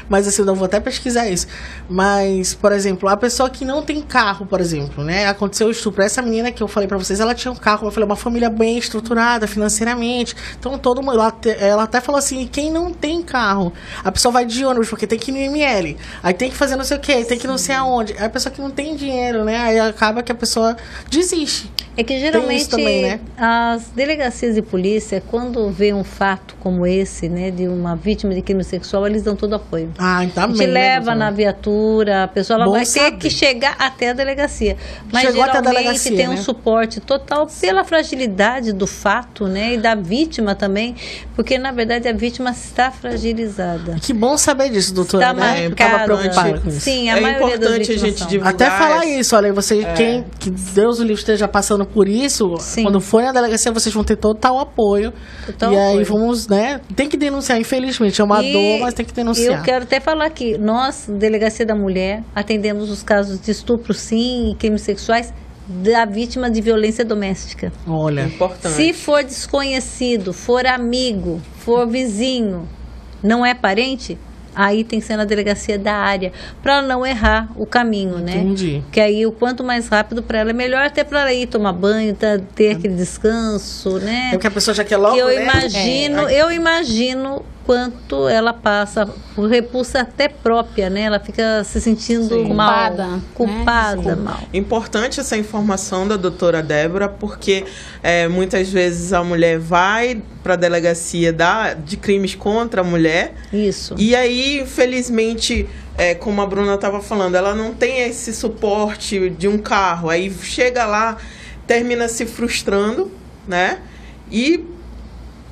Mas 0.07 0.27
assim, 0.27 0.43
eu 0.45 0.55
vou 0.55 0.65
até 0.65 0.79
pesquisar 0.79 1.27
isso. 1.27 1.47
Mas, 1.89 2.53
por 2.53 2.71
exemplo, 2.71 3.09
a 3.09 3.17
pessoa 3.17 3.49
que 3.49 3.65
não 3.65 3.81
tem 3.81 4.01
carro, 4.01 4.45
por 4.45 4.61
exemplo, 4.61 5.03
né? 5.03 5.27
Aconteceu 5.27 5.67
o 5.67 5.71
estupro. 5.71 6.03
Essa 6.03 6.21
menina 6.21 6.51
que 6.51 6.61
eu 6.61 6.67
falei 6.67 6.87
pra 6.87 6.97
vocês, 6.97 7.19
ela 7.19 7.33
tinha 7.35 7.51
um 7.51 7.55
carro, 7.55 7.87
eu 7.87 7.91
falei, 7.91 8.05
uma 8.05 8.15
família 8.15 8.49
bem 8.49 8.77
estruturada 8.77 9.47
financeiramente. 9.47 10.35
Então, 10.59 10.77
todo 10.77 11.01
mundo. 11.01 11.13
Ela, 11.15 11.27
até- 11.27 11.67
ela 11.67 11.83
até 11.83 11.99
falou 11.99 12.19
assim: 12.19 12.47
quem 12.47 12.71
não 12.71 12.91
tem 12.93 13.21
carro, 13.21 13.73
a 14.03 14.11
pessoa 14.11 14.31
vai 14.31 14.45
de 14.45 14.63
ônibus, 14.65 14.89
porque 14.89 15.07
tem 15.07 15.17
que 15.19 15.31
ir 15.31 15.33
no 15.33 15.39
IML. 15.57 15.97
Aí 16.23 16.33
tem 16.33 16.49
que 16.49 16.55
fazer 16.55 16.75
não 16.75 16.83
sei 16.83 16.97
o 16.97 16.99
quê, 16.99 17.23
tem 17.25 17.37
que 17.39 17.47
não 17.47 17.57
sei 17.57 17.75
aonde. 17.75 18.13
Aí 18.17 18.25
a 18.25 18.29
pessoa 18.29 18.53
que 18.53 18.61
não 18.61 18.69
tem 18.71 18.95
dinheiro, 18.95 19.43
né? 19.43 19.57
Aí 19.57 19.79
acaba 19.79 20.21
que 20.23 20.31
a 20.31 20.35
pessoa 20.35 20.77
desiste. 21.09 21.71
É 21.97 22.03
que 22.03 22.17
geralmente 22.19 22.69
também, 22.69 23.01
né? 23.01 23.19
as 23.37 23.89
delegacias 24.11 24.55
de 24.55 24.61
polícia, 24.61 25.23
quando 25.25 25.69
vê 25.69 25.93
um 25.93 26.03
fato 26.03 26.55
como 26.59 26.85
esse, 26.85 27.29
né, 27.29 27.49
de 27.49 27.67
uma 27.67 27.95
vítima 27.95 28.33
de 28.33 28.41
crime 28.41 28.63
sexual, 28.63 29.07
eles 29.07 29.23
dão 29.23 29.35
todo 29.35 29.55
apoio. 29.55 29.91
Ah, 29.97 30.25
tá 30.33 30.47
bem, 30.47 30.57
né, 30.57 30.65
leva 30.67 30.95
doutora? 30.97 31.15
na 31.15 31.31
viatura, 31.31 32.23
a 32.23 32.27
pessoa 32.27 32.55
ela 32.57 32.65
Bom 32.65 32.71
vai 32.73 32.85
saber. 32.85 33.11
ter 33.11 33.17
que 33.17 33.29
chegar 33.29 33.75
até 33.79 34.09
a 34.09 34.13
delegacia. 34.13 34.75
Mas 35.11 35.23
Chegou 35.23 35.41
até 35.41 35.51
a 35.51 35.61
geralmente 35.61 35.81
delegacia, 35.83 36.17
tem 36.17 36.27
um 36.27 36.31
né? 36.31 36.37
suporte 36.37 36.99
total 36.99 37.47
pela 37.59 37.83
fragilidade 37.85 38.73
do 38.73 38.85
fato, 38.85 39.47
né, 39.47 39.75
e 39.75 39.77
da 39.77 39.95
vítima 39.95 40.55
também, 40.55 40.95
porque 41.35 41.57
na 41.57 41.71
verdade 41.71 42.07
a 42.07 42.13
vítima 42.13 42.51
está 42.51 42.91
fragilizada. 42.91 43.95
Que 44.01 44.13
bom 44.13 44.37
saber 44.37 44.69
disso, 44.69 44.93
doutora. 44.93 45.31
Está 45.31 45.33
né? 45.33 45.69
Marcada. 45.69 46.03
preocupada 46.03 46.59
com 46.59 46.69
isso. 46.69 46.81
Sim, 46.81 47.09
a 47.09 47.17
É 47.17 47.21
maioria 47.21 47.55
importante 47.55 47.91
a 47.91 47.97
gente 47.97 48.27
divulgar. 48.27 48.53
Até 48.53 48.69
falar 48.69 49.05
isso, 49.05 49.35
olha, 49.35 49.53
você, 49.53 49.85
quem, 49.95 50.25
que 50.39 50.49
Deus 50.49 50.99
o 50.99 51.03
livre 51.03 51.21
esteja 51.21 51.47
passando 51.47 51.85
por 51.85 52.07
isso, 52.07 52.57
Sim. 52.59 52.83
quando 52.83 52.99
for 52.99 53.23
na 53.23 53.31
delegacia, 53.31 53.71
vocês 53.71 53.93
vão 53.93 54.00
ter 54.03 54.15
total 54.15 54.59
apoio. 54.59 55.13
Total 55.45 55.73
e 55.73 55.77
aí 55.77 55.89
apoio. 55.91 56.05
vamos, 56.05 56.47
né? 56.47 56.81
Tem 56.95 57.07
que 57.07 57.17
denunciar, 57.17 57.59
infelizmente. 57.59 58.19
É 58.19 58.23
uma 58.23 58.43
E 58.43 58.51
dor, 58.51 58.79
mas 58.81 58.93
tem 58.93 59.05
que 59.05 59.13
denunciar. 59.13 59.59
Eu 59.59 59.63
quero 59.63 59.83
até 59.83 59.99
falar 59.99 60.29
que 60.29 60.57
nós, 60.57 61.07
Delegacia 61.07 61.65
da 61.65 61.75
Mulher, 61.75 62.23
atendemos 62.35 62.89
os 62.89 63.03
casos 63.03 63.39
de 63.39 63.51
estupro, 63.51 63.93
sim, 63.93 64.51
e 64.51 64.55
crimes 64.55 64.81
sexuais 64.81 65.33
da 65.67 66.05
vítima 66.05 66.49
de 66.49 66.61
violência 66.61 67.05
doméstica. 67.05 67.71
Olha. 67.87 68.25
Importante. 68.25 68.75
Se 68.75 68.93
for 68.93 69.23
desconhecido, 69.23 70.33
for 70.33 70.65
amigo, 70.65 71.41
for 71.59 71.87
vizinho, 71.87 72.67
não 73.23 73.45
é 73.45 73.53
parente, 73.53 74.17
aí 74.55 74.83
tem 74.83 74.99
que 74.99 75.05
ser 75.05 75.15
na 75.17 75.25
delegacia 75.25 75.77
da 75.77 75.93
área, 75.93 76.31
para 76.61 76.81
não 76.81 77.05
errar 77.05 77.49
o 77.55 77.65
caminho, 77.65 78.17
né? 78.17 78.37
Entendi. 78.37 78.83
Que 78.91 78.99
aí 78.99 79.25
o 79.25 79.31
quanto 79.31 79.63
mais 79.63 79.87
rápido 79.87 80.21
para 80.23 80.39
ela 80.39 80.49
é 80.49 80.53
melhor, 80.53 80.81
até 80.85 81.03
para 81.03 81.21
ela 81.21 81.33
ir 81.33 81.47
tomar 81.47 81.73
banho, 81.73 82.13
tá, 82.13 82.39
ter 82.55 82.71
aquele 82.75 82.95
descanso, 82.95 83.99
né? 83.99 84.27
É 84.29 84.31
porque 84.31 84.47
a 84.47 84.51
pessoa 84.51 84.73
já 84.75 84.83
quer 84.83 84.97
logo, 84.97 85.15
eu 85.17 85.27
né? 85.27 85.43
imagino, 85.43 86.27
É. 86.27 86.33
eu 86.41 86.51
imagino 86.51 87.43
quanto 87.65 88.27
ela 88.27 88.53
passa 88.53 89.07
por 89.35 89.49
repulsa 89.49 90.01
até 90.01 90.27
própria, 90.27 90.89
né? 90.89 91.01
Ela 91.01 91.19
fica 91.19 91.63
se 91.63 91.79
sentindo 91.79 92.35
Sim. 92.35 92.53
mal, 92.53 92.89
Culpada, 92.89 93.07
né? 93.07 93.21
culpada, 93.33 94.15
mal. 94.15 94.39
Importante 94.53 95.19
essa 95.19 95.37
informação 95.37 96.07
da 96.07 96.17
doutora 96.17 96.61
Débora, 96.61 97.07
porque 97.07 97.65
é, 98.01 98.27
muitas 98.27 98.69
vezes 98.69 99.13
a 99.13 99.23
mulher 99.23 99.59
vai 99.59 100.21
para 100.43 100.53
a 100.53 100.57
delegacia 100.57 101.31
da, 101.31 101.73
de 101.73 101.97
crimes 101.97 102.33
contra 102.33 102.81
a 102.81 102.83
mulher 102.83 103.35
Isso. 103.53 103.95
e 103.97 104.15
aí, 104.15 104.59
infelizmente, 104.61 105.67
é, 105.97 106.15
como 106.15 106.41
a 106.41 106.47
Bruna 106.47 106.75
estava 106.75 107.01
falando, 107.01 107.35
ela 107.35 107.53
não 107.53 107.73
tem 107.73 108.01
esse 108.01 108.33
suporte 108.33 109.29
de 109.29 109.47
um 109.47 109.57
carro. 109.57 110.09
Aí 110.09 110.33
chega 110.41 110.85
lá, 110.85 111.17
termina 111.67 112.07
se 112.07 112.25
frustrando, 112.25 113.11
né? 113.47 113.79
E 114.31 114.65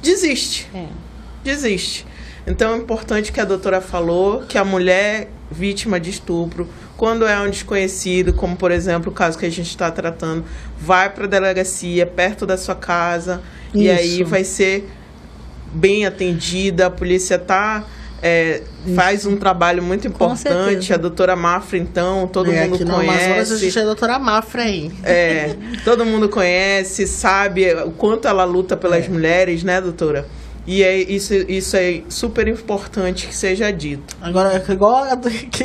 desiste. 0.01 0.67
É. 0.73 0.87
Desiste. 1.43 2.05
Então 2.47 2.73
é 2.73 2.77
importante 2.77 3.31
que 3.31 3.39
a 3.39 3.45
doutora 3.45 3.79
falou 3.81 4.41
que 4.47 4.57
a 4.57 4.63
mulher 4.65 5.29
vítima 5.51 5.99
de 5.99 6.09
estupro, 6.09 6.67
quando 6.97 7.25
é 7.25 7.39
um 7.39 7.49
desconhecido, 7.49 8.33
como 8.33 8.55
por 8.55 8.71
exemplo 8.71 9.11
o 9.11 9.13
caso 9.13 9.37
que 9.37 9.45
a 9.45 9.49
gente 9.49 9.69
está 9.69 9.89
tratando, 9.91 10.43
vai 10.79 11.09
para 11.09 11.25
a 11.25 11.27
delegacia 11.27 12.05
perto 12.05 12.45
da 12.45 12.57
sua 12.57 12.75
casa 12.75 13.41
e 13.73 13.87
Isso. 13.87 13.99
aí 13.99 14.23
vai 14.23 14.43
ser 14.43 14.89
bem 15.71 16.05
atendida. 16.05 16.87
A 16.87 16.89
polícia 16.89 17.37
tá 17.37 17.83
é, 18.21 18.63
faz 18.95 19.25
um 19.25 19.37
trabalho 19.37 19.81
muito 19.81 20.05
importante. 20.07 20.93
A 20.93 20.97
doutora 20.97 21.35
Mafra, 21.37 21.77
então, 21.77 22.27
todo 22.27 22.51
É, 22.51 22.63
mundo 22.63 22.75
aqui 22.75 22.83
no 22.83 22.95
Amazonas 22.95 23.21
a 23.21 23.33
conhece. 23.33 23.59
gente 23.59 23.79
é 23.79 23.81
a 23.81 23.85
doutora 23.85 24.19
Mafra 24.19 24.63
aí. 24.63 24.91
É, 25.03 25.55
todo 25.85 26.05
mundo 26.05 26.27
conhece, 26.27 27.07
sabe 27.07 27.71
o 27.85 27.91
quanto 27.91 28.27
ela 28.27 28.43
luta 28.43 28.75
pelas 28.75 29.05
É. 29.05 29.09
mulheres, 29.09 29.63
né, 29.63 29.79
doutora? 29.79 30.27
E 30.69 30.83
é, 30.83 30.97
isso, 30.97 31.33
isso 31.33 31.75
é 31.75 32.03
super 32.09 32.47
importante 32.47 33.25
que 33.25 33.35
seja 33.35 33.71
dito. 33.71 34.15
Agora, 34.21 34.53
é 34.53 34.71
igual, 34.71 35.03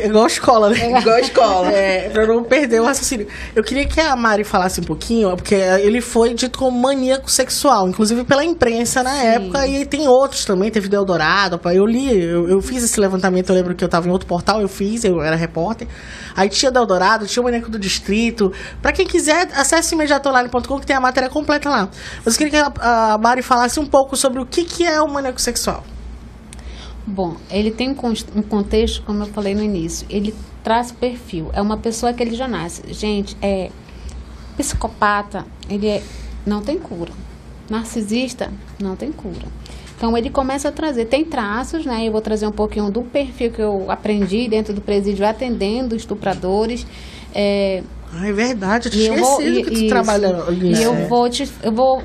igual 0.02 0.24
a 0.24 0.26
escola, 0.26 0.70
né? 0.70 0.78
Igual 0.98 1.16
a 1.16 1.20
escola. 1.20 1.70
É, 1.70 2.08
pra 2.08 2.26
não 2.26 2.42
perder 2.42 2.80
o 2.80 2.84
raciocínio. 2.86 3.26
Eu 3.54 3.62
queria 3.62 3.86
que 3.86 4.00
a 4.00 4.16
Mari 4.16 4.44
falasse 4.44 4.80
um 4.80 4.84
pouquinho, 4.84 5.36
porque 5.36 5.56
ele 5.56 6.00
foi 6.00 6.32
dito 6.32 6.58
como 6.58 6.80
maníaco 6.80 7.30
sexual, 7.30 7.86
inclusive 7.86 8.24
pela 8.24 8.42
imprensa 8.42 9.02
na 9.02 9.14
época, 9.14 9.66
e 9.66 9.84
tem 9.84 10.08
outros 10.08 10.46
também, 10.46 10.70
teve 10.70 10.88
Deodorado, 10.88 11.58
pá, 11.58 11.74
eu 11.74 11.84
li, 11.84 12.24
eu, 12.24 12.48
eu 12.48 12.62
fiz 12.62 12.82
esse 12.82 12.98
levantamento, 12.98 13.50
eu 13.50 13.54
lembro 13.54 13.74
que 13.74 13.84
eu 13.84 13.88
tava 13.90 14.08
em 14.08 14.10
outro 14.10 14.26
portal, 14.26 14.62
eu 14.62 14.68
fiz, 14.68 15.04
eu 15.04 15.20
era 15.20 15.36
repórter. 15.36 15.86
Aí 16.34 16.48
tinha 16.48 16.72
Deodorado, 16.72 17.26
tinha 17.26 17.42
o 17.42 17.44
maníaco 17.44 17.70
do 17.70 17.78
distrito. 17.78 18.52
Pra 18.80 18.90
quem 18.90 19.06
quiser, 19.06 19.48
acesse 19.54 19.94
imediatoline.com 19.94 20.80
que 20.80 20.86
tem 20.86 20.96
a 20.96 21.00
matéria 21.00 21.28
completa 21.28 21.68
lá. 21.68 21.90
Mas 22.24 22.34
eu 22.34 22.38
queria 22.38 22.50
que 22.50 22.80
a, 22.80 23.12
a 23.12 23.18
Mari 23.18 23.42
falasse 23.42 23.78
um 23.78 23.86
pouco 23.86 24.16
sobre 24.16 24.40
o 24.40 24.46
que, 24.46 24.64
que 24.64 24.84
é 24.84 24.93
o 25.00 25.08
maníaco 25.08 25.40
sexual. 25.40 25.82
Bom, 27.06 27.36
ele 27.50 27.70
tem 27.70 27.90
um 27.90 28.42
contexto, 28.42 29.02
como 29.02 29.22
eu 29.22 29.26
falei 29.26 29.54
no 29.54 29.62
início, 29.62 30.06
ele 30.08 30.34
traz 30.62 30.90
perfil. 30.90 31.50
É 31.52 31.60
uma 31.60 31.76
pessoa 31.76 32.12
que 32.14 32.22
ele 32.22 32.34
já 32.34 32.48
nasce. 32.48 32.82
Gente, 32.92 33.36
é 33.42 33.70
psicopata, 34.56 35.44
ele 35.68 35.86
é, 35.88 36.02
não 36.46 36.62
tem 36.62 36.78
cura. 36.78 37.12
Narcisista, 37.68 38.50
não 38.80 38.96
tem 38.96 39.12
cura. 39.12 39.46
Então 39.96 40.16
ele 40.16 40.30
começa 40.30 40.68
a 40.68 40.72
trazer, 40.72 41.04
tem 41.06 41.24
traços, 41.24 41.84
né? 41.86 42.06
Eu 42.06 42.12
vou 42.12 42.20
trazer 42.20 42.46
um 42.46 42.52
pouquinho 42.52 42.90
do 42.90 43.02
perfil 43.02 43.50
que 43.52 43.60
eu 43.62 43.90
aprendi 43.90 44.48
dentro 44.48 44.72
do 44.74 44.80
presídio 44.80 45.26
atendendo 45.26 45.94
estupradores. 45.94 46.86
É, 47.34 47.82
Ah, 48.12 48.26
é 48.28 48.32
verdade, 48.32 48.88
eu 48.88 48.92
tinha 48.92 49.14
e 49.14 49.18
eu 49.18 49.24
vou, 49.24 49.42
e, 49.42 49.62
que 49.62 49.70
tu 49.70 49.72
isso. 49.74 49.88
trabalha 49.88 50.44
E 50.50 50.54
nisso. 50.54 50.82
eu 50.82 51.08
vou 51.08 51.28
te, 51.28 51.50
eu 51.62 51.72
vou 51.72 52.02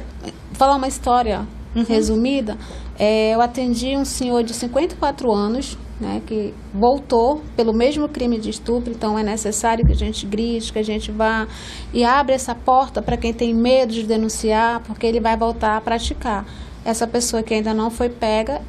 falar 0.53 0.75
uma 0.75 0.87
história 0.87 1.45
Uhum. 1.75 1.83
resumida. 1.83 2.57
É, 2.97 3.33
eu 3.33 3.41
atendi 3.41 3.95
um 3.95 4.03
senhor 4.03 4.43
de 4.43 4.53
54 4.53 5.31
anos, 5.31 5.77
né, 5.99 6.21
que 6.25 6.53
voltou 6.73 7.41
pelo 7.55 7.73
mesmo 7.73 8.07
crime 8.07 8.39
de 8.39 8.49
estupro. 8.49 8.91
Então 8.91 9.17
é 9.19 9.23
necessário 9.23 9.85
que 9.85 9.91
a 9.91 9.95
gente 9.95 10.25
grite, 10.25 10.71
que 10.71 10.79
a 10.79 10.83
gente 10.83 11.11
vá 11.11 11.47
e 11.93 12.03
abra 12.03 12.33
essa 12.33 12.55
porta 12.55 13.01
para 13.01 13.17
quem 13.17 13.33
tem 13.33 13.53
medo 13.53 13.93
de 13.93 14.03
denunciar, 14.03 14.81
porque 14.81 15.05
ele 15.05 15.19
vai 15.19 15.37
voltar 15.37 15.77
a 15.77 15.81
praticar. 15.81 16.45
Essa 16.83 17.05
pessoa 17.05 17.43
que 17.43 17.53
ainda 17.53 17.73
não 17.73 17.91
foi 17.91 18.09
pega, 18.09 18.61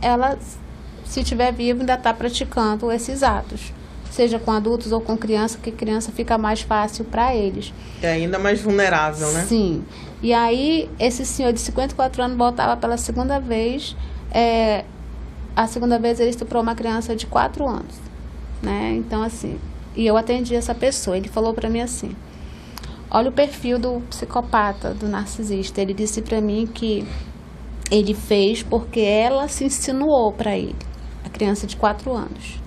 ela, 0.00 0.36
se 1.04 1.20
estiver 1.20 1.52
viva, 1.52 1.80
ainda 1.80 1.94
está 1.94 2.12
praticando 2.12 2.90
esses 2.90 3.22
atos. 3.22 3.72
Seja 4.10 4.38
com 4.38 4.50
adultos 4.50 4.92
ou 4.92 5.00
com 5.00 5.16
criança, 5.16 5.58
que 5.62 5.70
criança 5.70 6.12
fica 6.12 6.36
mais 6.36 6.60
fácil 6.60 7.04
para 7.04 7.34
eles. 7.34 7.72
É 8.02 8.12
ainda 8.12 8.38
mais 8.38 8.60
vulnerável, 8.60 9.32
né? 9.32 9.44
Sim. 9.48 9.82
E 10.22 10.32
aí, 10.32 10.88
esse 10.98 11.26
senhor 11.26 11.52
de 11.52 11.60
54 11.60 12.22
anos 12.22 12.38
voltava 12.38 12.76
pela 12.76 12.96
segunda 12.96 13.40
vez. 13.40 13.96
é, 14.32 14.84
a 15.54 15.66
segunda 15.66 15.98
vez 15.98 16.18
ele 16.18 16.30
estuprou 16.30 16.62
uma 16.62 16.74
criança 16.74 17.14
de 17.14 17.26
4 17.26 17.66
anos, 17.68 18.00
né? 18.62 18.94
Então 18.96 19.22
assim, 19.22 19.58
e 19.94 20.06
eu 20.06 20.16
atendi 20.16 20.54
essa 20.54 20.74
pessoa. 20.74 21.16
Ele 21.16 21.28
falou 21.28 21.52
para 21.52 21.68
mim 21.68 21.80
assim: 21.80 22.16
Olha 23.10 23.28
o 23.28 23.32
perfil 23.32 23.78
do 23.78 24.00
psicopata, 24.08 24.94
do 24.94 25.08
narcisista. 25.08 25.80
Ele 25.82 25.92
disse 25.92 26.22
para 26.22 26.40
mim 26.40 26.66
que 26.66 27.06
ele 27.90 28.14
fez 28.14 28.62
porque 28.62 29.00
ela 29.00 29.48
se 29.48 29.64
insinuou 29.64 30.32
para 30.32 30.56
ele, 30.56 30.76
a 31.24 31.28
criança 31.28 31.66
de 31.66 31.76
4 31.76 32.10
anos. 32.12 32.61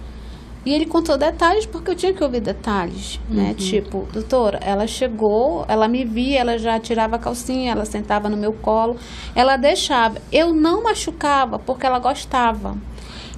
E 0.66 0.74
ele 0.74 0.86
contou 0.88 1.16
detalhes 1.18 1.66
porque 1.66 1.92
eu 1.92 1.96
tinha 1.96 2.12
que 2.14 2.24
ouvir 2.24 2.40
detalhes, 2.42 3.20
né? 3.30 3.54
Tipo, 3.54 4.08
doutora, 4.12 4.58
ela 4.64 4.88
chegou, 4.88 5.64
ela 5.68 5.88
me 5.88 6.04
via, 6.04 6.40
ela 6.40 6.58
já 6.58 6.80
tirava 6.80 7.18
a 7.18 7.20
calcinha, 7.20 7.72
ela 7.72 7.86
sentava 7.86 8.30
no 8.30 8.36
meu 8.38 8.52
colo, 8.52 8.96
ela 9.36 9.58
deixava. 9.58 10.18
Eu 10.32 10.54
não 10.54 10.82
machucava 10.84 11.60
porque 11.60 11.86
ela 11.86 12.00
gostava. 12.00 12.76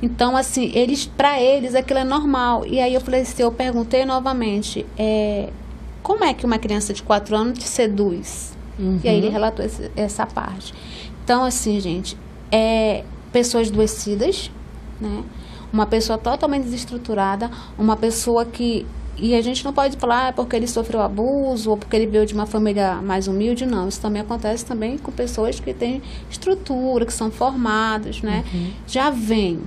Então, 0.01 0.37
assim, 0.37 0.71
eles, 0.73 1.05
para 1.05 1.41
eles 1.41 1.75
aquilo 1.75 1.99
é 1.99 2.03
normal. 2.03 2.65
E 2.65 2.79
aí 2.79 2.93
eu 2.93 3.01
falei 3.01 3.21
assim, 3.21 3.41
eu 3.43 3.51
perguntei 3.51 4.05
novamente, 4.05 4.85
é, 4.97 5.49
como 6.03 6.23
é 6.23 6.33
que 6.33 6.45
uma 6.45 6.57
criança 6.59 6.93
de 6.93 7.03
4 7.03 7.35
anos 7.35 7.59
te 7.59 7.67
seduz? 7.67 8.55
E 9.03 9.09
aí 9.09 9.17
ele 9.17 9.29
relatou 9.29 9.65
esse- 9.65 9.91
essa 9.95 10.25
parte. 10.25 10.73
Então, 11.23 11.43
assim, 11.43 11.79
gente, 11.79 12.15
é 12.51 13.03
pessoas 13.33 13.69
adoecidas, 13.69 14.49
né? 15.01 15.23
Uma 15.71 15.85
pessoa 15.85 16.17
totalmente 16.17 16.63
desestruturada, 16.63 17.49
uma 17.77 17.95
pessoa 17.95 18.45
que. 18.45 18.85
E 19.19 19.33
a 19.33 19.41
gente 19.41 19.65
não 19.65 19.73
pode 19.73 19.97
falar 19.97 20.27
ah, 20.27 20.33
porque 20.33 20.55
ele 20.55 20.67
sofreu 20.67 21.01
abuso 21.01 21.71
ou 21.71 21.77
porque 21.77 21.95
ele 21.95 22.05
veio 22.05 22.23
de 22.25 22.35
uma 22.35 22.45
família 22.45 22.95
mais 23.01 23.27
humilde, 23.27 23.65
não. 23.65 23.87
Isso 23.87 23.99
também 23.99 24.21
acontece 24.21 24.63
também 24.63 24.97
com 24.97 25.11
pessoas 25.11 25.59
que 25.59 25.73
têm 25.73 26.03
estrutura, 26.29 27.03
que 27.05 27.13
são 27.13 27.31
formadas, 27.31 28.21
né? 28.21 28.43
Já 28.85 29.09
vem. 29.09 29.59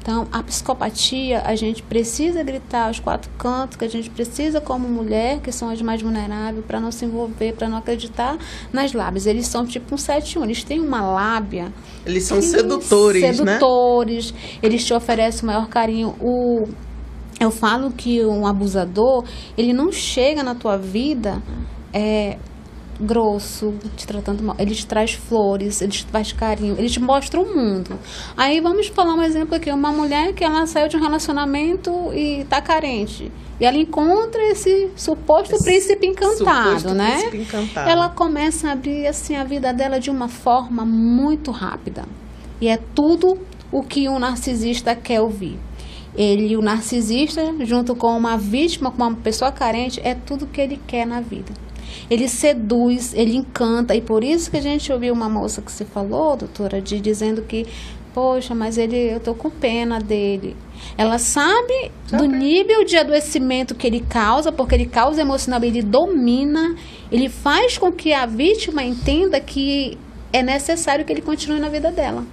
Então, 0.00 0.26
a 0.32 0.42
psicopatia, 0.42 1.42
a 1.44 1.54
gente 1.54 1.82
precisa 1.82 2.42
gritar 2.42 2.86
aos 2.86 2.98
quatro 2.98 3.30
cantos, 3.36 3.76
que 3.76 3.84
a 3.84 3.88
gente 3.88 4.08
precisa, 4.08 4.60
como 4.60 4.88
mulher, 4.88 5.40
que 5.40 5.52
são 5.52 5.68
as 5.68 5.82
mais 5.82 6.00
vulneráveis, 6.00 6.64
para 6.64 6.80
não 6.80 6.90
se 6.90 7.04
envolver, 7.04 7.52
para 7.54 7.68
não 7.68 7.76
acreditar 7.78 8.38
nas 8.72 8.92
lábias. 8.94 9.26
Eles 9.26 9.46
são 9.46 9.66
tipo 9.66 9.94
um 9.94 9.98
7-1, 9.98 10.42
eles 10.44 10.64
têm 10.64 10.80
uma 10.80 11.02
lábia. 11.02 11.72
Eles 12.06 12.24
são 12.24 12.38
que- 12.38 12.46
sedutores, 12.46 13.22
né? 13.40 13.52
Sedutores, 13.58 14.32
eles 14.62 14.84
te 14.84 14.94
oferecem 14.94 15.42
o 15.42 15.46
maior 15.46 15.68
carinho. 15.68 16.14
O, 16.20 16.66
eu 17.40 17.50
falo 17.50 17.90
que 17.90 18.24
um 18.24 18.46
abusador, 18.46 19.24
ele 19.58 19.72
não 19.72 19.92
chega 19.92 20.42
na 20.42 20.54
tua 20.54 20.78
vida 20.78 21.42
é, 21.92 22.38
grosso, 23.00 23.74
te 23.96 24.06
tratando 24.06 24.42
mal. 24.42 24.56
Ele 24.58 24.74
te 24.74 24.86
traz 24.86 25.12
flores, 25.12 25.80
ele 25.80 25.92
te 25.92 26.04
faz 26.04 26.32
carinho, 26.32 26.74
ele 26.78 26.88
te 26.88 27.00
mostra 27.00 27.40
o 27.40 27.44
mundo. 27.44 27.98
Aí 28.36 28.60
vamos 28.60 28.88
falar 28.88 29.14
um 29.14 29.22
exemplo 29.22 29.54
aqui, 29.54 29.70
uma 29.70 29.92
mulher 29.92 30.32
que 30.32 30.44
ela 30.44 30.66
saiu 30.66 30.88
de 30.88 30.96
um 30.96 31.00
relacionamento 31.00 32.12
e 32.12 32.44
tá 32.44 32.60
carente. 32.60 33.30
E 33.60 33.64
ela 33.64 33.76
encontra 33.76 34.40
esse 34.50 34.90
suposto 34.94 35.56
príncipe 35.62 36.06
encantado, 36.06 36.68
suposto 36.68 36.94
né? 36.94 37.16
príncipe 37.28 37.38
encantado. 37.38 37.90
Ela 37.90 38.08
começa 38.08 38.68
a 38.68 38.72
abrir 38.72 39.06
assim 39.06 39.34
a 39.36 39.44
vida 39.44 39.72
dela 39.72 39.98
de 39.98 40.10
uma 40.10 40.28
forma 40.28 40.84
muito 40.84 41.50
rápida. 41.50 42.04
E 42.60 42.68
é 42.68 42.76
tudo 42.94 43.38
o 43.70 43.82
que 43.82 44.08
um 44.08 44.18
narcisista 44.18 44.94
quer 44.94 45.20
ouvir. 45.20 45.58
Ele, 46.16 46.56
o 46.56 46.62
narcisista, 46.62 47.54
junto 47.60 47.94
com 47.94 48.16
uma 48.16 48.36
vítima, 48.36 48.90
com 48.90 49.02
uma 49.02 49.14
pessoa 49.14 49.52
carente, 49.52 50.00
é 50.02 50.14
tudo 50.14 50.46
que 50.46 50.60
ele 50.60 50.80
quer 50.86 51.06
na 51.06 51.20
vida. 51.20 51.52
Ele 52.10 52.28
seduz, 52.28 53.12
ele 53.14 53.36
encanta, 53.36 53.94
e 53.94 54.00
por 54.00 54.24
isso 54.24 54.50
que 54.50 54.56
a 54.56 54.62
gente 54.62 54.92
ouviu 54.92 55.12
uma 55.12 55.28
moça 55.28 55.62
que 55.62 55.70
se 55.70 55.84
falou, 55.84 56.36
doutora, 56.36 56.80
de 56.80 57.00
dizendo 57.00 57.42
que, 57.42 57.66
poxa, 58.14 58.54
mas 58.54 58.78
ele, 58.78 58.96
eu 58.96 59.20
tô 59.20 59.34
com 59.34 59.50
pena 59.50 59.98
dele. 59.98 60.56
Ela 60.96 61.18
sabe 61.18 61.90
do 62.10 62.24
nível 62.26 62.84
de 62.84 62.96
adoecimento 62.96 63.74
que 63.74 63.86
ele 63.86 64.00
causa, 64.00 64.50
porque 64.50 64.74
ele 64.74 64.86
causa 64.86 65.20
emocional, 65.20 65.62
ele 65.62 65.82
domina, 65.82 66.74
ele 67.10 67.28
faz 67.28 67.76
com 67.78 67.92
que 67.92 68.12
a 68.12 68.26
vítima 68.26 68.82
entenda 68.82 69.40
que 69.40 69.98
é 70.32 70.42
necessário 70.42 71.04
que 71.04 71.12
ele 71.12 71.22
continue 71.22 71.58
na 71.60 71.68
vida 71.68 71.90
dela. 71.90 72.24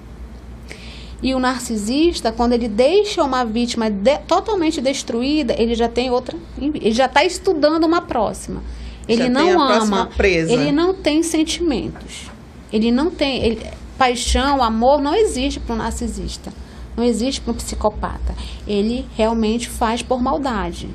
E 1.24 1.34
o 1.34 1.40
narcisista, 1.40 2.32
quando 2.32 2.54
ele 2.54 2.68
deixa 2.68 3.24
uma 3.24 3.44
vítima 3.44 3.90
de- 3.90 4.18
totalmente 4.28 4.80
destruída, 4.82 5.56
ele 5.58 5.74
já 5.74 5.88
tem 5.88 6.12
outra, 6.12 6.38
ele 6.62 6.92
já 6.92 7.06
está 7.06 7.24
estudando 7.24 7.84
uma 7.86 8.02
próxima. 8.02 8.62
Ele 9.08 9.24
Já 9.24 9.30
não 9.30 9.62
ama, 9.62 10.08
presa. 10.18 10.52
ele 10.52 10.72
não 10.72 10.94
tem 10.94 11.22
sentimentos. 11.24 12.30
Ele 12.74 12.92
não 12.92 13.10
tem, 13.12 13.44
ele- 13.44 13.62
paixão, 13.98 14.62
amor 14.64 15.02
não 15.02 15.14
existe 15.16 15.60
para 15.60 15.76
um 15.76 15.78
narcisista. 15.78 16.52
Não 16.98 17.04
existe 17.04 17.40
para 17.42 17.52
um 17.54 17.56
psicopata. 17.56 18.34
Ele 18.68 19.06
realmente 19.16 19.70
faz 19.70 20.02
por 20.02 20.22
maldade. 20.22 20.90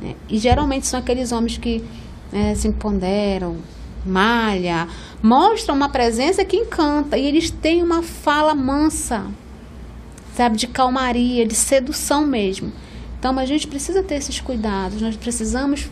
né? 0.00 0.14
E 0.28 0.38
geralmente 0.38 0.86
são 0.86 0.98
aqueles 0.98 1.30
homens 1.32 1.58
que 1.58 1.82
né, 2.32 2.54
se 2.54 2.66
empoderam, 2.68 3.56
malha, 4.04 4.88
mostram 5.22 5.74
uma 5.76 5.88
presença 5.88 6.44
que 6.44 6.56
encanta. 6.56 7.16
E 7.18 7.26
eles 7.26 7.50
têm 7.50 7.82
uma 7.82 8.02
fala 8.02 8.54
mansa, 8.54 9.24
sabe, 10.36 10.56
de 10.56 10.66
calmaria, 10.66 11.46
de 11.46 11.54
sedução 11.54 12.26
mesmo. 12.26 12.72
Então 13.18 13.38
a 13.38 13.44
gente 13.44 13.66
precisa 13.68 14.02
ter 14.02 14.16
esses 14.16 14.40
cuidados, 14.40 15.00
nós 15.00 15.16
precisamos 15.16 15.88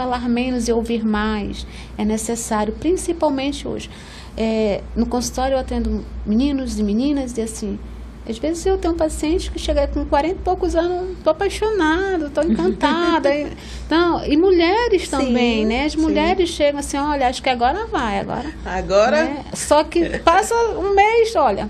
falar 0.00 0.28
menos 0.30 0.66
e 0.66 0.72
ouvir 0.72 1.04
mais. 1.04 1.66
É 1.98 2.04
necessário, 2.06 2.72
principalmente 2.72 3.68
hoje. 3.68 3.90
É, 4.36 4.80
no 4.96 5.04
consultório 5.04 5.54
eu 5.54 5.58
atendo 5.58 6.02
meninos 6.24 6.78
e 6.78 6.82
meninas 6.82 7.36
e 7.36 7.42
assim, 7.42 7.78
às 8.26 8.38
vezes 8.38 8.64
eu 8.64 8.78
tenho 8.78 8.94
um 8.94 8.96
paciente 8.96 9.50
que 9.50 9.58
chega 9.58 9.86
com 9.88 10.04
40 10.06 10.34
e 10.34 10.38
poucos 10.38 10.74
anos, 10.74 11.18
tô 11.22 11.30
apaixonado, 11.30 12.30
tô 12.30 12.40
encantada. 12.42 13.28
E- 13.34 13.48
então, 13.86 14.24
e 14.24 14.36
mulheres 14.36 15.08
também, 15.08 15.66
né? 15.66 15.84
As 15.84 15.94
mulheres 15.96 16.48
chegam 16.48 16.80
assim, 16.80 16.96
olha, 16.96 17.26
acho 17.28 17.42
que 17.42 17.48
agora 17.50 17.86
vai, 17.86 18.20
agora 18.20 18.50
Agora, 18.64 19.24
né? 19.24 19.44
Só 19.52 19.84
que 19.84 20.18
passa 20.20 20.54
um 20.78 20.94
mês, 20.94 21.34
olha. 21.36 21.68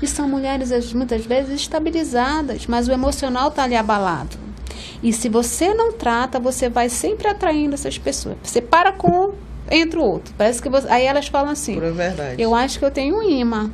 E 0.00 0.06
são 0.06 0.26
mulheres 0.28 0.72
as- 0.72 0.92
muitas 0.94 1.26
vezes 1.26 1.60
estabilizadas, 1.60 2.66
mas 2.66 2.88
o 2.88 2.92
emocional 2.92 3.48
está 3.48 3.64
ali 3.64 3.76
abalado. 3.76 4.38
E 5.02 5.12
se 5.12 5.28
você 5.28 5.72
não 5.72 5.92
trata, 5.92 6.38
você 6.38 6.68
vai 6.68 6.88
sempre 6.88 7.26
atraindo 7.28 7.74
essas 7.74 7.96
pessoas. 7.98 8.36
Você 8.42 8.60
para 8.60 8.92
com 8.92 9.08
um, 9.10 9.32
entra 9.70 9.98
o 9.98 10.04
outro. 10.04 10.34
Parece 10.36 10.60
que 10.60 10.68
você... 10.68 10.86
aí 10.90 11.06
elas 11.06 11.28
falam 11.28 11.50
assim: 11.50 11.74
pura 11.74 11.90
verdade. 11.92 12.40
Eu 12.40 12.54
acho 12.54 12.78
que 12.78 12.84
eu 12.84 12.90
tenho 12.90 13.16
um 13.16 13.22
imã. 13.22 13.70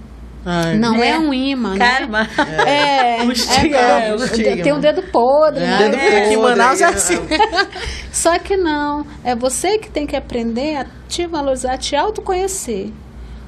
Ai, 0.49 0.79
Não 0.79 1.03
é, 1.03 1.09
É. 1.11 1.18
um 1.18 1.35
imã, 1.35 1.77
Karma. 1.77 2.22
né? 2.22 2.29
É, 2.64 2.70
é, 2.70 3.20
é, 3.20 3.24
estigma. 3.27 4.62
tem 4.62 4.72
um 4.72 4.79
dedo 4.79 5.03
podre, 5.11 5.59
né? 5.59 5.79
Dedo 5.79 5.99
podre, 5.99 6.16
aqui 6.16 6.35
em 6.35 6.37
Manaus 6.37 6.81
é 6.81 6.85
assim. 6.85 7.18
Só 8.12 8.39
que 8.39 8.57
não. 8.57 9.05
É 9.24 9.35
você 9.35 9.77
que 9.79 9.91
tem 9.91 10.07
que 10.07 10.14
aprender 10.14 10.77
a 10.77 10.87
te 11.09 11.27
valorizar, 11.27 11.72
a 11.72 11.77
te 11.79 11.97
autoconhecer. 11.97 12.93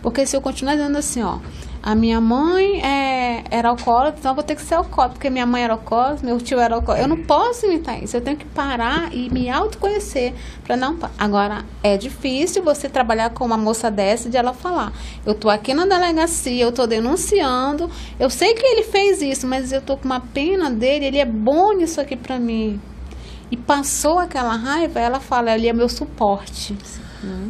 Porque 0.03 0.27
se 0.27 0.37
eu 0.37 0.41
continuar 0.41 0.75
dizendo 0.75 0.99
assim, 0.99 1.23
ó, 1.23 1.39
a 1.83 1.95
minha 1.95 2.21
mãe 2.21 2.83
é, 2.85 3.45
era 3.51 3.69
alcoólatra, 3.69 4.19
então 4.19 4.33
eu 4.33 4.35
vou 4.35 4.45
ter 4.45 4.57
que 4.57 4.63
ser 4.63 4.75
alcoólatra, 4.75 5.15
porque 5.15 5.31
minha 5.31 5.47
mãe 5.47 5.63
era 5.63 5.75
alcoólatra, 5.75 6.27
meu 6.27 6.39
tio 6.39 6.59
era 6.59 6.75
alcoólatra. 6.75 7.05
Eu 7.05 7.09
não 7.09 7.25
posso 7.25 7.67
imitar 7.67 8.03
isso. 8.03 8.17
Eu 8.17 8.21
tenho 8.21 8.37
que 8.37 8.45
parar 8.47 9.15
e 9.15 9.31
me 9.31 9.49
autoconhecer 9.49 10.35
para 10.65 10.77
não. 10.77 10.99
Agora, 11.19 11.65
é 11.83 11.97
difícil 11.97 12.63
você 12.63 12.89
trabalhar 12.89 13.31
com 13.31 13.45
uma 13.45 13.57
moça 13.57 13.91
dessa 13.91 14.29
de 14.29 14.37
ela 14.37 14.53
falar. 14.53 14.93
Eu 15.25 15.35
tô 15.35 15.49
aqui 15.49 15.73
na 15.73 15.87
delegacia, 15.87 16.65
eu 16.65 16.73
tô 16.73 16.87
denunciando. 16.87 17.91
Eu 18.19 18.29
sei 18.29 18.55
que 18.55 18.67
ele 18.67 18.83
fez 18.83 19.23
isso, 19.23 19.47
mas 19.47 19.73
eu 19.73 19.81
tô 19.81 19.97
com 19.97 20.05
uma 20.05 20.21
pena 20.21 20.71
dele, 20.71 21.07
ele 21.07 21.19
é 21.19 21.27
bom 21.27 21.73
nisso 21.73 22.01
aqui 22.01 22.17
para 22.17 22.39
mim. 22.39 22.81
E 23.51 23.57
passou 23.57 24.19
aquela 24.19 24.55
raiva, 24.57 25.01
ela 25.01 25.21
fala, 25.21 25.55
ele 25.55 25.69
é 25.69 25.73
meu 25.73 25.89
suporte. 25.89 26.77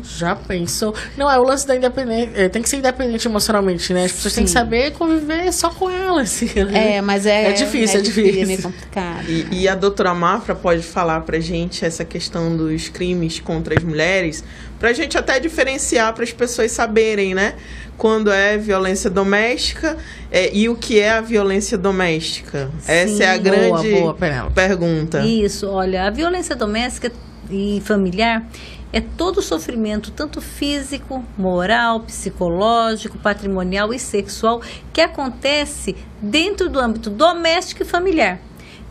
Já 0.03 0.35
pensou? 0.35 0.95
Não, 1.17 1.31
é 1.31 1.39
o 1.39 1.43
lance 1.43 1.67
da 1.67 1.77
independência. 1.77 2.33
é, 2.35 2.49
Tem 2.49 2.63
que 2.63 2.69
ser 2.69 2.77
independente 2.79 3.29
emocionalmente, 3.29 3.93
né? 3.93 4.05
As 4.05 4.13
pessoas 4.13 4.35
têm 4.35 4.45
que 4.45 4.51
Sim. 4.51 4.55
saber 4.55 4.93
conviver 4.93 5.53
só 5.53 5.71
com 5.71 5.91
ela, 5.91 6.23
assim. 6.23 6.51
né? 6.65 6.97
É, 6.97 7.01
mas 7.03 7.27
é, 7.27 7.51
É 7.51 7.53
difícil, 7.53 7.97
é 7.97 8.01
É 8.01 8.03
difícil. 8.03 8.47
meio 8.47 8.63
complicado. 8.63 9.25
E, 9.29 9.47
e 9.53 9.69
a 9.69 9.75
doutora 9.75 10.15
Mafra 10.15 10.55
pode 10.55 10.83
falar 10.83 11.21
pra 11.21 11.39
gente 11.41 11.85
essa 11.85 12.05
questão 12.05 12.57
dos 12.57 12.89
crimes 12.89 13.41
contra 13.41 13.77
as 13.77 13.85
mulheres, 13.85 14.43
pra 14.79 14.93
gente 14.93 15.19
até 15.19 15.39
diferenciar 15.39 16.13
para 16.15 16.25
as 16.25 16.33
pessoas 16.33 16.73
saberem, 16.73 17.35
né? 17.35 17.55
Quando 17.97 18.31
é 18.31 18.57
violência 18.57 19.11
doméstica 19.11 19.97
é, 20.31 20.55
e 20.55 20.69
o 20.69 20.77
que 20.77 21.01
é 21.01 21.11
a 21.11 21.21
violência 21.21 21.77
doméstica. 21.77 22.71
Essa 22.87 23.25
é 23.25 23.31
a 23.31 23.35
Sim, 23.37 23.43
grande 23.43 23.91
boa, 23.91 24.15
boa, 24.15 24.51
pergunta. 24.55 25.21
Isso, 25.27 25.69
olha, 25.69 26.05
a 26.05 26.11
violência 26.11 26.55
doméstica 26.55 27.11
e 27.51 27.83
familiar 27.85 28.47
é 28.93 29.01
todo 29.01 29.39
o 29.39 29.43
sofrimento, 29.43 30.11
tanto 30.11 30.41
físico, 30.41 31.25
moral, 31.37 32.01
psicológico, 32.01 33.19
patrimonial 33.19 33.93
e 33.93 33.99
sexual, 33.99 34.63
que 34.93 35.01
acontece 35.01 35.95
dentro 36.21 36.69
do 36.69 36.81
âmbito 36.81 37.11
doméstico 37.11 37.83
e 37.83 37.87
familiar. 37.87 38.41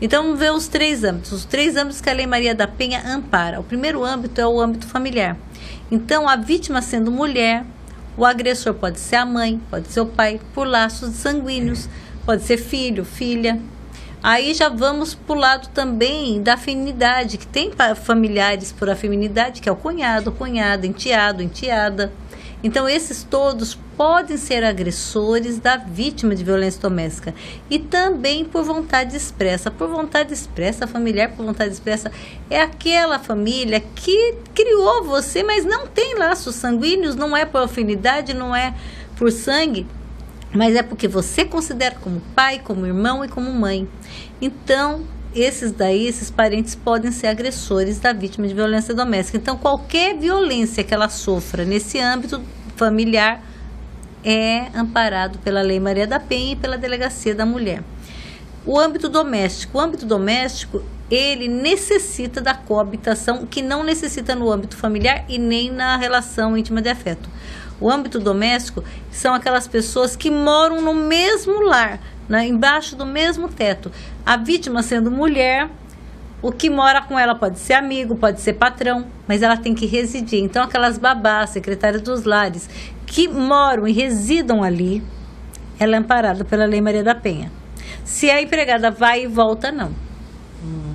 Então, 0.00 0.22
vamos 0.22 0.38
ver 0.38 0.52
os 0.52 0.68
três 0.68 1.02
âmbitos, 1.02 1.32
os 1.32 1.44
três 1.44 1.76
âmbitos 1.76 2.00
que 2.00 2.08
a 2.08 2.12
Lei 2.12 2.26
Maria 2.26 2.54
da 2.54 2.68
Penha 2.68 3.02
ampara. 3.04 3.58
O 3.58 3.64
primeiro 3.64 4.04
âmbito 4.04 4.40
é 4.40 4.46
o 4.46 4.60
âmbito 4.60 4.86
familiar. 4.86 5.36
Então, 5.90 6.28
a 6.28 6.36
vítima 6.36 6.80
sendo 6.80 7.10
mulher, 7.10 7.64
o 8.16 8.24
agressor 8.24 8.74
pode 8.74 9.00
ser 9.00 9.16
a 9.16 9.26
mãe, 9.26 9.60
pode 9.68 9.88
ser 9.88 10.00
o 10.00 10.06
pai, 10.06 10.40
por 10.54 10.68
laços 10.68 11.14
sanguíneos, 11.14 11.88
pode 12.24 12.42
ser 12.44 12.58
filho, 12.58 13.04
filha. 13.04 13.60
Aí 14.22 14.52
já 14.52 14.68
vamos 14.68 15.14
para 15.14 15.36
o 15.36 15.38
lado 15.38 15.68
também 15.68 16.42
da 16.42 16.54
afinidade, 16.54 17.38
que 17.38 17.46
tem 17.46 17.70
familiares 18.02 18.72
por 18.72 18.90
afinidade, 18.90 19.60
que 19.60 19.68
é 19.68 19.72
o 19.72 19.76
cunhado, 19.76 20.32
cunhada, 20.32 20.86
enteado, 20.86 21.42
enteada. 21.42 22.12
Então, 22.62 22.88
esses 22.88 23.22
todos 23.22 23.78
podem 23.96 24.36
ser 24.36 24.64
agressores 24.64 25.60
da 25.60 25.76
vítima 25.76 26.34
de 26.34 26.42
violência 26.42 26.80
doméstica. 26.80 27.32
E 27.70 27.78
também 27.78 28.44
por 28.44 28.64
vontade 28.64 29.16
expressa. 29.16 29.70
Por 29.70 29.88
vontade 29.88 30.32
expressa, 30.32 30.84
familiar 30.84 31.30
por 31.30 31.46
vontade 31.46 31.72
expressa, 31.72 32.10
é 32.50 32.60
aquela 32.60 33.20
família 33.20 33.80
que 33.80 34.34
criou 34.52 35.04
você, 35.04 35.44
mas 35.44 35.64
não 35.64 35.86
tem 35.86 36.18
laços 36.18 36.56
sanguíneos, 36.56 37.14
não 37.14 37.36
é 37.36 37.44
por 37.44 37.62
afinidade, 37.62 38.34
não 38.34 38.54
é 38.54 38.74
por 39.16 39.30
sangue, 39.30 39.86
mas 40.54 40.74
é 40.74 40.82
porque 40.82 41.06
você 41.06 41.44
considera 41.44 41.94
como 41.96 42.20
pai, 42.34 42.60
como 42.62 42.86
irmão 42.86 43.24
e 43.24 43.28
como 43.28 43.52
mãe. 43.52 43.88
Então, 44.40 45.04
esses 45.34 45.72
daí, 45.72 46.06
esses 46.06 46.30
parentes 46.30 46.74
podem 46.74 47.12
ser 47.12 47.26
agressores 47.26 47.98
da 47.98 48.12
vítima 48.12 48.48
de 48.48 48.54
violência 48.54 48.94
doméstica. 48.94 49.36
Então, 49.36 49.56
qualquer 49.56 50.16
violência 50.16 50.82
que 50.82 50.94
ela 50.94 51.08
sofra 51.08 51.64
nesse 51.64 51.98
âmbito 51.98 52.40
familiar 52.76 53.42
é 54.24 54.68
amparado 54.74 55.38
pela 55.38 55.60
Lei 55.60 55.78
Maria 55.78 56.06
da 56.06 56.18
Penha 56.18 56.52
e 56.52 56.56
pela 56.56 56.78
Delegacia 56.78 57.34
da 57.34 57.46
Mulher. 57.46 57.82
O 58.64 58.78
âmbito 58.78 59.08
doméstico. 59.08 59.78
O 59.78 59.80
âmbito 59.80 60.04
doméstico, 60.04 60.82
ele 61.10 61.48
necessita 61.48 62.40
da 62.40 62.54
coabitação, 62.54 63.46
que 63.46 63.62
não 63.62 63.84
necessita 63.84 64.34
no 64.34 64.50
âmbito 64.50 64.76
familiar 64.76 65.24
e 65.28 65.38
nem 65.38 65.70
na 65.70 65.96
relação 65.96 66.56
íntima 66.56 66.82
de 66.82 66.88
afeto. 66.88 67.28
O 67.80 67.90
âmbito 67.90 68.18
doméstico 68.18 68.82
são 69.10 69.34
aquelas 69.34 69.68
pessoas 69.68 70.16
que 70.16 70.30
moram 70.30 70.80
no 70.80 70.94
mesmo 70.94 71.60
lar, 71.62 72.00
né, 72.28 72.46
embaixo 72.46 72.96
do 72.96 73.06
mesmo 73.06 73.48
teto. 73.48 73.90
A 74.26 74.36
vítima 74.36 74.82
sendo 74.82 75.10
mulher, 75.10 75.68
o 76.42 76.52
que 76.52 76.68
mora 76.68 77.02
com 77.02 77.18
ela 77.18 77.34
pode 77.34 77.58
ser 77.58 77.74
amigo, 77.74 78.16
pode 78.16 78.40
ser 78.40 78.54
patrão, 78.54 79.06
mas 79.26 79.42
ela 79.42 79.56
tem 79.56 79.74
que 79.74 79.86
residir. 79.86 80.42
Então, 80.42 80.62
aquelas 80.62 80.98
babás, 80.98 81.50
secretárias 81.50 82.02
dos 82.02 82.24
lares, 82.24 82.68
que 83.06 83.28
moram 83.28 83.86
e 83.86 83.92
residam 83.92 84.62
ali, 84.62 85.02
ela 85.78 85.94
é 85.94 85.98
amparada 85.98 86.44
pela 86.44 86.66
Lei 86.66 86.80
Maria 86.80 87.04
da 87.04 87.14
Penha. 87.14 87.50
Se 88.04 88.30
a 88.30 88.42
empregada 88.42 88.90
vai 88.90 89.24
e 89.24 89.26
volta, 89.26 89.70
não. 89.70 89.92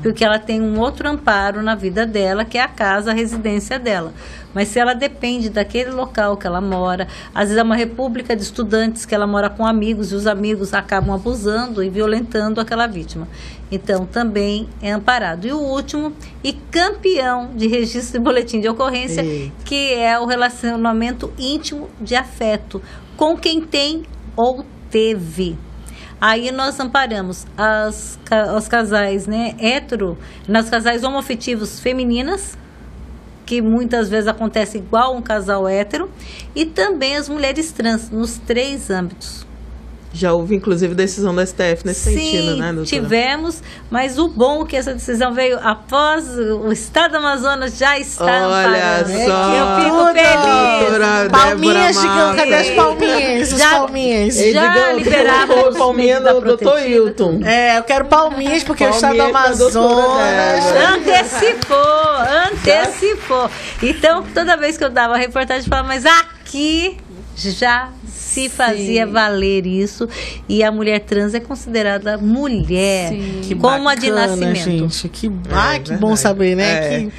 Porque 0.01 0.23
ela 0.25 0.37
tem 0.37 0.61
um 0.61 0.77
outro 0.79 1.07
amparo 1.09 1.61
na 1.61 1.75
vida 1.75 2.05
dela, 2.05 2.43
que 2.43 2.57
é 2.57 2.61
a 2.61 2.67
casa, 2.67 3.11
a 3.11 3.13
residência 3.13 3.79
dela. 3.79 4.13
Mas 4.53 4.67
se 4.67 4.79
ela 4.79 4.93
depende 4.93 5.49
daquele 5.49 5.91
local 5.91 6.37
que 6.37 6.45
ela 6.45 6.61
mora, 6.61 7.07
às 7.33 7.45
vezes 7.45 7.57
é 7.57 7.63
uma 7.63 7.75
república 7.75 8.35
de 8.35 8.43
estudantes 8.43 9.05
que 9.05 9.15
ela 9.15 9.25
mora 9.25 9.49
com 9.49 9.65
amigos 9.65 10.11
e 10.11 10.15
os 10.15 10.27
amigos 10.27 10.73
acabam 10.73 11.15
abusando 11.15 11.83
e 11.83 11.89
violentando 11.89 12.61
aquela 12.61 12.87
vítima. 12.87 13.27
Então 13.71 14.05
também 14.05 14.69
é 14.81 14.91
amparado. 14.91 15.47
E 15.47 15.51
o 15.51 15.57
último, 15.57 16.13
e 16.43 16.53
campeão 16.53 17.51
de 17.55 17.67
registro 17.67 18.19
de 18.19 18.23
boletim 18.23 18.59
de 18.59 18.69
ocorrência, 18.69 19.23
Eita. 19.23 19.53
que 19.65 19.93
é 19.93 20.19
o 20.19 20.25
relacionamento 20.25 21.33
íntimo 21.37 21.89
de 21.99 22.15
afeto 22.15 22.81
com 23.17 23.35
quem 23.35 23.61
tem 23.61 24.03
ou 24.35 24.63
teve. 24.89 25.57
Aí 26.21 26.51
nós 26.51 26.79
amparamos 26.79 27.45
as, 27.57 28.17
os 28.55 28.67
casais 28.67 29.27
né, 29.27 29.55
hétero, 29.59 30.17
nas 30.47 30.69
casais 30.69 31.03
homoafetivos 31.03 31.81
femininas, 31.81 32.57
que 33.45 33.61
muitas 33.61 34.09
vezes 34.09 34.27
acontece 34.27 34.77
igual 34.77 35.15
um 35.15 35.21
casal 35.21 35.67
hétero, 35.67 36.09
e 36.55 36.65
também 36.65 37.15
as 37.15 37.27
mulheres 37.29 37.71
trans, 37.71 38.09
nos 38.09 38.37
três 38.37 38.89
âmbitos. 38.89 39.45
Já 40.15 40.31
houve, 40.31 40.55
inclusive, 40.55 40.93
decisão 40.93 41.33
da 41.33 41.43
STF 41.43 41.83
nesse 41.85 42.11
Sim, 42.11 42.19
sentido, 42.19 42.57
né, 42.57 42.67
doutora? 42.71 42.85
tivemos, 42.85 43.63
mas 43.89 44.19
o 44.19 44.27
bom 44.27 44.61
é 44.61 44.67
que 44.67 44.75
essa 44.77 44.93
decisão 44.93 45.33
veio 45.33 45.57
após 45.59 46.37
o 46.37 46.71
Estado 46.71 47.13
do 47.13 47.17
Amazonas 47.17 47.79
já 47.79 47.97
estar 47.97 48.47
Olha 48.47 48.99
amparando. 48.99 49.09
só. 49.09 49.53
Eu 49.55 49.83
fico 49.83 50.05
feliz. 50.13 51.31
Palminhas, 51.31 51.95
Débora 51.95 52.13
Digão, 52.13 52.35
cadê 52.35 52.53
as 52.53 52.69
palminhas? 52.69 52.92
Palminhas. 54.03 54.37
Ei, 54.37 54.53
Já 54.53 54.93
liberaram 54.93 55.69
os 55.69 55.77
palminha 55.77 56.19
do 56.19 56.41
doutor. 56.41 56.79
Hilton. 56.79 57.41
É, 57.45 57.77
eu 57.77 57.83
quero 57.83 58.05
palminhas 58.05 58.63
porque 58.63 58.85
o 58.85 58.89
estado 58.89 59.13
do 59.13 59.17
Palminha 59.17 59.39
Amazonas. 59.39 60.65
Antecipou, 60.93 61.77
antecipou. 62.51 63.49
Então, 63.81 64.23
toda 64.33 64.55
vez 64.57 64.77
que 64.77 64.83
eu 64.83 64.89
dava 64.89 65.15
a 65.15 65.17
reportagem, 65.17 65.63
eu 65.63 65.69
falava, 65.69 65.87
mas 65.87 66.05
aqui 66.05 66.97
já 67.35 67.89
se 68.07 68.49
fazia 68.49 69.05
valer 69.05 69.65
isso. 69.65 70.07
E 70.47 70.63
a 70.63 70.71
mulher 70.71 70.99
trans 71.01 71.33
é 71.33 71.39
considerada 71.39 72.17
mulher, 72.17 73.09
Sim. 73.09 73.41
Que 73.43 73.55
como 73.55 73.87
a 73.89 73.95
de 73.95 74.09
bacana, 74.09 74.27
nascimento. 74.47 74.89
Gente, 74.89 75.09
que, 75.09 75.31
ai, 75.51 75.79
que 75.79 75.93
bom 75.93 76.15
saber, 76.15 76.55
né? 76.55 76.95
É. 76.95 76.99
Que- 76.99 77.11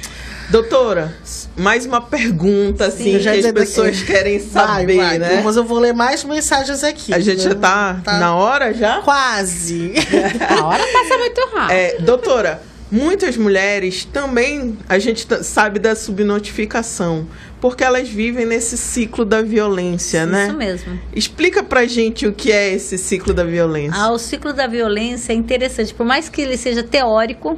Doutora, 0.49 1.13
mais 1.57 1.85
uma 1.85 1.99
pergunta, 2.01 2.85
assim, 2.85 3.19
já 3.19 3.33
que 3.33 3.39
as 3.45 3.51
pessoas 3.51 3.97
daqui. 3.99 4.05
querem 4.11 4.39
saber, 4.39 4.95
vai, 4.97 4.97
vai, 4.97 5.17
né? 5.19 5.41
Mas 5.43 5.55
eu 5.55 5.63
vou 5.63 5.79
ler 5.79 5.93
mais 5.93 6.23
mensagens 6.23 6.83
aqui. 6.83 7.13
A 7.13 7.19
gente 7.19 7.41
já 7.41 7.55
tá, 7.55 7.99
Tá. 8.03 8.19
na 8.19 8.35
hora 8.35 8.73
já? 8.73 9.01
Quase. 9.01 9.93
A 10.47 10.65
hora 10.65 10.83
passa 10.93 11.17
muito 11.17 11.41
rápido. 11.53 11.71
É, 11.71 11.97
doutora, 11.99 12.61
muitas 12.91 13.35
mulheres 13.37 14.05
também, 14.05 14.77
a 14.87 14.99
gente 14.99 15.27
sabe 15.43 15.79
da 15.79 15.95
subnotificação, 15.95 17.27
porque 17.59 17.83
elas 17.83 18.07
vivem 18.07 18.45
nesse 18.45 18.77
ciclo 18.77 19.25
da 19.25 19.41
violência, 19.41 20.25
né? 20.27 20.47
Isso 20.47 20.57
mesmo. 20.57 20.99
Explica 21.13 21.63
pra 21.63 21.85
gente 21.87 22.27
o 22.27 22.31
que 22.33 22.51
é 22.51 22.71
esse 22.71 22.97
ciclo 22.99 23.33
da 23.33 23.43
violência. 23.43 23.99
Ah, 23.99 24.11
o 24.11 24.19
ciclo 24.19 24.53
da 24.53 24.67
violência 24.67 25.33
é 25.33 25.35
interessante. 25.35 25.91
Por 25.93 26.05
mais 26.05 26.29
que 26.29 26.41
ele 26.41 26.55
seja 26.55 26.83
teórico, 26.83 27.57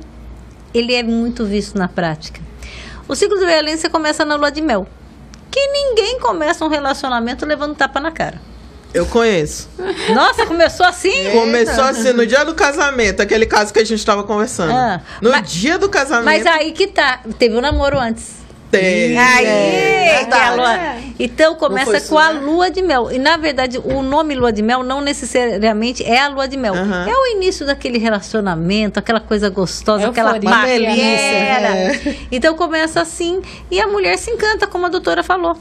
ele 0.73 0.93
é 0.93 1.03
muito 1.03 1.45
visto 1.45 1.77
na 1.77 1.87
prática. 1.89 2.46
O 3.07 3.15
ciclo 3.15 3.39
da 3.39 3.45
violência 3.45 3.89
começa 3.89 4.25
na 4.25 4.35
lua 4.35 4.51
de 4.51 4.61
mel. 4.61 4.87
Que 5.49 5.65
ninguém 5.67 6.19
começa 6.19 6.63
um 6.65 6.67
relacionamento 6.67 7.45
levando 7.45 7.75
tapa 7.75 7.99
na 7.99 8.11
cara. 8.11 8.39
Eu 8.93 9.05
conheço. 9.05 9.69
Nossa, 10.13 10.45
começou 10.45 10.85
assim? 10.85 11.11
Começou 11.31 11.83
assim 11.83 12.13
no 12.13 12.25
dia 12.25 12.43
do 12.45 12.55
casamento, 12.55 13.21
aquele 13.21 13.45
caso 13.45 13.71
que 13.73 13.79
a 13.79 13.83
gente 13.85 14.03
tava 14.05 14.23
conversando. 14.23 14.71
Ah, 14.71 15.01
no 15.21 15.29
mas- 15.29 15.51
dia 15.51 15.77
do 15.77 15.89
casamento. 15.89 16.25
Mas 16.25 16.45
aí 16.45 16.71
que 16.71 16.87
tá. 16.87 17.19
Teve 17.37 17.55
o 17.55 17.61
namoro 17.61 17.99
antes. 17.99 18.37
Tem. 18.71 19.17
Aí, 19.17 19.45
é 19.45 19.97
é. 20.27 20.99
Então 21.19 21.55
começa 21.55 22.01
com 22.01 22.17
a 22.17 22.33
né? 22.33 22.39
lua 22.39 22.69
de 22.69 22.81
mel. 22.81 23.11
E 23.11 23.19
na 23.19 23.37
verdade, 23.37 23.77
o 23.77 24.01
nome 24.01 24.35
lua 24.35 24.51
de 24.51 24.61
mel 24.61 24.83
não 24.83 25.01
necessariamente 25.01 26.03
é 26.03 26.19
a 26.21 26.27
lua 26.27 26.47
de 26.47 26.57
mel. 26.57 26.73
Aham. 26.73 27.07
É 27.09 27.13
o 27.13 27.35
início 27.35 27.65
daquele 27.65 27.97
relacionamento, 27.97 28.99
aquela 28.99 29.19
coisa 29.19 29.49
gostosa, 29.49 30.07
aquela 30.07 30.35
Euforia. 30.35 30.49
Uma 30.49 30.65
delícia, 30.65 30.95
paquera. 30.95 31.77
é. 31.77 32.17
Então 32.31 32.55
começa 32.55 33.01
assim 33.01 33.41
e 33.71 33.79
a 33.79 33.87
mulher 33.87 34.17
se 34.17 34.31
encanta, 34.31 34.67
como 34.67 34.85
a 34.85 34.89
doutora 34.89 35.23
falou. 35.23 35.57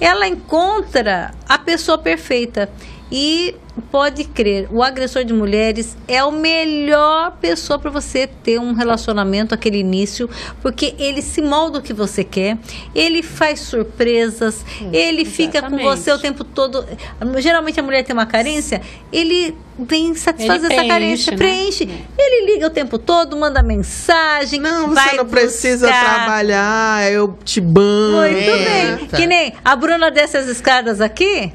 Ela 0.00 0.28
encontra 0.28 1.32
a 1.48 1.58
pessoa 1.58 1.98
perfeita. 1.98 2.68
E 3.10 3.54
pode 3.90 4.24
crer, 4.24 4.68
o 4.70 4.82
agressor 4.82 5.24
de 5.24 5.32
mulheres 5.32 5.96
é 6.08 6.18
a 6.18 6.30
melhor 6.30 7.36
pessoa 7.40 7.78
para 7.78 7.90
você 7.90 8.26
ter 8.26 8.58
um 8.58 8.72
relacionamento, 8.72 9.54
aquele 9.54 9.78
início, 9.78 10.28
porque 10.60 10.94
ele 10.98 11.22
se 11.22 11.40
molda 11.40 11.78
o 11.78 11.82
que 11.82 11.92
você 11.92 12.24
quer, 12.24 12.58
ele 12.94 13.22
faz 13.22 13.60
surpresas, 13.60 14.64
ele 14.92 15.24
fica 15.24 15.60
com 15.62 15.76
exatamente. 15.76 15.84
você 15.84 16.12
o 16.12 16.18
tempo 16.18 16.42
todo. 16.44 16.84
Geralmente 17.38 17.78
a 17.78 17.82
mulher 17.82 18.04
tem 18.04 18.12
uma 18.12 18.26
carência, 18.26 18.82
ele 19.12 19.56
vem 19.78 20.14
satisfazer 20.14 20.70
Ele 20.70 20.74
essa 20.74 20.84
preenche, 20.84 20.88
carência, 20.88 21.30
né? 21.32 21.36
preenche. 21.38 21.88
Ele 22.18 22.52
liga 22.52 22.66
o 22.66 22.70
tempo 22.70 22.98
todo, 22.98 23.36
manda 23.36 23.62
mensagem. 23.62 24.60
Não, 24.60 24.88
você 24.88 25.16
não 25.16 25.24
precisa 25.24 25.86
buscar. 25.86 26.14
trabalhar, 26.16 27.10
eu 27.12 27.38
te 27.44 27.60
banho. 27.60 28.16
Muito 28.16 28.36
É, 28.36 28.96
bem. 28.96 29.06
tá. 29.06 29.16
Que 29.16 29.26
nem 29.26 29.54
a 29.64 29.76
Bruna 29.76 30.10
desce 30.10 30.36
as 30.36 30.46
escadas 30.46 31.00
aqui. 31.00 31.52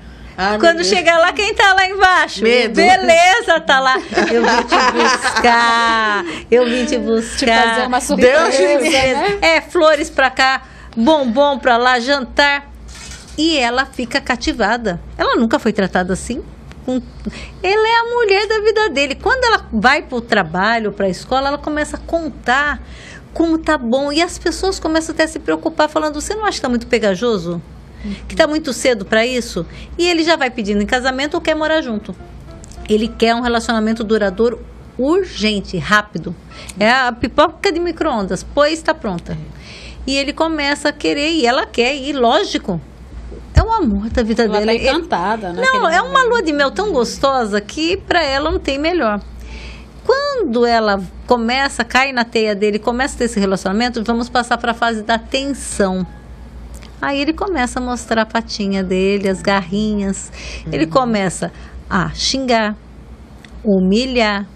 Quando 0.60 0.78
Deus. 0.78 0.88
chegar 0.88 1.20
lá, 1.20 1.32
quem 1.32 1.54
tá 1.54 1.74
lá 1.74 1.88
embaixo? 1.88 2.44
Medo. 2.44 2.76
Beleza, 2.76 3.60
tá 3.60 3.80
lá. 3.80 3.96
Eu 4.32 4.42
vim 4.44 4.64
te 4.64 4.92
buscar. 4.94 6.26
Eu 6.50 6.66
vim 6.66 6.86
te 6.86 6.98
buscar. 6.98 7.62
Te 7.62 7.70
fazer 7.70 7.88
uma 7.88 8.02
surpresa, 8.02 8.50
Beleza. 8.58 9.20
né? 9.20 9.38
É, 9.42 9.62
flores 9.62 10.10
pra 10.10 10.30
cá, 10.30 10.64
bombom 10.96 11.60
pra 11.60 11.78
lá, 11.78 12.00
jantar. 12.00 12.72
E 13.38 13.58
ela 13.58 13.86
fica 13.86 14.22
cativada. 14.22 15.00
Ela 15.18 15.36
nunca 15.36 15.58
foi 15.60 15.74
tratada 15.74 16.14
assim. 16.14 16.44
Ela 17.64 17.88
é 17.88 18.00
a 18.00 18.04
mulher 18.14 18.48
da 18.48 18.60
vida 18.60 18.90
dele. 18.90 19.16
Quando 19.16 19.44
ela 19.46 19.68
vai 19.72 20.02
pro 20.02 20.20
trabalho, 20.22 20.92
pra 20.92 21.08
escola, 21.10 21.48
ela 21.48 21.58
começa 21.58 21.96
a 21.98 22.00
contar 22.00 22.82
como 23.34 23.58
tá 23.58 23.78
bom. 23.78 24.12
E 24.12 24.22
as 24.22 24.38
pessoas 24.38 24.80
começam 24.80 25.14
até 25.14 25.24
a 25.24 25.28
se 25.28 25.40
preocupar, 25.40 25.90
falando: 25.90 26.20
Você 26.20 26.36
não 26.36 26.46
acha 26.46 26.58
que 26.58 26.62
tá 26.62 26.70
muito 26.70 26.88
pegajoso? 26.88 27.62
Que 28.28 28.36
tá 28.36 28.47
muito 28.47 28.74
cedo 28.74 29.06
pra 29.06 29.26
isso? 29.26 29.66
E 29.97 30.08
ele 30.08 30.24
já 30.24 30.36
vai 30.36 30.49
pedindo 30.49 30.82
em 30.82 30.86
casamento 30.86 31.36
ou 31.36 31.41
quer 31.41 31.56
morar 31.56 31.82
junto. 31.82 32.16
Ele 32.89 33.08
quer 33.08 33.34
um 33.34 33.41
relacionamento 33.41 34.04
duradouro 34.04 34.60
urgente, 34.97 35.78
rápido. 35.78 36.36
É 36.80 36.89
a 36.91 37.12
pipoca 37.12 37.72
de 37.72 37.80
micro-ondas, 37.80 38.43
pois 38.43 38.74
está 38.74 38.93
pronta. 38.93 39.38
E 40.06 40.18
ele 40.18 40.34
começa 40.34 40.89
a 40.89 40.91
querer, 40.91 41.32
e 41.32 41.45
ela 41.45 41.66
quer, 41.66 41.95
e 41.95 42.12
lógico. 42.12 42.80
É 43.56 43.62
o 43.62 43.72
amor 43.72 44.10
da 44.10 44.24
vida 44.24 44.43
Ela 44.43 44.60
dela. 44.60 44.66
tá 44.66 44.74
encantada, 44.74 45.54
né? 45.54 45.62
Não, 45.62 45.88
é 45.88 46.01
uma 46.01 46.24
lua 46.24 46.41
de 46.41 46.51
mel 46.51 46.72
tão 46.72 46.91
gostosa 46.91 47.62
que 47.62 47.97
pra 47.97 48.22
ela 48.24 48.51
não 48.51 48.60
tem 48.60 48.78
melhor. 48.78 49.22
Quando 50.06 50.66
ela 50.66 51.01
começa, 51.26 51.84
cai 51.86 52.12
na 52.12 52.26
teia 52.26 52.54
dele, 52.54 52.78
começa 52.78 53.16
a 53.16 53.18
ter 53.20 53.26
esse 53.26 53.39
relacionamento, 53.39 54.04
vamos 54.04 54.28
passar 54.30 54.58
para 54.58 54.72
a 54.72 54.76
fase 54.76 55.04
da 55.04 55.18
tensão. 55.18 56.06
Aí 57.04 57.20
ele 57.20 57.34
começa 57.34 57.82
a 57.82 57.84
mostrar 57.84 58.22
a 58.22 58.26
patinha 58.26 58.82
dele, 58.82 59.28
as 59.28 59.41
garrinhas. 59.41 60.32
Ele 60.72 60.88
começa 60.88 61.51
a 61.89 62.10
xingar, 62.14 62.78
humilhar, 63.62 64.47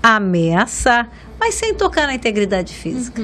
ameaçar, 0.00 1.10
mas 1.40 1.56
sem 1.56 1.74
tocar 1.74 2.06
na 2.06 2.14
integridade 2.14 2.72
física. 2.72 3.20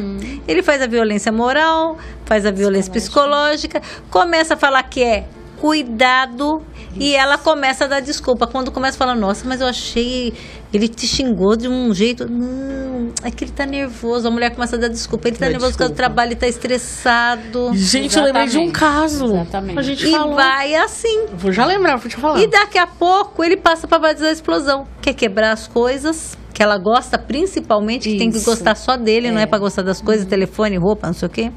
Ele 0.48 0.64
faz 0.64 0.82
a 0.82 0.88
violência 0.88 1.30
moral, 1.30 1.96
faz 2.24 2.44
a 2.44 2.50
violência 2.50 2.92
psicológica, 2.92 3.80
começa 4.10 4.54
a 4.54 4.56
falar 4.56 4.82
que 4.82 5.00
é 5.00 5.28
cuidado 5.60 6.60
e 6.96 7.14
ela 7.14 7.38
começa 7.38 7.84
a 7.84 7.86
dar 7.86 8.00
desculpa. 8.00 8.48
Quando 8.48 8.72
começa 8.72 8.96
a 8.96 8.98
falar, 8.98 9.14
nossa, 9.14 9.46
mas 9.46 9.60
eu 9.60 9.68
achei. 9.68 10.34
Ele 10.72 10.88
te 10.88 11.06
xingou 11.06 11.54
de 11.54 11.68
um 11.68 11.92
jeito. 11.92 12.26
Não, 12.30 13.10
é 13.22 13.30
que 13.30 13.44
ele 13.44 13.52
tá 13.52 13.66
nervoso. 13.66 14.26
A 14.26 14.30
mulher 14.30 14.54
começa 14.54 14.76
a 14.76 14.78
dar 14.78 14.88
desculpa. 14.88 15.28
Ele 15.28 15.36
tá 15.36 15.46
nervoso 15.48 15.72
por 15.72 15.78
causa 15.78 15.92
do 15.92 15.96
desculpa. 15.96 16.14
trabalho, 16.14 16.28
ele 16.28 16.36
tá 16.40 16.48
estressado. 16.48 17.70
Gente, 17.74 18.16
eu 18.16 18.24
lembrei 18.24 18.46
de 18.46 18.56
um 18.58 18.62
Exatamente. 18.64 18.78
caso. 18.78 19.24
Exatamente. 19.26 19.78
A 19.78 19.82
gente 19.82 20.06
E 20.06 20.10
falou. 20.10 20.34
vai 20.34 20.74
assim. 20.74 21.26
Vou 21.34 21.52
já 21.52 21.66
lembrar, 21.66 21.96
vou 21.96 22.08
te 22.08 22.16
falar. 22.16 22.40
E 22.40 22.46
daqui 22.46 22.78
a 22.78 22.86
pouco 22.86 23.44
ele 23.44 23.56
passa 23.56 23.86
para 23.86 23.98
base 23.98 24.20
da 24.22 24.30
explosão. 24.32 24.86
Quer 25.02 25.12
quebrar 25.14 25.52
as 25.52 25.66
coisas 25.68 26.38
que 26.54 26.62
ela 26.62 26.78
gosta, 26.78 27.18
principalmente, 27.18 28.08
que 28.10 28.18
tem 28.18 28.30
que 28.30 28.36
Isso. 28.38 28.46
gostar 28.50 28.74
só 28.74 28.96
dele, 28.96 29.30
não 29.30 29.40
é 29.40 29.46
para 29.46 29.58
gostar 29.58 29.82
das 29.82 30.00
coisas, 30.00 30.26
telefone, 30.26 30.76
roupa, 30.76 31.06
não 31.06 31.14
sei 31.14 31.26
o 31.26 31.30
quê. 31.30 31.50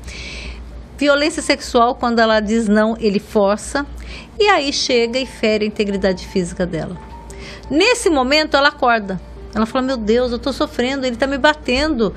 Violência 0.97 1.41
sexual, 1.41 1.95
quando 1.95 2.20
ela 2.20 2.39
diz 2.39 2.68
não, 2.70 2.95
ele 2.99 3.20
força. 3.20 3.86
E 4.39 4.47
aí 4.49 4.72
chega 4.72 5.20
e 5.20 5.26
fere 5.26 5.66
a 5.66 5.68
integridade 5.68 6.26
física 6.28 6.66
dela. 6.66 6.97
Nesse 7.70 8.09
momento, 8.09 8.55
ela 8.55 8.70
acorda. 8.70 9.20
Ela 9.53 9.66
fala: 9.66 9.86
Meu 9.86 9.97
Deus, 9.97 10.32
eu 10.32 10.39
tô 10.39 10.51
sofrendo, 10.51 11.05
ele 11.05 11.16
tá 11.16 11.26
me 11.28 11.38
batendo. 11.38 12.13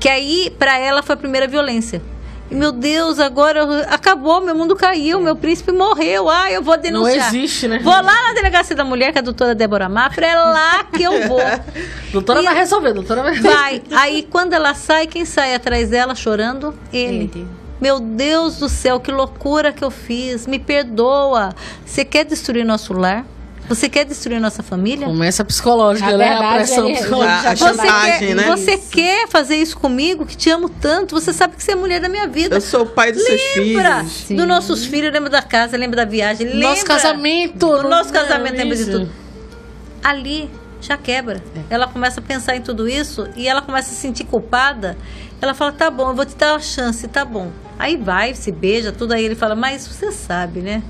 Que 0.00 0.08
aí, 0.08 0.50
para 0.58 0.78
ela, 0.78 1.02
foi 1.02 1.14
a 1.14 1.18
primeira 1.18 1.46
violência. 1.46 2.02
E, 2.48 2.54
meu 2.54 2.70
Deus, 2.70 3.18
agora 3.18 3.82
acabou, 3.90 4.40
meu 4.40 4.54
mundo 4.54 4.76
caiu, 4.76 5.20
meu 5.20 5.34
príncipe 5.34 5.72
morreu. 5.72 6.30
Ah, 6.30 6.50
eu 6.50 6.62
vou 6.62 6.76
denunciar. 6.78 7.26
existe, 7.34 7.66
né? 7.66 7.80
Vou 7.80 7.92
lá 7.92 8.02
na 8.28 8.32
delegacia 8.34 8.76
da 8.76 8.84
mulher, 8.84 9.10
que 9.10 9.18
é 9.18 9.20
a 9.20 9.24
doutora 9.24 9.52
Débora 9.54 9.88
Mafra, 9.88 10.26
é 10.26 10.34
lá 10.36 10.84
que 10.84 11.02
eu 11.02 11.26
vou. 11.26 11.40
Doutora 12.12 12.40
E- 12.40 12.44
vai 12.44 12.54
resolver, 12.54 12.92
doutora 12.92 13.22
vai 13.24 13.34
resolver. 13.34 13.56
Vai. 13.56 13.82
Aí 13.90 14.22
quando 14.30 14.52
ela 14.52 14.74
sai, 14.74 15.08
quem 15.08 15.24
sai 15.24 15.54
atrás 15.56 15.90
dela 15.90 16.14
chorando? 16.14 16.72
Ele. 16.92 17.30
Ele. 17.34 17.46
Meu 17.80 17.98
Deus 18.00 18.58
do 18.58 18.68
céu, 18.68 19.00
que 19.00 19.10
loucura 19.10 19.72
que 19.72 19.84
eu 19.84 19.90
fiz. 19.90 20.46
Me 20.46 20.58
perdoa. 20.60 21.52
Você 21.84 22.04
quer 22.04 22.24
destruir 22.24 22.64
nosso 22.64 22.94
lar? 22.94 23.26
Você 23.68 23.88
quer 23.88 24.04
destruir 24.04 24.40
nossa 24.40 24.62
família? 24.62 25.06
Começa 25.06 25.42
a 25.42 25.44
psicológica, 25.44 26.10
Na 26.12 26.16
né? 26.18 26.28
verdade, 26.28 26.44
a 26.46 26.54
pressão 26.56 26.88
ele- 26.88 26.98
psicológica. 26.98 27.48
A- 27.48 27.50
a 27.52 27.54
Você, 27.56 27.64
chantagem, 27.64 28.18
quer, 28.28 28.34
né? 28.34 28.42
você 28.56 28.78
quer 28.78 29.28
fazer 29.28 29.56
isso 29.56 29.76
comigo, 29.78 30.24
que 30.24 30.36
te 30.36 30.50
amo 30.50 30.68
tanto? 30.68 31.14
Você 31.18 31.32
sabe 31.32 31.56
que 31.56 31.62
você 31.64 31.72
é 31.72 31.74
a 31.74 31.76
mulher 31.76 32.00
da 32.00 32.08
minha 32.08 32.26
vida. 32.28 32.56
Eu 32.56 32.60
sou 32.60 32.82
o 32.82 32.86
pai 32.86 33.10
dos 33.12 33.22
seus 33.24 33.40
Lembra 33.56 34.04
filhos. 34.04 34.40
dos 34.40 34.46
nossos 34.48 34.84
filhos, 34.84 35.12
lembra 35.12 35.30
da 35.30 35.42
casa, 35.42 35.76
lembra 35.76 35.96
da 35.96 36.10
viagem, 36.10 36.46
lembra 36.46 36.68
Nosso 36.68 36.84
casamento. 36.84 37.58
do 37.58 37.88
nosso 37.88 38.12
casamento, 38.12 38.56
lembra 38.56 38.76
de 38.76 38.82
isso. 38.82 38.90
tudo. 38.92 39.10
Ali 40.02 40.48
já 40.80 40.96
quebra. 40.96 41.42
Ela 41.68 41.88
começa 41.88 42.20
a 42.20 42.22
pensar 42.22 42.54
em 42.56 42.60
tudo 42.60 42.88
isso 42.88 43.26
e 43.34 43.48
ela 43.48 43.62
começa 43.62 43.90
a 43.90 43.94
se 43.94 44.00
sentir 44.00 44.24
culpada. 44.24 44.96
Ela 45.40 45.54
fala: 45.54 45.72
"Tá 45.72 45.90
bom, 45.90 46.10
eu 46.10 46.14
vou 46.14 46.24
te 46.24 46.36
dar 46.36 46.52
uma 46.52 46.60
chance, 46.60 47.06
tá 47.08 47.24
bom". 47.24 47.50
Aí 47.78 47.96
vai, 47.96 48.34
se 48.34 48.52
beija, 48.52 48.92
tudo 48.92 49.12
aí 49.12 49.24
ele 49.24 49.34
fala: 49.34 49.54
"Mas 49.56 49.86
você 49.86 50.12
sabe, 50.12 50.60
né? 50.60 50.82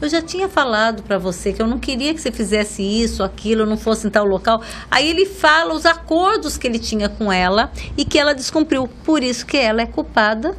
Eu 0.00 0.08
já 0.08 0.20
tinha 0.20 0.48
falado 0.48 1.02
pra 1.02 1.18
você 1.18 1.52
que 1.52 1.62
eu 1.62 1.66
não 1.66 1.78
queria 1.78 2.12
que 2.12 2.20
você 2.20 2.30
fizesse 2.30 2.82
isso, 2.82 3.22
aquilo, 3.22 3.64
não 3.64 3.76
fosse 3.76 4.06
em 4.06 4.10
tal 4.10 4.26
local. 4.26 4.60
Aí 4.90 5.08
ele 5.08 5.24
fala 5.26 5.74
os 5.74 5.86
acordos 5.86 6.58
que 6.58 6.66
ele 6.66 6.78
tinha 6.78 7.08
com 7.08 7.32
ela 7.32 7.70
e 7.96 8.04
que 8.04 8.18
ela 8.18 8.34
descumpriu. 8.34 8.88
Por 9.04 9.22
isso 9.22 9.46
que 9.46 9.56
ela 9.56 9.82
é 9.82 9.86
culpada 9.86 10.54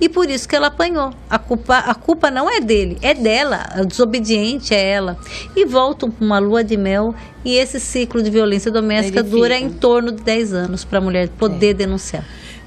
e 0.00 0.08
por 0.08 0.30
isso 0.30 0.48
que 0.48 0.54
ela 0.54 0.68
apanhou. 0.68 1.10
A 1.28 1.38
culpa, 1.38 1.78
a 1.78 1.94
culpa 1.94 2.30
não 2.30 2.48
é 2.48 2.60
dele, 2.60 2.96
é 3.02 3.14
dela. 3.14 3.66
A 3.70 3.82
desobediente 3.82 4.74
é 4.74 4.90
ela. 4.90 5.18
E 5.56 5.64
voltam 5.64 6.10
para 6.10 6.24
uma 6.24 6.38
lua 6.38 6.62
de 6.62 6.76
mel 6.76 7.14
e 7.44 7.56
esse 7.56 7.80
ciclo 7.80 8.22
de 8.22 8.30
violência 8.30 8.70
doméstica 8.70 9.20
Ele 9.20 9.28
dura 9.28 9.54
fica. 9.54 9.66
em 9.66 9.70
torno 9.70 10.12
de 10.12 10.22
10 10.22 10.52
anos 10.52 10.84
para 10.84 10.98
a 10.98 11.00
mulher 11.00 11.28
poder 11.28 11.74
denunciar. 11.74 12.24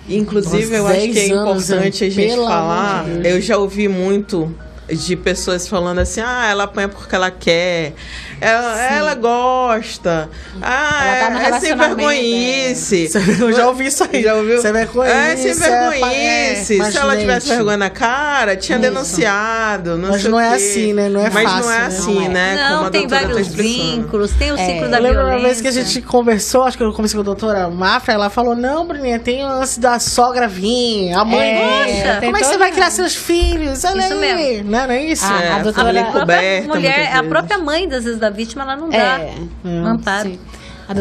Inclusive, 0.10 0.66
Nossa, 0.66 0.76
eu 0.76 0.88
acho 0.88 1.00
que 1.00 1.10
é 1.10 1.14
10 1.14 1.32
anos, 1.32 1.70
importante 1.70 2.04
a 2.04 2.10
gente 2.10 2.36
falar. 2.36 3.06
Eu 3.24 3.40
já 3.40 3.58
ouvi 3.58 3.88
muito 3.88 4.54
de 4.92 5.16
pessoas 5.16 5.68
falando 5.68 6.00
assim: 6.00 6.22
ah, 6.22 6.48
ela 6.50 6.64
apanha 6.64 6.88
porque 6.90 7.14
ela 7.16 7.32
quer, 7.32 7.94
ela, 8.40 8.82
ela 8.82 9.16
gosta, 9.16 10.30
ah, 10.62 11.06
Ela 11.06 11.32
tá 11.40 11.44
é, 11.44 11.50
é 11.50 11.60
sem 11.60 11.76
vergonhice. 11.76 13.10
Eu 13.40 13.54
já 13.54 13.68
ouvi 13.68 13.86
isso 13.88 14.04
aí. 14.12 14.24
Já 14.24 14.36
ouviu? 14.36 14.62
Sem 14.62 14.72
vergonhice, 14.72 15.16
É, 15.16 15.36
sem 15.38 15.52
é, 15.52 15.54
vergonhice. 15.54 16.82
é, 16.82 16.92
Se 16.92 16.98
ela 16.98 17.08
mas, 17.14 17.20
tivesse 17.20 17.48
vergonha 17.50 17.78
na 17.78 17.90
cara, 17.90 18.56
tinha 18.56 18.78
denunciado. 18.80 19.98
Não 19.98 20.10
Mas 20.10 20.22
sei 20.22 20.32
não 20.32 20.38
o 20.38 20.42
é 20.42 20.54
assim, 20.56 20.94
né? 20.94 21.10
Não 21.10 21.22
é 21.26 21.30
Mas 21.30 21.44
fácil, 21.44 21.66
não 21.66 21.72
é 21.72 21.80
né? 21.80 21.86
assim, 21.88 22.16
Não 22.16 22.26
é. 22.26 22.30
né? 22.30 22.58
Como 22.68 22.70
Não, 22.82 22.86
a 22.86 22.90
tem 22.90 23.08
tá 23.08 23.16
vários 23.20 23.38
expressando. 23.48 23.64
vínculos, 23.74 24.32
tem 24.32 24.52
o 24.52 24.58
ciclo 24.58 24.90
da 24.90 24.98
Eu 24.98 25.04
lembro 25.04 25.18
violência. 25.20 25.38
uma 25.40 25.40
vez 25.48 25.62
que 25.62 25.68
a 25.68 25.72
gente 25.72 26.02
conversou, 26.02 26.64
acho 26.64 26.78
que 26.78 26.84
eu 26.84 26.92
conversei 26.94 27.16
com 27.18 27.22
a 27.22 27.26
doutora 27.26 27.70
Mafra, 27.70 28.14
ela 28.14 28.30
falou, 28.30 28.56
não, 28.56 28.86
Bruninha, 28.86 29.20
tem 29.20 29.44
o 29.46 29.48
lance 29.48 29.80
da 29.80 30.00
sogra 30.00 30.48
vir, 30.48 31.14
a 31.14 31.24
mãe 31.26 31.40
É, 31.50 31.86
vir. 31.86 32.20
tem 32.20 32.32
Como 32.32 32.38
é 32.38 32.40
que 32.42 32.48
você 32.48 32.58
vai 32.58 32.72
criar 32.72 32.92
seus 32.92 33.16
filhos? 33.16 33.84
Olha 33.84 34.00
Isso 34.04 34.14
aí. 34.14 34.20
mesmo. 34.20 34.72
Não, 34.82 34.88
não 34.88 34.94
é 34.94 35.06
isso? 35.06 35.26
Ah, 35.26 35.42
É, 35.44 35.52
a 35.54 35.60
doutora- 35.60 35.86
família 35.88 36.02
A 36.02 36.12
própria 36.12 36.62
mulher, 36.68 37.16
a 37.18 37.24
própria 37.24 37.58
mãe, 37.58 37.88
das 37.88 38.04
vezes, 38.04 38.20
da 38.20 38.30
vítima, 38.30 38.64
ela 38.64 38.76
não 38.76 38.90
dá 38.90 38.98
É. 38.98 39.34
um 39.64 39.86
amparo. 39.86 40.30
Sim. 40.30 40.40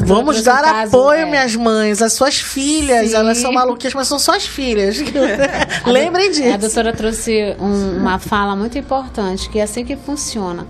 Vamos 0.04 0.42
dar 0.44 0.62
caso, 0.62 0.96
apoio, 0.96 1.22
é, 1.22 1.24
minhas 1.24 1.56
mães, 1.56 2.00
as 2.00 2.12
suas 2.12 2.36
filhas. 2.38 3.08
Sim. 3.10 3.16
Elas 3.16 3.38
são 3.38 3.52
maluquinhas, 3.52 3.92
mas 3.94 4.06
são 4.06 4.20
suas 4.20 4.46
filhas. 4.46 4.98
Lembrem 5.84 6.30
disso. 6.30 6.54
A 6.54 6.56
doutora 6.56 6.92
trouxe 6.92 7.56
um- 7.58 7.96
uma 7.98 8.18
fala 8.20 8.54
muito 8.54 8.78
importante, 8.78 9.48
que 9.50 9.58
é 9.58 9.62
assim 9.62 9.84
que 9.84 9.96
funciona. 9.96 10.64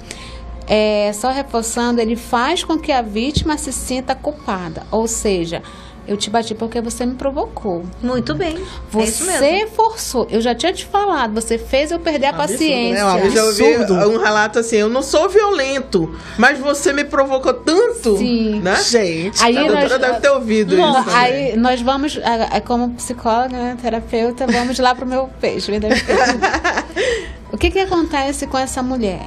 É, 0.67 1.11
só 1.13 1.31
reforçando, 1.33 2.01
ele 2.01 2.17
faz 2.17 2.63
com 2.65 2.79
que 2.79 2.93
a 2.93 3.03
vítima 3.03 3.59
se 3.59 3.73
sinta 3.73 4.15
culpada. 4.15 4.85
Ou 4.91 5.07
seja, 5.09 5.63
eu 6.11 6.17
te 6.17 6.29
bati 6.29 6.57
porque 6.57 6.81
você 6.81 7.07
me 7.07 7.15
provocou. 7.15 7.85
Muito 8.03 8.35
bem. 8.35 8.57
é 8.97 9.03
isso 9.05 9.25
mesmo. 9.25 9.39
Você 9.39 9.67
forçou. 9.69 10.27
Eu 10.29 10.41
já 10.41 10.53
tinha 10.57 10.73
te 10.73 10.85
falado, 10.85 11.33
você 11.33 11.57
fez 11.57 11.93
eu 11.93 12.01
perder 12.01 12.27
a 12.27 12.31
Absurdo, 12.31 12.51
paciência. 12.53 13.05
né? 13.05 13.13
Um 13.15 13.19
Eu 13.27 13.31
já 13.31 13.45
ouvi 13.45 13.75
Absurdo. 13.77 14.09
um 14.11 14.19
relato 14.19 14.59
assim, 14.59 14.77
eu 14.77 14.89
não 14.89 15.03
sou 15.03 15.29
violento, 15.29 16.13
mas 16.37 16.59
você 16.59 16.93
me 16.93 17.05
provocou 17.05 17.55
tanto, 17.55 18.17
Sim. 18.19 18.61
né? 18.61 18.75
Gente, 18.83 19.41
Aí 19.43 19.57
a 19.57 19.61
doutora 19.63 19.89
nós- 19.89 20.01
deve 20.01 20.21
ter 20.21 20.31
ouvido 20.31 20.77
Bom, 20.77 20.91
isso. 20.91 21.05
também. 21.05 21.15
aí 21.17 21.57
nós 21.57 21.81
vamos, 21.81 22.19
como 22.67 22.91
psicóloga, 22.95 23.57
né, 23.57 23.77
terapeuta, 23.81 24.47
vamos 24.49 24.79
lá 24.81 24.95
pro 24.97 25.07
meu 25.07 25.31
peixe. 25.41 25.71
meu 25.71 25.81
peixe. 25.81 26.05
o 27.53 27.57
que 27.57 27.71
que 27.71 27.79
acontece 27.79 28.49
com 28.49 28.59
essa 28.59 28.83
mulher? 28.83 29.27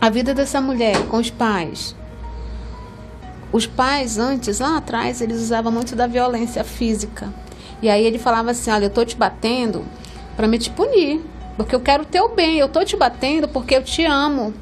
A 0.00 0.08
vida 0.08 0.32
dessa 0.32 0.58
mulher 0.60 0.96
com 1.08 1.18
os 1.18 1.28
pais. 1.30 1.94
Os 3.52 3.66
pais, 3.66 4.18
antes, 4.18 4.60
lá 4.60 4.78
atrás, 4.78 5.20
eles 5.20 5.40
usavam 5.40 5.70
muito 5.70 5.94
da 5.94 6.06
violência 6.06 6.64
física. 6.64 7.32
E 7.82 7.88
aí 7.88 8.04
ele 8.04 8.18
falava 8.18 8.52
assim, 8.52 8.70
olha, 8.70 8.86
eu 8.86 8.90
tô 8.90 9.04
te 9.04 9.16
batendo 9.16 9.84
para 10.36 10.48
me 10.48 10.58
te 10.58 10.70
punir. 10.70 11.20
Porque 11.56 11.74
eu 11.74 11.80
quero 11.80 12.02
o 12.04 12.06
teu 12.06 12.34
bem. 12.34 12.58
Eu 12.58 12.68
tô 12.68 12.82
te 12.84 12.96
batendo 12.96 13.46
porque 13.48 13.76
eu 13.76 13.82
te 13.82 14.04
amo. 14.06 14.54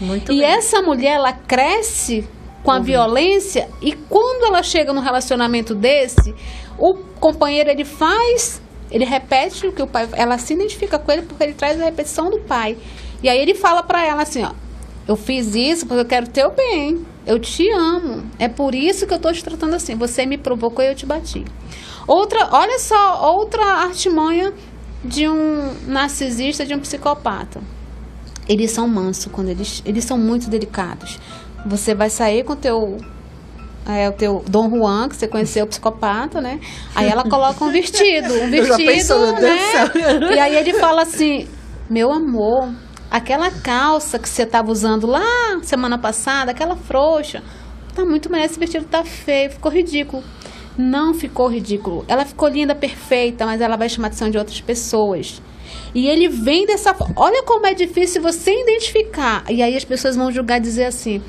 Muito 0.00 0.32
E 0.32 0.36
bem. 0.40 0.44
essa 0.44 0.80
mulher, 0.80 1.16
ela 1.16 1.32
cresce 1.32 2.26
com 2.62 2.70
a 2.70 2.78
violência 2.78 3.68
e 3.80 3.92
quando 3.92 4.44
ela 4.46 4.62
chega 4.62 4.92
num 4.92 5.00
relacionamento 5.00 5.74
desse, 5.74 6.34
o 6.78 6.94
companheiro 7.18 7.70
ele 7.70 7.84
faz, 7.86 8.60
ele 8.90 9.04
repete 9.04 9.66
o 9.66 9.72
que 9.72 9.80
o 9.82 9.86
pai, 9.86 10.06
ela 10.12 10.36
se 10.36 10.52
identifica 10.52 10.98
com 10.98 11.10
ele 11.10 11.22
porque 11.22 11.42
ele 11.42 11.54
traz 11.54 11.80
a 11.80 11.84
repetição 11.84 12.30
do 12.30 12.38
pai. 12.40 12.76
E 13.22 13.28
aí 13.28 13.38
ele 13.38 13.54
fala 13.54 13.82
pra 13.82 14.04
ela 14.06 14.22
assim, 14.22 14.44
ó, 14.44 14.50
eu 15.10 15.16
fiz 15.16 15.54
isso 15.54 15.86
porque 15.86 16.00
eu 16.00 16.06
quero 16.06 16.28
teu 16.28 16.54
bem. 16.54 17.04
Eu 17.26 17.38
te 17.38 17.68
amo. 17.70 18.24
É 18.38 18.48
por 18.48 18.74
isso 18.74 19.06
que 19.06 19.14
eu 19.14 19.18
tô 19.18 19.32
te 19.32 19.42
tratando 19.42 19.74
assim. 19.74 19.94
Você 19.96 20.24
me 20.24 20.38
provocou 20.38 20.84
e 20.84 20.88
eu 20.88 20.94
te 20.94 21.04
bati. 21.04 21.44
Outra, 22.06 22.48
olha 22.52 22.78
só, 22.78 23.32
outra 23.32 23.64
artimanha 23.64 24.52
de 25.04 25.28
um 25.28 25.74
narcisista, 25.86 26.64
de 26.64 26.74
um 26.74 26.80
psicopata 26.80 27.60
eles 28.50 28.72
são 28.72 28.88
mansos 28.88 29.30
quando 29.30 29.48
eles 29.48 29.80
eles 29.86 30.04
são 30.04 30.18
muito 30.18 30.50
delicados. 30.50 31.20
Você 31.64 31.94
vai 31.94 32.10
sair 32.10 32.42
com 32.42 32.54
o 32.54 32.56
teu 32.56 32.96
é, 33.86 34.08
o 34.08 34.12
teu 34.12 34.44
Dom 34.48 34.68
Juan, 34.68 35.08
que 35.08 35.14
você 35.14 35.28
conheceu, 35.28 35.64
o 35.64 35.68
psicopata, 35.68 36.40
né? 36.40 36.58
Aí 36.92 37.08
ela 37.08 37.22
coloca 37.22 37.64
um 37.64 37.70
vestido, 37.72 38.34
um 38.34 38.50
vestido, 38.50 38.76
pensou, 38.76 39.32
né? 39.34 39.56
E 40.34 40.38
aí 40.40 40.56
ele 40.56 40.74
fala 40.74 41.02
assim: 41.02 41.46
"Meu 41.88 42.10
amor, 42.12 42.70
aquela 43.10 43.50
calça 43.50 44.18
que 44.18 44.28
você 44.28 44.42
estava 44.42 44.70
usando 44.70 45.06
lá 45.06 45.60
semana 45.62 45.98
passada, 45.98 46.50
aquela 46.50 46.76
frouxa, 46.76 47.42
tá 47.94 48.04
muito 48.04 48.30
melhor, 48.30 48.44
esse 48.44 48.58
vestido 48.58 48.86
tá 48.86 49.04
feio, 49.04 49.50
ficou 49.50 49.70
ridículo." 49.70 50.22
Não 50.78 51.12
ficou 51.12 51.48
ridículo. 51.48 52.04
Ela 52.08 52.24
ficou 52.24 52.48
linda, 52.48 52.74
perfeita, 52.74 53.44
mas 53.44 53.60
ela 53.60 53.76
vai 53.76 53.88
chamar 53.88 54.06
atenção 54.06 54.30
de 54.30 54.38
outras 54.38 54.60
pessoas. 54.60 55.42
E 55.94 56.06
ele 56.08 56.28
vem 56.28 56.66
dessa 56.66 56.94
forma. 56.94 57.14
Olha 57.16 57.42
como 57.42 57.66
é 57.66 57.74
difícil 57.74 58.22
você 58.22 58.52
identificar. 58.62 59.44
E 59.48 59.62
aí 59.62 59.76
as 59.76 59.84
pessoas 59.84 60.14
vão 60.16 60.30
julgar 60.30 60.58
e 60.58 60.60
dizer 60.60 60.84
assim: 60.84 61.20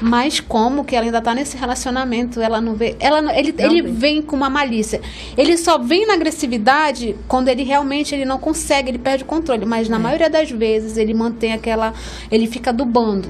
mas 0.00 0.38
como 0.40 0.84
que 0.84 0.94
ela 0.94 1.04
ainda 1.06 1.20
tá 1.20 1.34
nesse 1.34 1.56
relacionamento? 1.56 2.40
Ela 2.40 2.60
não 2.60 2.74
vê. 2.74 2.96
Ela, 3.00 3.20
não- 3.20 3.32
ele 3.34 3.52
Não 3.52 3.64
ele 3.64 3.82
vem 3.82 4.22
com 4.22 4.36
uma 4.36 4.48
malícia. 4.50 5.00
Ele 5.36 5.56
só 5.56 5.78
vem 5.78 6.06
na 6.06 6.14
agressividade 6.14 7.16
quando 7.26 7.48
ele 7.48 7.62
realmente 7.64 8.14
ele 8.14 8.24
não 8.24 8.38
consegue, 8.38 8.90
ele 8.90 8.98
perde 8.98 9.24
o 9.24 9.26
controle. 9.26 9.64
Mas 9.64 9.88
É. 9.88 9.90
na 9.90 9.98
maioria 9.98 10.30
das 10.30 10.50
vezes 10.50 10.96
ele 10.96 11.12
mantém 11.14 11.52
aquela. 11.52 11.92
Ele 12.30 12.46
fica 12.46 12.72
do 12.72 12.84
bando. 12.84 13.28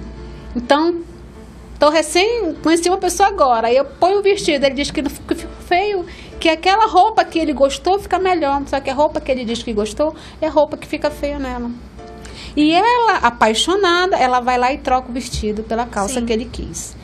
Então, 0.55 0.97
tô 1.79 1.89
recém 1.89 2.55
conheci 2.63 2.89
uma 2.89 2.99
pessoa 2.99 3.29
agora. 3.29 3.69
Aí 3.69 3.77
eu 3.77 3.85
ponho 3.85 4.19
o 4.19 4.23
vestido, 4.23 4.65
ele 4.65 4.75
diz 4.75 4.91
que 4.91 5.03
não 5.03 5.11
fica 5.11 5.35
feio. 5.67 6.05
Que 6.45 6.51
aquela 6.51 6.87
roupa 6.87 7.25
que 7.25 7.39
ele 7.39 7.55
gostou 7.55 7.99
fica 7.99 8.19
melhor. 8.19 8.61
Só 8.67 8.79
que 8.79 8.91
a 8.91 8.93
roupa 8.93 9.19
que 9.19 9.33
ele 9.33 9.47
diz 9.47 9.63
que 9.63 9.73
gostou 9.73 10.15
é 10.43 10.47
roupa 10.47 10.77
que 10.77 10.87
fica 10.87 11.11
feia 11.11 11.39
nela. 11.39 11.71
E 12.55 12.71
ela, 12.71 13.17
apaixonada, 13.23 14.15
ela 14.19 14.41
vai 14.41 14.59
lá 14.59 14.71
e 14.71 14.77
troca 14.77 15.09
o 15.09 15.13
vestido 15.15 15.63
pela 15.63 15.87
calça 15.87 16.21
Sim. 16.21 16.27
que 16.27 16.33
ele 16.35 16.45
quis. 16.45 16.95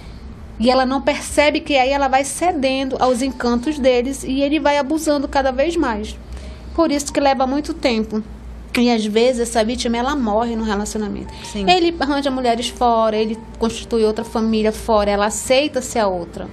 E 0.59 0.71
ela 0.71 0.85
não 0.85 1.01
percebe 1.01 1.61
que 1.61 1.75
aí 1.75 1.89
ela 1.89 2.07
vai 2.07 2.23
cedendo 2.23 2.97
aos 3.01 3.23
encantos 3.23 3.79
deles 3.79 4.25
e 4.25 4.43
ele 4.43 4.61
vai 4.61 4.77
abusando 4.77 5.27
cada 5.27 5.51
vez 5.51 5.75
mais. 5.75 6.15
Por 6.75 6.93
isso 6.93 7.11
que 7.11 7.19
leva 7.19 7.47
muito 7.47 7.73
tempo. 7.73 8.23
E 8.79 8.91
às 8.91 9.07
vezes 9.07 9.49
essa 9.49 9.65
vítima 9.65 9.97
ela 9.97 10.15
morre 10.15 10.55
no 10.55 10.65
relacionamento. 10.65 11.33
Sim. 11.45 11.65
Ele 11.67 11.97
arranja 11.99 12.31
mulheres 12.31 12.69
fora, 12.69 13.17
ele 13.17 13.39
constitui 13.59 14.05
outra 14.05 14.23
família 14.23 14.71
fora, 14.71 15.11
ela 15.11 15.29
aceita 15.29 15.81
ser 15.81 16.01
a 16.01 16.09
outra. 16.09 16.47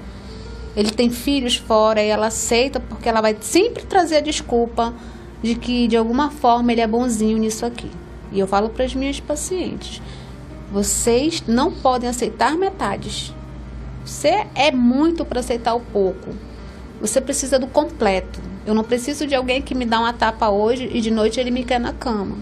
Ele 0.78 0.92
tem 0.92 1.10
filhos 1.10 1.56
fora 1.56 2.04
e 2.04 2.08
ela 2.08 2.28
aceita 2.28 2.80
porque 2.80 3.10
ela 3.10 3.20
vai 3.20 3.36
sempre 3.42 3.84
trazer 3.84 4.18
a 4.18 4.22
desculpa 4.22 4.94
de 5.42 5.56
que 5.56 5.88
de 5.88 5.98
alguma 5.98 6.30
forma 6.30 6.72
ele 6.72 6.82
é 6.82 6.86
bonzinho 6.86 7.40
nisso 7.40 7.66
aqui. 7.66 7.90
E 8.32 8.38
eu 8.38 8.46
falo 8.46 8.70
para 8.70 8.86
as 8.86 8.94
minhas 8.94 9.20
pacientes: 9.20 10.00
vocês 10.72 11.44
não 11.48 11.72
podem 11.72 12.08
aceitar 12.08 12.56
metades. 12.56 13.34
Você 14.06 14.46
é 14.54 14.72
muito 14.72 15.26
para 15.26 15.40
aceitar 15.40 15.74
o 15.74 15.80
pouco. 15.82 16.30
Você 17.02 17.20
precisa 17.20 17.58
do 17.58 17.66
completo. 17.66 18.40
Eu 18.64 18.76
não 18.76 18.84
preciso 18.84 19.26
de 19.26 19.34
alguém 19.34 19.64
que 19.64 19.74
me 19.74 19.86
dá 19.86 20.00
uma 20.00 20.14
tapa 20.14 20.50
hoje 20.50 20.92
e 20.94 21.02
de 21.02 21.10
noite 21.10 21.40
ele 21.40 21.50
me 21.50 21.64
quer 21.64 21.80
na 21.80 21.92
cama. 21.92 22.38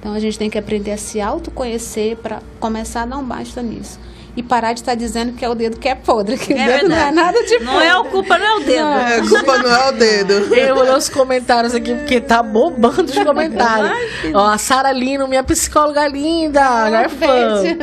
Então 0.00 0.14
a 0.14 0.18
gente 0.18 0.38
tem 0.38 0.48
que 0.48 0.56
aprender 0.56 0.92
a 0.92 0.98
se 0.98 1.20
autoconhecer 1.20 2.16
para 2.16 2.40
começar 2.58 3.02
a 3.02 3.06
dar 3.06 3.18
um 3.18 3.24
basta 3.24 3.60
nisso. 3.60 4.00
E 4.36 4.42
parar 4.42 4.72
de 4.72 4.80
estar 4.80 4.94
dizendo 4.96 5.32
que 5.34 5.44
é 5.44 5.48
o 5.48 5.54
dedo 5.54 5.78
que 5.78 5.88
é 5.88 5.94
podre, 5.94 6.36
que 6.36 6.52
o 6.52 6.56
É 6.58 6.66
dedo 6.78 6.88
não 6.88 6.96
é 6.96 7.04
verdade. 7.04 7.14
nada 7.14 7.44
de 7.44 7.58
Não 7.60 7.80
é 7.80 7.96
o 7.96 8.04
culpa, 8.06 8.36
não 8.36 8.46
é 8.46 8.56
o 8.56 8.60
dedo. 8.60 8.88
É, 8.88 9.16
a 9.18 9.28
culpa 9.28 9.58
não 9.58 9.70
é 9.70 9.88
o 9.88 9.92
dedo. 9.92 10.32
Eu 10.54 10.74
vou 10.74 10.84
ler 10.84 10.96
os 10.96 11.08
comentários 11.08 11.74
aqui, 11.74 11.94
porque 11.94 12.20
tá 12.20 12.42
bombando 12.42 13.04
os 13.04 13.18
comentários. 13.18 13.90
Ó, 14.34 14.44
a 14.44 14.58
Sara 14.58 14.90
Lino, 14.90 15.28
minha 15.28 15.44
psicóloga 15.44 16.08
linda, 16.08 16.60
é 16.60 17.08
fã. 17.08 17.62
beijo. 17.62 17.78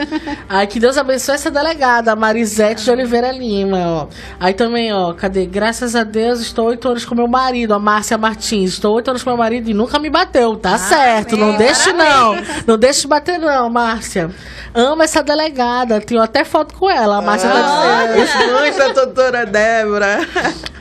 Ai, 0.50 0.68
que 0.68 0.80
Deus 0.80 0.98
abençoe 0.98 1.36
essa 1.36 1.50
delegada, 1.50 2.12
a 2.12 2.16
Marisete 2.16 2.84
de 2.84 2.92
Oliveira 2.92 3.32
Lima, 3.32 3.78
ó. 3.88 4.08
Aí 4.40 4.54
também, 4.54 4.92
ó, 4.94 5.14
cadê? 5.14 5.46
Graças 5.46 5.96
a 5.96 6.04
Deus, 6.04 6.42
estou 6.42 6.68
oito 6.68 6.88
anos 6.90 7.06
com 7.06 7.16
meu 7.16 7.28
marido, 7.28 7.74
a 7.74 7.80
Márcia 7.80 8.18
Martins. 8.18 8.72
Estou 8.74 8.96
oito 8.96 9.10
anos 9.10 9.24
com 9.24 9.30
meu 9.30 9.38
marido 9.38 9.70
e 9.70 9.74
nunca 9.74 9.98
me 10.00 10.10
bateu, 10.10 10.56
tá 10.58 10.78
certo. 10.78 11.38
Não 11.38 11.56
deixe 11.58 11.94
não. 11.94 12.36
Não 12.68 12.78
deixe 12.78 13.08
bater 13.08 13.40
não, 13.40 13.70
Márcia. 13.70 14.30
Amo 14.74 15.04
essa 15.04 15.22
delegada, 15.22 16.00
tenho 16.00 16.22
até 16.22 16.41
foto 16.46 16.74
com 16.76 16.90
ela, 16.90 17.18
a 17.18 17.22
Márcia 17.22 17.50
tá 17.50 18.08
dizendo. 18.08 18.70
Os 18.72 18.78
da 18.78 18.88
doutora 18.94 19.46
Débora. 19.46 20.20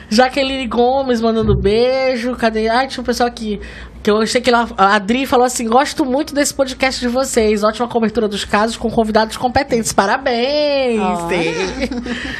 Jaqueline 0.09 0.67
Gomes 0.67 1.21
mandando 1.21 1.55
beijo. 1.55 2.35
Cadê? 2.35 2.67
Ai, 2.67 2.87
tinha 2.87 3.01
um 3.01 3.05
pessoal 3.05 3.29
aqui. 3.29 3.59
Que 4.03 4.09
eu 4.09 4.17
achei 4.19 4.41
que 4.41 4.49
ela, 4.49 4.67
a 4.77 4.95
Adri 4.95 5.27
falou 5.27 5.45
assim: 5.45 5.67
gosto 5.67 6.03
muito 6.03 6.33
desse 6.33 6.53
podcast 6.53 6.99
de 6.99 7.07
vocês. 7.07 7.63
Ótima 7.63 7.87
cobertura 7.87 8.27
dos 8.27 8.43
casos 8.43 8.75
com 8.75 8.89
convidados 8.89 9.37
competentes. 9.37 9.93
Parabéns! 9.93 10.99
Sim. 11.29 11.89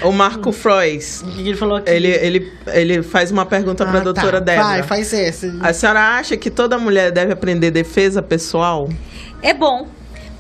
O 0.04 0.12
Marco 0.12 0.52
Frois. 0.52 1.22
O 1.22 1.32
que 1.32 1.42
ele 1.42 1.56
falou 1.56 1.78
aqui? 1.78 1.90
Ele, 1.92 2.08
ele, 2.08 2.52
ele 2.68 3.04
faz 3.04 3.32
uma 3.32 3.46
pergunta 3.46 3.86
para 3.86 4.00
a 4.00 4.02
Ah, 4.02 4.04
doutora 4.04 4.40
tá. 4.40 4.46
Débora. 4.46 4.68
Vai, 4.68 4.84
faz 4.84 5.14
esse. 5.14 5.56
A 5.62 5.72
senhora 5.72 6.18
acha 6.18 6.36
que 6.36 6.50
toda 6.50 6.80
mulher 6.80 7.12
deve 7.12 7.32
aprender 7.32 7.70
defesa 7.70 8.24
pessoal? 8.24 8.90
É 9.44 9.54
bom. 9.54 9.88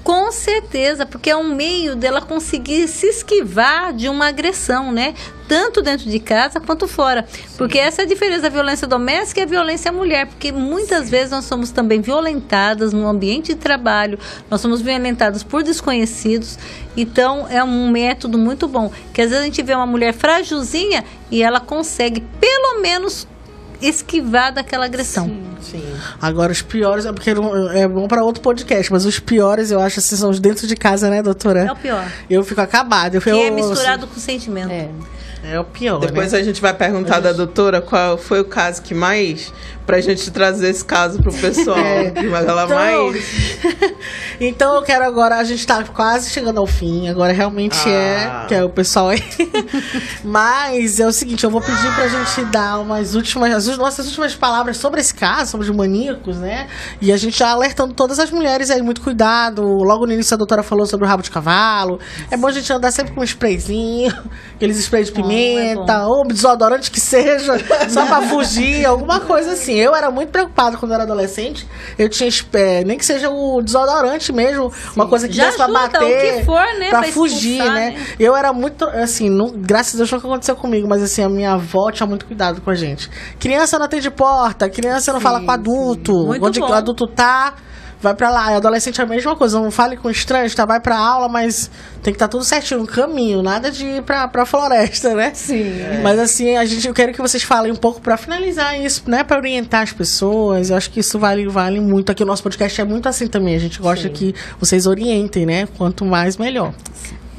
Com 0.03 0.31
certeza, 0.31 1.05
porque 1.05 1.29
é 1.29 1.35
um 1.35 1.53
meio 1.53 1.95
dela 1.95 2.21
conseguir 2.21 2.87
se 2.87 3.05
esquivar 3.05 3.93
de 3.93 4.09
uma 4.09 4.27
agressão, 4.27 4.91
né? 4.91 5.13
Tanto 5.47 5.81
dentro 5.81 6.09
de 6.09 6.19
casa 6.19 6.59
quanto 6.59 6.87
fora. 6.87 7.27
Porque 7.55 7.77
essa 7.77 8.01
é 8.01 8.05
a 8.05 8.07
diferença 8.07 8.43
da 8.43 8.49
violência 8.49 8.87
doméstica 8.87 9.41
e 9.41 9.43
a 9.43 9.45
violência 9.45 9.89
à 9.89 9.93
mulher. 9.93 10.25
Porque 10.25 10.51
muitas 10.51 11.09
vezes 11.09 11.31
nós 11.31 11.45
somos 11.45 11.69
também 11.69 12.01
violentadas 12.01 12.93
no 12.93 13.07
ambiente 13.07 13.53
de 13.53 13.59
trabalho, 13.59 14.17
nós 14.49 14.59
somos 14.59 14.81
violentadas 14.81 15.43
por 15.43 15.61
desconhecidos. 15.61 16.57
Então 16.97 17.47
é 17.47 17.63
um 17.63 17.91
método 17.91 18.39
muito 18.39 18.67
bom. 18.67 18.91
Que 19.13 19.21
às 19.21 19.29
vezes 19.29 19.43
a 19.43 19.45
gente 19.45 19.61
vê 19.61 19.75
uma 19.75 19.85
mulher 19.85 20.13
frágilzinha 20.13 21.03
e 21.29 21.43
ela 21.43 21.59
consegue, 21.59 22.21
pelo 22.39 22.81
menos, 22.81 23.27
esquivar 23.81 24.53
daquela 24.53 24.85
agressão. 24.85 25.29
Sim. 25.61 25.83
Agora, 26.21 26.51
os 26.51 26.61
piores, 26.61 27.05
é 27.05 27.11
porque 27.11 27.29
é 27.29 27.87
bom 27.87 28.07
pra 28.07 28.23
outro 28.23 28.41
podcast, 28.41 28.91
mas 28.91 29.05
os 29.05 29.19
piores 29.19 29.71
eu 29.71 29.79
acho 29.79 29.99
assim 29.99 30.15
são 30.15 30.29
os 30.29 30.39
dentro 30.39 30.67
de 30.67 30.75
casa, 30.75 31.09
né, 31.09 31.21
doutora? 31.21 31.61
É 31.61 31.71
o 31.71 31.75
pior. 31.75 32.05
Eu 32.29 32.43
fico 32.43 32.61
acabada. 32.61 33.17
Eu, 33.17 33.21
Que 33.21 33.29
eu, 33.29 33.39
é 33.39 33.49
misturado 33.49 34.07
com 34.07 34.19
sentimento. 34.19 34.71
É. 34.71 34.89
É 35.43 35.59
o 35.59 35.63
pior. 35.63 35.99
Depois 35.99 36.31
né? 36.33 36.39
a 36.39 36.43
gente 36.43 36.61
vai 36.61 36.73
perguntar 36.73 37.19
da 37.19 37.31
doutora 37.31 37.81
qual 37.81 38.17
foi 38.17 38.39
o 38.39 38.45
caso 38.45 38.81
que 38.81 38.93
mais. 38.93 39.51
Pra 39.85 39.99
gente 39.99 40.29
trazer 40.31 40.69
esse 40.69 40.85
caso 40.85 41.21
pro 41.21 41.33
pessoal. 41.33 41.77
Que 42.13 42.25
ela 42.27 42.63
Então, 42.63 42.67
mais. 42.69 43.25
então 44.39 44.75
eu 44.75 44.81
quero 44.83 45.03
agora, 45.03 45.37
a 45.37 45.43
gente 45.43 45.65
tá 45.65 45.83
quase 45.83 46.29
chegando 46.29 46.59
ao 46.59 46.67
fim, 46.67 47.09
agora 47.09 47.33
realmente 47.33 47.77
Ah. 47.85 47.89
é, 47.89 48.47
que 48.47 48.53
é 48.55 48.63
o 48.63 48.69
pessoal 48.69 49.09
aí. 49.09 49.21
Mas 50.23 50.99
é 50.99 51.07
o 51.07 51.11
seguinte, 51.11 51.43
eu 51.43 51.49
vou 51.49 51.61
pedir 51.61 51.93
pra 51.95 52.07
gente 52.07 52.45
dar 52.51 52.79
umas 52.79 53.15
últimas, 53.15 53.67
as 53.67 53.77
nossas 53.77 54.05
últimas 54.07 54.35
palavras 54.35 54.77
sobre 54.77 55.01
esse 55.01 55.13
caso, 55.13 55.51
sobre 55.51 55.69
os 55.69 55.75
maníacos, 55.75 56.37
né? 56.37 56.67
E 57.01 57.11
a 57.11 57.17
gente 57.17 57.37
já 57.37 57.49
alertando 57.49 57.93
todas 57.93 58.19
as 58.19 58.29
mulheres 58.29 58.69
aí, 58.69 58.81
muito 58.81 59.01
cuidado. 59.01 59.63
Logo 59.63 60.05
no 60.05 60.13
início 60.13 60.33
a 60.33 60.37
doutora 60.37 60.63
falou 60.63 60.85
sobre 60.85 61.05
o 61.05 61.09
rabo 61.09 61.23
de 61.23 61.31
cavalo. 61.31 61.99
É 62.29 62.37
bom 62.37 62.47
a 62.47 62.51
gente 62.51 62.71
andar 62.71 62.91
sempre 62.91 63.13
com 63.13 63.21
um 63.21 63.23
sprayzinho, 63.23 64.13
aqueles 64.55 64.77
sprays 64.77 65.07
de 65.07 65.13
É 65.33 65.75
ou 66.05 66.25
desodorante 66.27 66.91
que 66.91 66.99
seja, 66.99 67.53
só 67.89 68.05
pra 68.05 68.21
fugir, 68.23 68.85
alguma 68.85 69.19
coisa 69.21 69.53
assim. 69.53 69.73
Eu 69.75 69.95
era 69.95 70.09
muito 70.11 70.29
preocupada 70.29 70.77
quando 70.77 70.91
eu 70.91 70.95
era 70.95 71.03
adolescente. 71.03 71.67
Eu 71.97 72.09
tinha, 72.09 72.29
é, 72.53 72.83
nem 72.83 72.97
que 72.97 73.05
seja 73.05 73.29
o 73.29 73.61
desodorante 73.61 74.31
mesmo, 74.33 74.71
uma 74.95 75.07
coisa 75.07 75.27
que 75.27 75.33
Já 75.33 75.45
desse 75.45 75.57
pra 75.57 75.67
bater. 75.67 76.01
o 76.01 76.37
que 76.39 76.45
for, 76.45 76.65
né, 76.79 76.89
Pra, 76.89 76.99
pra 77.01 77.11
fugir, 77.11 77.59
né? 77.63 77.91
né? 77.91 78.05
Eu 78.19 78.35
era 78.35 78.51
muito, 78.53 78.85
assim, 78.85 79.29
não- 79.29 79.51
graças 79.55 79.95
a 79.95 79.97
Deus 79.97 80.11
nunca 80.11 80.27
aconteceu 80.27 80.55
comigo, 80.55 80.87
mas 80.87 81.01
assim, 81.01 81.23
a 81.23 81.29
minha 81.29 81.53
avó 81.53 81.91
tinha 81.91 82.07
muito 82.07 82.25
cuidado 82.25 82.61
com 82.61 82.69
a 82.69 82.75
gente. 82.75 83.09
Criança 83.39 83.77
não 83.77 83.85
atende 83.85 84.09
porta, 84.11 84.69
criança 84.69 85.11
não 85.13 85.19
fala 85.19 85.41
com 85.41 85.51
adulto. 85.51 86.13
Onde 86.41 86.59
bom. 86.59 86.69
o 86.69 86.73
adulto 86.73 87.07
tá, 87.07 87.53
vai 88.01 88.13
pra 88.13 88.29
lá. 88.29 88.51
E 88.51 88.55
adolescente 88.55 88.99
é 88.99 89.03
a 89.03 89.07
mesma 89.07 89.35
coisa, 89.35 89.59
não 89.59 89.71
fale 89.71 89.95
com 89.95 90.09
estranhos, 90.09 90.55
tá? 90.55 90.65
Vai 90.65 90.79
pra 90.79 90.97
aula, 90.97 91.29
mas 91.29 91.69
tem 92.01 92.11
que 92.11 92.15
estar 92.15 92.27
tudo 92.27 92.43
certinho 92.43 92.81
no 92.81 92.87
caminho, 92.87 93.41
nada 93.41 93.71
de 93.71 93.85
ir 93.85 94.01
pra, 94.01 94.27
pra 94.27 94.45
floresta, 94.45 95.13
né? 95.13 95.31
Sim. 95.33 95.71
Mas 96.01 96.19
assim, 96.19 96.55
a 96.57 96.65
gente, 96.65 96.87
eu 96.87 96.93
quero 96.93 97.13
que 97.13 97.21
vocês 97.21 97.43
falem 97.43 97.71
um 97.71 97.75
pouco 97.75 98.01
pra 98.01 98.17
finalizar 98.17 98.79
isso, 98.79 99.03
né? 99.07 99.23
Pra 99.23 99.37
orientar 99.37 99.83
as 99.83 99.93
pessoas. 99.93 100.69
Eu 100.69 100.77
acho 100.77 100.89
que 100.89 100.99
isso 100.99 101.19
vale, 101.19 101.47
vale 101.47 101.79
muito. 101.79 102.11
Aqui 102.11 102.23
o 102.23 102.25
nosso 102.25 102.43
podcast 102.43 102.81
é 102.81 102.83
muito 102.83 103.07
assim 103.07 103.27
também. 103.27 103.55
A 103.55 103.59
gente 103.59 103.79
gosta 103.79 104.09
que 104.09 104.33
vocês 104.59 104.87
orientem, 104.87 105.45
né? 105.45 105.67
Quanto 105.77 106.05
mais, 106.05 106.37
melhor. 106.37 106.73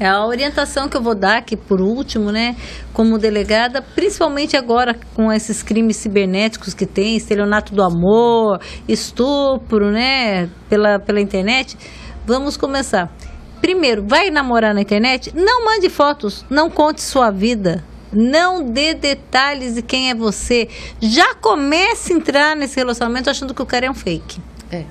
É 0.03 0.05
a 0.05 0.25
orientação 0.25 0.89
que 0.89 0.97
eu 0.97 1.01
vou 1.01 1.15
dar 1.15 1.37
aqui 1.37 1.55
por 1.55 1.79
último, 1.79 2.29
né, 2.29 2.57
como 2.91 3.17
delegada, 3.17 3.81
principalmente 3.81 4.57
agora 4.57 4.99
com 5.15 5.31
esses 5.31 5.63
crimes 5.63 5.95
cibernéticos 5.95 6.73
que 6.73 6.85
tem, 6.85 7.15
estelionato 7.15 7.73
do 7.73 7.81
amor, 7.81 8.59
estupro, 8.85 9.91
né, 9.91 10.49
pela, 10.67 10.99
pela 10.99 11.21
internet. 11.21 11.77
Vamos 12.25 12.57
começar. 12.57 13.09
Primeiro, 13.61 14.03
vai 14.05 14.29
namorar 14.29 14.73
na 14.73 14.81
internet? 14.81 15.31
Não 15.33 15.63
mande 15.63 15.89
fotos, 15.89 16.45
não 16.49 16.69
conte 16.69 17.01
sua 17.01 17.31
vida. 17.31 17.81
Não 18.11 18.61
dê 18.61 18.93
detalhes 18.93 19.75
de 19.75 19.81
quem 19.81 20.09
é 20.09 20.13
você. 20.13 20.67
Já 20.99 21.33
comece 21.35 22.11
a 22.11 22.15
entrar 22.17 22.55
nesse 22.57 22.75
relacionamento 22.75 23.29
achando 23.29 23.53
que 23.53 23.61
o 23.61 23.65
cara 23.65 23.85
é 23.85 23.89
um 23.89 23.95
fake. 23.95 24.41
É. 24.69 24.83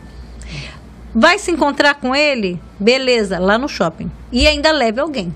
Vai 1.14 1.38
se 1.38 1.50
encontrar 1.50 1.94
com 1.94 2.14
ele? 2.14 2.60
Beleza, 2.78 3.38
lá 3.38 3.58
no 3.58 3.68
shopping. 3.68 4.10
E 4.30 4.46
ainda 4.46 4.72
leve 4.72 5.00
alguém. 5.00 5.34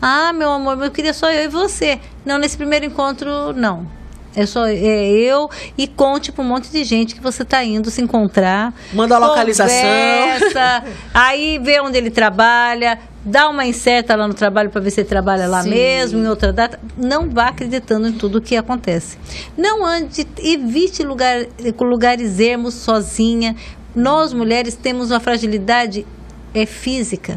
Ah, 0.00 0.32
meu 0.32 0.50
amor, 0.50 0.80
eu 0.82 0.90
queria 0.90 1.12
só 1.12 1.30
eu 1.30 1.44
e 1.44 1.48
você. 1.48 1.98
Não, 2.24 2.38
nesse 2.38 2.56
primeiro 2.56 2.86
encontro, 2.86 3.52
não. 3.52 3.98
É 4.36 4.46
só 4.46 4.66
é 4.66 4.76
eu 4.76 5.50
e 5.76 5.88
conte 5.88 6.30
para 6.30 6.44
um 6.44 6.46
monte 6.46 6.70
de 6.70 6.84
gente 6.84 7.14
que 7.14 7.20
você 7.20 7.42
está 7.42 7.64
indo 7.64 7.90
se 7.90 8.00
encontrar. 8.00 8.72
Manda 8.92 9.16
a 9.16 9.18
localização. 9.18 9.74
Conversa, 9.74 10.84
aí 11.12 11.58
vê 11.58 11.80
onde 11.80 11.98
ele 11.98 12.10
trabalha, 12.10 13.00
dá 13.24 13.48
uma 13.48 13.66
incerta 13.66 14.14
lá 14.14 14.28
no 14.28 14.34
trabalho 14.34 14.70
para 14.70 14.80
ver 14.80 14.90
se 14.90 15.00
ele 15.00 15.08
trabalha 15.08 15.48
lá 15.48 15.62
Sim. 15.62 15.70
mesmo, 15.70 16.20
em 16.20 16.28
outra 16.28 16.52
data. 16.52 16.78
Não 16.96 17.28
vá 17.28 17.48
acreditando 17.48 18.06
em 18.06 18.12
tudo 18.12 18.38
o 18.38 18.40
que 18.40 18.54
acontece. 18.56 19.18
Não 19.56 19.84
ande, 19.84 20.24
evite 20.38 21.02
lugar, 21.02 21.46
lugares 21.80 22.38
ermos 22.38 22.74
sozinha. 22.74 23.56
Nós 23.98 24.32
mulheres 24.32 24.76
temos 24.76 25.10
uma 25.10 25.18
fragilidade 25.18 26.06
é 26.54 26.64
física. 26.64 27.36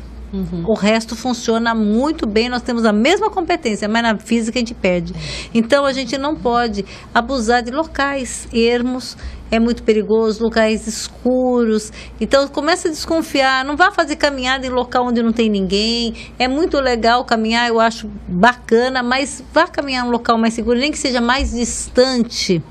O 0.65 0.75
resto 0.75 1.15
funciona 1.15 1.73
muito 1.73 2.27
bem, 2.27 2.49
nós 2.49 2.61
temos 2.61 2.85
a 2.85 2.93
mesma 2.93 3.31
competência, 3.31 3.89
mas 3.89 4.03
na 4.03 4.17
física 4.17 4.59
a 4.59 4.61
gente 4.61 4.75
perde. 4.75 5.11
Então 5.55 5.85
a 5.85 5.91
gente 5.91 6.19
não 6.19 6.35
pode 6.35 6.85
abusar 7.13 7.63
de 7.63 7.71
locais 7.71 8.47
ermos, 8.53 9.17
é 9.49 9.59
muito 9.59 9.81
perigoso, 9.81 10.43
locais 10.43 10.85
escuros. 10.85 11.91
Então 12.21 12.47
começa 12.47 12.89
a 12.89 12.91
desconfiar, 12.91 13.65
não 13.65 13.75
vá 13.75 13.89
fazer 13.91 14.15
caminhada 14.15 14.65
em 14.65 14.69
local 14.69 15.07
onde 15.07 15.23
não 15.23 15.33
tem 15.33 15.49
ninguém. 15.49 16.13
É 16.37 16.47
muito 16.47 16.79
legal 16.79 17.25
caminhar, 17.25 17.67
eu 17.69 17.79
acho 17.79 18.07
bacana, 18.27 19.01
mas 19.01 19.43
vá 19.51 19.67
caminhar 19.67 20.05
em 20.05 20.09
um 20.09 20.11
local 20.11 20.37
mais 20.37 20.53
seguro, 20.53 20.77
nem 20.77 20.91
que 20.91 20.99
seja 20.99 21.19
mais 21.19 21.51
distante. 21.51 22.61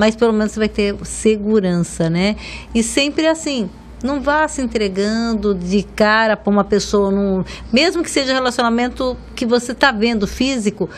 Mas 0.00 0.16
pelo 0.16 0.32
menos 0.32 0.52
você 0.52 0.60
vai 0.60 0.68
ter 0.70 0.96
segurança, 1.04 2.08
né? 2.08 2.36
E 2.74 2.82
sempre 2.82 3.26
assim, 3.26 3.68
não 4.02 4.18
vá 4.18 4.48
se 4.48 4.62
entregando 4.62 5.54
de 5.54 5.82
cara 5.82 6.38
para 6.38 6.50
uma 6.50 6.64
pessoa, 6.64 7.10
num, 7.10 7.44
mesmo 7.70 8.02
que 8.02 8.10
seja 8.10 8.32
relacionamento 8.32 9.14
que 9.36 9.44
você 9.44 9.72
está 9.72 9.92
vendo 9.92 10.26
físico. 10.26 10.88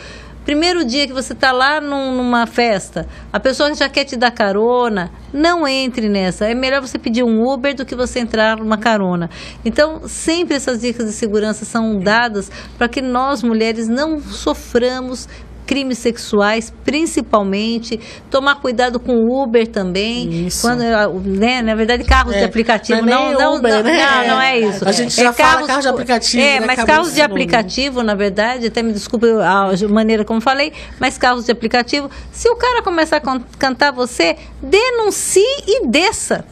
Primeiro 0.45 0.85
dia 0.85 1.05
que 1.05 1.11
você 1.11 1.33
está 1.33 1.51
lá 1.51 1.81
num, 1.81 2.15
numa 2.15 2.47
festa, 2.47 3.05
a 3.31 3.41
pessoa 3.41 3.73
já 3.75 3.89
quer 3.89 4.05
te 4.05 4.15
dar 4.15 4.31
carona, 4.31 5.11
não 5.33 5.67
entre 5.67 6.07
nessa. 6.07 6.45
É 6.45 6.55
melhor 6.55 6.79
você 6.79 6.97
pedir 6.97 7.23
um 7.23 7.45
Uber 7.45 7.75
do 7.75 7.85
que 7.85 7.95
você 7.95 8.19
entrar 8.19 8.55
numa 8.55 8.77
carona. 8.77 9.29
Então, 9.65 10.03
sempre 10.07 10.55
essas 10.55 10.79
dicas 10.79 11.07
de 11.07 11.11
segurança 11.11 11.65
são 11.65 11.99
dadas 11.99 12.49
para 12.77 12.87
que 12.87 13.01
nós 13.01 13.43
mulheres 13.43 13.89
não 13.89 14.21
soframos 14.21 15.27
crimes 15.65 15.97
sexuais, 15.97 16.73
principalmente. 16.83 17.99
Tomar 18.29 18.55
cuidado 18.55 18.99
com 18.99 19.13
o 19.15 19.43
Uber 19.43 19.67
também. 19.67 20.47
Isso. 20.47 20.61
Quando, 20.61 20.81
né, 21.25 21.61
na 21.61 21.75
verdade, 21.75 22.03
carros 22.03 22.33
É, 22.35 22.39
de 22.39 22.45
aplicativo. 22.45 23.01
não 23.01 23.07
é 23.13 23.29
nem 23.29 23.33
não, 23.39 23.55
Uber, 23.55 23.73
não, 23.73 23.83
né? 23.83 24.05
não, 24.05 24.27
não 24.35 24.41
é 24.41 24.59
isso. 24.59 24.87
A 24.87 24.91
gente 24.91 25.19
é 25.19 25.23
já 25.23 25.33
fala 25.33 25.65
carro 25.67 25.81
de 25.81 25.87
aplicativo, 25.87 26.43
É, 26.43 26.59
né? 26.59 26.65
mas 26.65 26.79
Acabou 26.79 26.95
carros 26.95 27.13
de 27.13 27.21
nome. 27.21 27.31
aplicativo, 27.31 28.03
na 28.03 28.15
verdade, 28.15 28.67
até 28.67 28.81
me 28.83 28.93
desculpe 28.93 29.27
a 29.41 29.71
maneira 29.89 30.23
como 30.25 30.41
falei, 30.41 30.73
mas 30.99 31.17
carros 31.17 31.45
de 31.45 31.51
aplicativo, 31.51 32.09
se 32.31 32.49
o 32.49 32.55
cara 32.55 32.81
começar 32.81 33.17
a 33.17 33.21
can- 33.21 33.41
cantar 33.57 33.91
você, 33.91 34.35
denuncie 34.61 35.43
e 35.67 35.87
desça. 35.87 36.45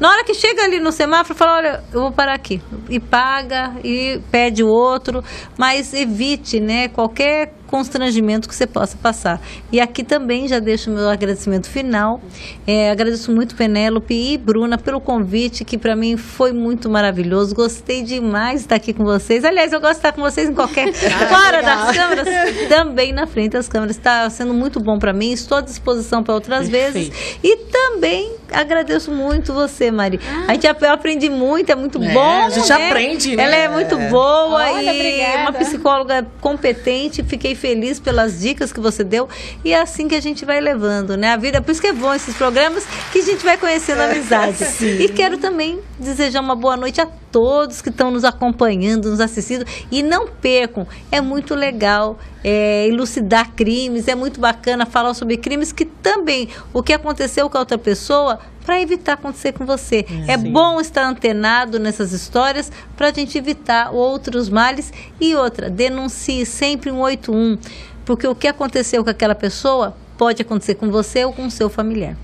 Na 0.00 0.08
hora 0.10 0.24
que 0.24 0.32
chega 0.32 0.62
ali 0.64 0.80
no 0.80 0.90
semáforo, 0.90 1.38
fala, 1.38 1.56
olha, 1.56 1.84
eu 1.92 2.00
vou 2.00 2.10
parar 2.12 2.32
aqui. 2.34 2.62
E 2.88 2.98
paga, 2.98 3.72
e 3.84 4.18
pede 4.30 4.62
o 4.62 4.68
outro, 4.68 5.22
mas 5.58 5.92
evite, 5.92 6.58
né, 6.60 6.88
qualquer 6.88 7.52
constrangimento 7.66 8.48
que 8.48 8.54
você 8.54 8.66
possa 8.66 8.96
passar. 8.96 9.40
E 9.72 9.80
aqui 9.80 10.02
também 10.04 10.46
já 10.48 10.58
deixo 10.58 10.90
o 10.90 10.94
meu 10.94 11.08
agradecimento 11.08 11.68
final. 11.68 12.20
É, 12.66 12.90
agradeço 12.90 13.32
muito 13.32 13.54
Penélope 13.54 14.14
e 14.14 14.38
Bruna 14.38 14.78
pelo 14.78 15.00
convite, 15.00 15.64
que 15.64 15.76
para 15.76 15.94
mim 15.96 16.16
foi 16.16 16.52
muito 16.52 16.88
maravilhoso. 16.88 17.54
Gostei 17.54 18.02
demais 18.02 18.60
de 18.60 18.66
estar 18.66 18.76
aqui 18.76 18.92
com 18.92 19.04
vocês. 19.04 19.44
Aliás, 19.44 19.72
eu 19.72 19.80
gosto 19.80 19.94
de 19.94 19.98
estar 19.98 20.12
com 20.12 20.20
vocês 20.22 20.48
em 20.48 20.54
qualquer 20.54 20.92
fora 20.94 21.56
legal. 21.58 21.86
das 21.86 21.96
câmeras, 21.96 22.28
também 22.68 23.12
na 23.12 23.26
frente 23.26 23.52
das 23.52 23.68
câmeras. 23.68 23.96
Está 23.96 24.28
sendo 24.30 24.54
muito 24.54 24.78
bom 24.80 24.98
para 24.98 25.12
mim. 25.12 25.32
Estou 25.32 25.58
à 25.58 25.60
disposição 25.60 26.22
para 26.22 26.34
outras 26.34 26.68
Perfeito. 26.68 27.10
vezes. 27.10 27.38
E 27.42 27.56
também 27.66 28.32
agradeço 28.52 29.10
muito 29.10 29.52
você, 29.52 29.90
Mari. 29.90 30.20
A 30.46 30.52
gente 30.54 30.66
ap- 30.68 30.82
eu 30.82 30.92
aprendi 30.92 31.28
muito, 31.28 31.70
é 31.70 31.74
muito 31.74 32.02
É, 32.02 32.12
bom. 32.12 32.44
a 32.46 32.50
gente 32.50 32.68
né? 32.68 32.86
aprende, 32.88 33.34
né? 33.36 33.42
Ela 33.42 33.56
é 33.56 33.68
muito 33.68 33.96
boa 34.08 34.54
Olha, 34.70 34.92
e 34.92 34.96
obrigada. 34.96 35.38
uma 35.42 35.52
psicóloga 35.52 36.26
competente. 36.40 37.24
Fiquei 37.24 37.55
feliz 37.56 37.98
pelas 37.98 38.40
dicas 38.40 38.72
que 38.72 38.80
você 38.80 39.02
deu. 39.02 39.28
E 39.64 39.72
é 39.72 39.80
assim 39.80 40.06
que 40.06 40.14
a 40.14 40.20
gente 40.20 40.44
vai 40.44 40.60
levando, 40.60 41.16
né? 41.16 41.32
A 41.32 41.36
vida, 41.36 41.60
por 41.60 41.72
isso 41.72 41.80
que 41.80 41.86
é 41.88 41.92
bom 41.92 42.14
esses 42.14 42.36
programas 42.36 42.86
que 43.12 43.18
a 43.18 43.22
gente 43.22 43.44
vai 43.44 43.56
conhecendo 43.56 44.00
a 44.00 44.04
amizade. 44.04 44.64
E 44.86 45.08
quero 45.08 45.38
também 45.38 45.80
desejar 45.98 46.40
uma 46.40 46.54
boa 46.54 46.76
noite 46.76 47.00
a 47.00 47.06
todos 47.06 47.82
que 47.82 47.88
estão 47.88 48.10
nos 48.10 48.24
acompanhando, 48.24 49.10
nos 49.10 49.20
assistindo. 49.20 49.64
E 49.90 50.02
não 50.02 50.26
percam, 50.28 50.86
é 51.10 51.20
muito 51.20 51.54
legal 51.54 52.18
é, 52.42 52.86
elucidar 52.86 53.52
crimes, 53.54 54.08
é 54.08 54.14
muito 54.14 54.40
bacana 54.40 54.86
falar 54.86 55.14
sobre 55.14 55.36
crimes 55.36 55.72
que 55.72 55.84
também 55.84 56.48
o 56.72 56.82
que 56.82 56.92
aconteceu 56.92 57.50
com 57.50 57.56
a 57.56 57.60
outra 57.60 57.78
pessoa 57.78 58.38
para 58.66 58.80
evitar 58.80 59.12
acontecer 59.12 59.52
com 59.52 59.64
você. 59.64 60.04
É, 60.26 60.36
bom 60.36 60.80
estar 60.80 61.06
antenado 61.06 61.78
nessas 61.78 62.12
histórias 62.12 62.70
para 62.96 63.08
a 63.08 63.12
gente 63.12 63.38
evitar 63.38 63.92
outros 63.92 64.48
males. 64.48 64.92
E 65.20 65.36
outra, 65.36 65.70
denuncie 65.70 66.44
sempre 66.44 66.90
um 66.90 67.06
181, 67.06 67.58
porque 68.04 68.26
o 68.26 68.34
que 68.34 68.48
aconteceu 68.48 69.04
com 69.04 69.10
aquela 69.10 69.36
pessoa 69.36 69.96
pode 70.18 70.42
acontecer 70.42 70.74
com 70.74 70.90
você 70.90 71.24
ou 71.24 71.32
com 71.32 71.46
o 71.46 71.50
seu 71.50 71.70
familiar. 71.70 72.16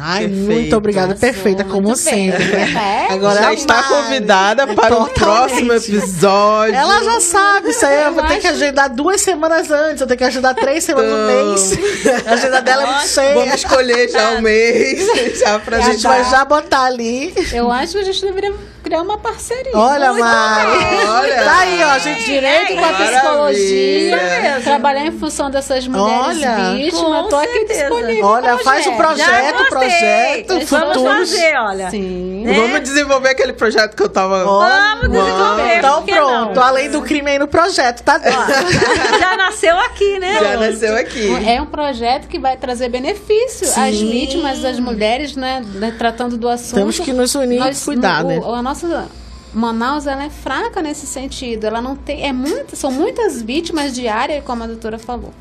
Ai, 0.00 0.28
Perfeito. 0.28 0.44
muito 0.52 0.76
obrigada. 0.76 1.14
Perfeita, 1.14 1.64
como 1.64 1.88
bem. 1.88 1.96
sempre. 1.96 2.44
né? 2.44 3.06
É, 3.08 3.12
Agora 3.14 3.40
já 3.42 3.48
a 3.48 3.54
está 3.54 3.74
Mari, 3.74 3.88
convidada 3.88 4.66
para 4.66 4.94
o 4.94 5.06
totalmente. 5.06 5.14
próximo 5.18 5.72
episódio. 5.72 6.74
Ela 6.74 7.02
já 7.04 7.20
sabe, 7.20 7.70
isso 7.70 7.84
aí 7.86 8.04
eu 8.04 8.12
vou 8.12 8.22
Eu 8.22 8.28
ter 8.28 8.38
que 8.38 8.46
acho- 8.46 8.56
agendar 8.56 8.90
duas 8.94 9.20
semanas 9.20 9.70
antes, 9.70 10.00
eu 10.00 10.06
tenho 10.06 10.18
que 10.18 10.24
agendar 10.24 10.54
três 10.54 10.84
semanas 10.84 11.10
no 11.10 11.30
Então. 11.30 11.46
mês. 11.50 12.26
A 12.26 12.32
agenda 12.32 12.60
dela 12.62 12.82
é 12.82 12.86
muito 12.86 13.08
cheia. 13.08 13.34
Vamos 13.34 13.54
escolher 13.54 14.08
já 14.10 14.30
o 14.32 14.42
mês, 14.42 15.06
já 15.40 15.58
pra 15.58 15.78
A 15.78 15.80
gente 15.80 16.02
vai 16.02 16.22
já 16.24 16.44
botar 16.44 16.82
ali. 16.84 17.34
Eu 17.52 17.70
acho 17.72 17.92
que 17.92 17.98
a 17.98 18.04
gente 18.04 18.20
deveria 18.22 18.54
criar 18.82 19.02
uma 19.02 19.18
parceria. 19.18 19.72
Olha, 19.74 20.12
Mari. 20.12 21.06
Olha. 21.08 21.44
Tá 21.44 21.58
aí, 21.60 21.82
ó, 21.84 21.98
gente. 21.98 22.24
Direito 22.24 22.74
com 22.74 22.84
a 22.84 22.92
psicologia, 22.92 24.60
trabalhar 24.64 25.06
em 25.06 25.12
função 25.18 25.50
dessas 25.50 25.86
mulheres 25.86 26.36
Olha, 26.38 26.74
vítimas. 26.74 27.22
com 27.22 27.28
Tô 27.28 27.36
aqui 27.36 27.52
certeza. 27.52 27.80
disponível. 27.90 28.24
Olha, 28.26 28.58
faz 28.58 28.86
o 28.86 28.92
projeto, 28.92 29.56
gostei. 29.58 29.67
Projeto, 29.68 30.48
Vamos 30.48 30.68
futuros. 30.68 31.30
fazer, 31.30 31.56
olha. 31.58 31.90
Sim. 31.90 32.42
Né? 32.44 32.52
Vamos 32.54 32.80
desenvolver 32.80 33.28
aquele 33.30 33.52
projeto 33.52 33.94
que 33.96 34.02
eu 34.02 34.08
tava. 34.08 34.44
Vamos 34.44 35.08
desenvolver. 35.10 35.78
Então 35.78 36.02
pronto, 36.04 36.54
não? 36.54 36.62
além 36.62 36.90
do 36.90 37.02
crime 37.02 37.30
aí 37.30 37.38
no 37.38 37.48
projeto, 37.48 38.02
tá. 38.02 38.18
Já 39.18 39.36
nasceu 39.36 39.76
aqui, 39.78 40.18
né? 40.18 40.38
Já 40.40 40.56
nasceu 40.56 40.96
aqui. 40.96 41.28
É 41.48 41.60
um 41.60 41.66
projeto 41.66 42.28
que 42.28 42.38
vai 42.38 42.56
trazer 42.56 42.88
benefício 42.88 43.66
às 43.68 43.96
Sim. 43.96 44.10
vítimas, 44.10 44.64
às 44.64 44.78
mulheres, 44.78 45.36
né, 45.36 45.62
né, 45.74 45.94
tratando 45.96 46.36
do 46.36 46.48
assunto. 46.48 46.74
Temos 46.74 46.98
que 46.98 47.12
nos 47.12 47.34
unir 47.34 47.60
e 47.60 47.74
cuidar, 47.84 48.22
no- 48.22 48.28
né? 48.28 48.38
o- 48.38 48.54
A 48.54 48.62
nossa 48.62 49.08
Manaus 49.52 50.06
ela 50.06 50.24
é 50.24 50.30
fraca 50.30 50.82
nesse 50.82 51.06
sentido. 51.06 51.64
Ela 51.66 51.80
não 51.80 51.96
tem, 51.96 52.24
é 52.26 52.32
muito, 52.32 52.76
são 52.76 52.90
muitas 52.90 53.40
vítimas 53.40 53.94
diárias, 53.94 54.44
como 54.44 54.62
a 54.62 54.66
doutora 54.66 54.98
falou. 54.98 55.32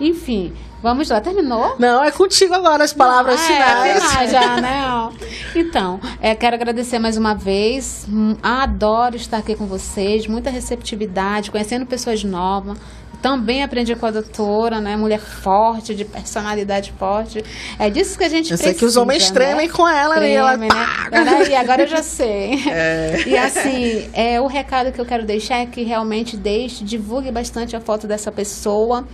Enfim, 0.00 0.52
vamos 0.84 1.08
lá. 1.08 1.20
Terminou? 1.20 1.74
Não, 1.78 2.04
é 2.04 2.10
contigo 2.12 2.54
agora 2.54 2.84
as 2.84 2.92
palavras 2.92 3.40
Ah, 3.40 3.44
finais. 3.44 4.14
É, 4.22 4.28
já, 4.28 4.60
né? 4.60 5.10
Então, 5.56 5.98
é, 6.20 6.34
quero 6.34 6.54
agradecer 6.54 6.98
mais 6.98 7.16
uma 7.16 7.34
vez. 7.34 8.06
Hum, 8.08 8.36
Adoro 8.42 9.16
estar 9.16 9.38
aqui 9.38 9.56
com 9.56 9.66
vocês. 9.66 10.26
Muita 10.26 10.50
receptividade, 10.50 11.50
conhecendo 11.50 11.86
pessoas 11.86 12.22
novas. 12.22 12.78
Também 13.22 13.62
aprendi 13.62 13.96
com 13.96 14.04
a 14.04 14.10
doutora, 14.10 14.82
né? 14.82 14.98
Mulher 14.98 15.18
forte, 15.18 15.94
de 15.94 16.04
personalidade 16.04 16.92
forte. 16.98 17.42
É 17.78 17.88
disso 17.88 18.18
que 18.18 18.24
a 18.24 18.28
gente 18.28 18.50
Eu 18.52 18.58
precisa. 18.58 18.64
sei 18.64 18.74
que 18.74 18.84
os 18.84 18.98
homens 18.98 19.30
né? 19.30 19.34
tremem 19.34 19.66
com 19.70 19.88
ela, 19.88 20.20
né? 20.20 20.30
Ela 20.30 20.56
né? 20.58 20.68
Peraí, 21.10 21.54
agora 21.56 21.84
eu 21.84 21.88
já 21.88 22.02
sei. 22.02 22.58
E 23.26 23.38
assim, 23.38 24.10
é, 24.12 24.38
o 24.38 24.46
recado 24.46 24.92
que 24.92 25.00
eu 25.00 25.06
quero 25.06 25.24
deixar 25.24 25.56
é 25.56 25.64
que 25.66 25.82
realmente 25.82 26.36
deixe, 26.36 26.84
divulgue 26.84 27.30
bastante 27.30 27.74
a 27.74 27.80
foto 27.80 28.06
dessa 28.06 28.30
pessoa. 28.30 29.08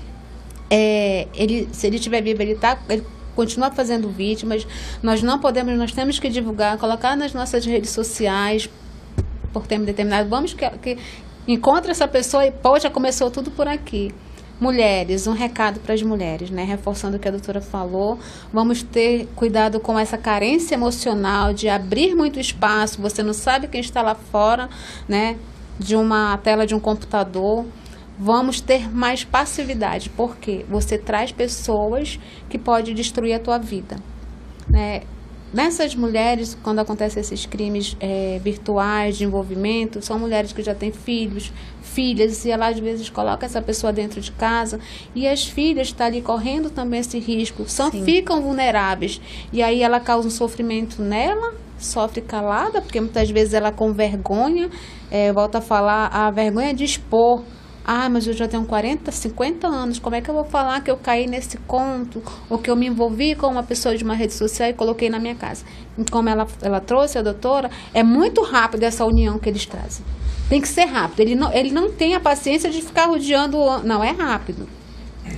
É, 0.70 1.26
ele, 1.34 1.68
se 1.72 1.86
ele 1.86 1.96
estiver 1.96 2.22
vivo, 2.22 2.40
ele 2.40 2.54
tá. 2.54 2.78
Ele 2.88 3.04
continua 3.34 3.70
fazendo 3.70 4.08
vítimas. 4.08 4.66
Nós 5.02 5.22
não 5.22 5.38
podemos, 5.38 5.76
nós 5.76 5.92
temos 5.92 6.18
que 6.18 6.28
divulgar, 6.28 6.78
colocar 6.78 7.16
nas 7.16 7.32
nossas 7.32 7.64
redes 7.64 7.90
sociais 7.90 8.68
por 9.52 9.66
tempo 9.66 9.84
determinado. 9.84 10.28
Vamos 10.28 10.54
que, 10.54 10.68
que 10.78 10.98
encontre 11.48 11.90
essa 11.90 12.06
pessoa 12.06 12.46
e 12.46 12.50
pô, 12.50 12.78
já 12.78 12.90
começou 12.90 13.30
tudo 13.30 13.50
por 13.50 13.66
aqui. 13.66 14.14
Mulheres, 14.60 15.26
um 15.26 15.32
recado 15.32 15.80
para 15.80 15.94
as 15.94 16.02
mulheres, 16.02 16.50
né? 16.50 16.64
Reforçando 16.64 17.16
o 17.16 17.20
que 17.20 17.26
a 17.26 17.30
doutora 17.30 17.62
falou, 17.62 18.18
vamos 18.52 18.82
ter 18.82 19.26
cuidado 19.34 19.80
com 19.80 19.98
essa 19.98 20.18
carência 20.18 20.74
emocional 20.74 21.54
de 21.54 21.66
abrir 21.66 22.14
muito 22.14 22.38
espaço. 22.38 23.00
Você 23.00 23.22
não 23.22 23.32
sabe 23.32 23.68
quem 23.68 23.80
está 23.80 24.02
lá 24.02 24.14
fora, 24.14 24.68
né? 25.08 25.38
De 25.78 25.96
uma 25.96 26.36
tela 26.36 26.66
de 26.66 26.74
um 26.74 26.80
computador. 26.80 27.64
Vamos 28.22 28.60
ter 28.60 28.94
mais 28.94 29.24
passividade, 29.24 30.10
porque 30.10 30.66
você 30.68 30.98
traz 30.98 31.32
pessoas 31.32 32.20
que 32.50 32.58
podem 32.58 32.94
destruir 32.94 33.32
a 33.32 33.38
tua 33.38 33.56
vida, 33.56 33.96
né? 34.68 35.00
Nessas 35.54 35.96
mulheres, 35.96 36.56
quando 36.62 36.80
acontecem 36.80 37.22
esses 37.22 37.46
crimes 37.46 37.96
eh, 37.98 38.38
virtuais 38.44 39.16
de 39.16 39.24
envolvimento, 39.24 40.00
são 40.00 40.18
mulheres 40.18 40.52
que 40.52 40.62
já 40.62 40.74
têm 40.74 40.92
filhos, 40.92 41.50
filhas, 41.82 42.44
e 42.44 42.50
ela 42.50 42.68
às 42.68 42.78
vezes 42.78 43.08
coloca 43.08 43.46
essa 43.46 43.62
pessoa 43.62 43.90
dentro 43.90 44.20
de 44.20 44.30
casa 44.32 44.78
e 45.12 45.26
as 45.26 45.44
filhas 45.44 45.88
estão 45.88 46.06
ali 46.06 46.20
correndo 46.20 46.70
também 46.70 47.00
esse 47.00 47.18
risco, 47.18 47.64
são, 47.66 47.90
ficam 47.90 48.42
vulneráveis. 48.42 49.18
E 49.50 49.62
aí 49.62 49.82
ela 49.82 49.98
causa 49.98 50.28
um 50.28 50.30
sofrimento 50.30 51.02
nela, 51.02 51.54
sofre 51.78 52.20
calada, 52.20 52.82
porque 52.82 53.00
muitas 53.00 53.30
vezes 53.30 53.54
ela 53.54 53.72
com 53.72 53.92
vergonha, 53.92 54.70
eh, 55.10 55.32
volta 55.32 55.58
a 55.58 55.62
falar, 55.62 56.08
a 56.12 56.30
vergonha 56.30 56.72
de 56.74 56.84
expor 56.84 57.42
Ah, 57.92 58.08
mas 58.08 58.24
eu 58.24 58.32
já 58.32 58.46
tenho 58.46 58.64
40, 58.64 59.10
50 59.10 59.66
anos, 59.66 59.98
como 59.98 60.14
é 60.14 60.20
que 60.20 60.30
eu 60.30 60.34
vou 60.34 60.44
falar 60.44 60.80
que 60.80 60.88
eu 60.88 60.96
caí 60.96 61.26
nesse 61.26 61.56
conto? 61.56 62.22
Ou 62.48 62.56
que 62.56 62.70
eu 62.70 62.76
me 62.76 62.86
envolvi 62.86 63.34
com 63.34 63.48
uma 63.48 63.64
pessoa 63.64 63.96
de 63.96 64.04
uma 64.04 64.14
rede 64.14 64.32
social 64.32 64.68
e 64.68 64.72
coloquei 64.72 65.10
na 65.10 65.18
minha 65.18 65.34
casa? 65.34 65.64
E 65.98 66.08
como 66.08 66.28
ela, 66.28 66.46
ela 66.62 66.78
trouxe, 66.78 67.18
a 67.18 67.22
doutora, 67.22 67.68
é 67.92 68.04
muito 68.04 68.42
rápido 68.42 68.84
essa 68.84 69.04
união 69.04 69.40
que 69.40 69.48
eles 69.48 69.66
trazem. 69.66 70.06
Tem 70.48 70.60
que 70.60 70.68
ser 70.68 70.84
rápido. 70.84 71.18
Ele 71.18 71.34
não, 71.34 71.52
ele 71.52 71.72
não 71.72 71.90
tem 71.90 72.14
a 72.14 72.20
paciência 72.20 72.70
de 72.70 72.80
ficar 72.80 73.06
rodeando. 73.06 73.58
Não, 73.82 74.04
é 74.04 74.12
rápido. 74.12 74.68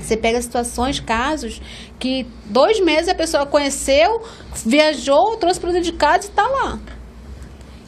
Você 0.02 0.14
pega 0.14 0.42
situações, 0.42 1.00
casos, 1.00 1.58
que 1.98 2.26
dois 2.44 2.78
meses 2.80 3.08
a 3.08 3.14
pessoa 3.14 3.46
conheceu, 3.46 4.20
viajou, 4.66 5.38
trouxe 5.38 5.58
para 5.58 5.70
o 5.70 5.80
de 5.80 5.92
casa 5.92 6.26
e 6.26 6.28
está 6.28 6.46
lá. 6.46 6.78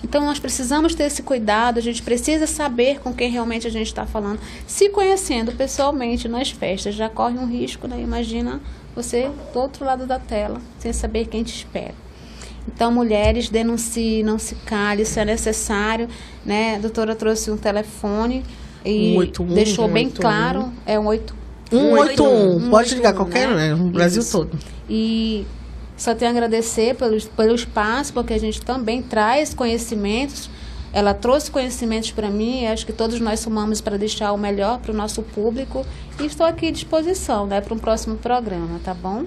Então 0.04 0.26
nós 0.26 0.38
precisamos 0.38 0.94
ter 0.94 1.04
esse 1.04 1.22
cuidado, 1.22 1.78
a 1.78 1.82
gente 1.82 2.02
precisa 2.02 2.46
saber 2.46 3.00
com 3.00 3.12
quem 3.12 3.30
realmente 3.30 3.66
a 3.66 3.70
gente 3.70 3.86
está 3.86 4.04
falando. 4.04 4.38
Se 4.66 4.90
conhecendo 4.90 5.50
pessoalmente 5.52 6.28
nas 6.28 6.50
festas, 6.50 6.94
já 6.94 7.08
corre 7.08 7.38
um 7.38 7.46
risco, 7.46 7.88
né? 7.88 7.98
Imagina 8.02 8.60
você 8.94 9.30
do 9.52 9.58
outro 9.58 9.82
lado 9.82 10.06
da 10.06 10.18
tela, 10.18 10.60
sem 10.78 10.92
saber 10.92 11.26
quem 11.26 11.42
te 11.42 11.54
espera. 11.54 11.94
Então, 12.68 12.92
mulheres, 12.92 13.48
denuncie, 13.48 14.22
não 14.22 14.38
se 14.38 14.54
cale, 14.56 15.02
isso 15.02 15.18
é 15.18 15.24
necessário, 15.24 16.06
né? 16.44 16.76
A 16.76 16.78
doutora 16.80 17.16
trouxe 17.16 17.50
um 17.50 17.56
telefone 17.56 18.44
e 18.84 19.14
181, 19.14 19.54
deixou 19.54 19.88
bem 19.88 20.10
181. 20.10 20.20
claro, 20.20 20.72
é 20.84 20.98
um 20.98 21.06
8 21.06 21.34
181. 21.70 22.70
Pode 22.70 22.90
181, 22.90 22.96
ligar 22.96 23.14
qualquer, 23.14 23.48
né? 23.48 23.74
No 23.74 23.90
Brasil 23.90 24.22
todo. 24.30 24.58
E 24.88 25.46
só 25.96 26.14
tenho 26.14 26.30
a 26.30 26.34
agradecer 26.34 26.94
pelo, 26.96 27.20
pelo 27.20 27.54
espaço, 27.54 28.12
porque 28.12 28.34
a 28.34 28.38
gente 28.38 28.60
também 28.60 29.02
traz 29.02 29.54
conhecimentos. 29.54 30.50
Ela 30.92 31.12
trouxe 31.12 31.50
conhecimentos 31.50 32.12
para 32.12 32.30
mim, 32.30 32.62
e 32.62 32.66
acho 32.66 32.86
que 32.86 32.92
todos 32.92 33.18
nós 33.20 33.40
somamos 33.40 33.80
para 33.80 33.96
deixar 33.96 34.32
o 34.32 34.38
melhor 34.38 34.78
para 34.78 34.92
o 34.92 34.94
nosso 34.94 35.22
público. 35.22 35.84
E 36.20 36.26
estou 36.26 36.46
aqui 36.46 36.68
à 36.68 36.70
disposição, 36.70 37.46
né, 37.46 37.60
para 37.60 37.74
um 37.74 37.78
próximo 37.78 38.16
programa, 38.16 38.80
tá 38.84 38.94
bom? 38.94 39.24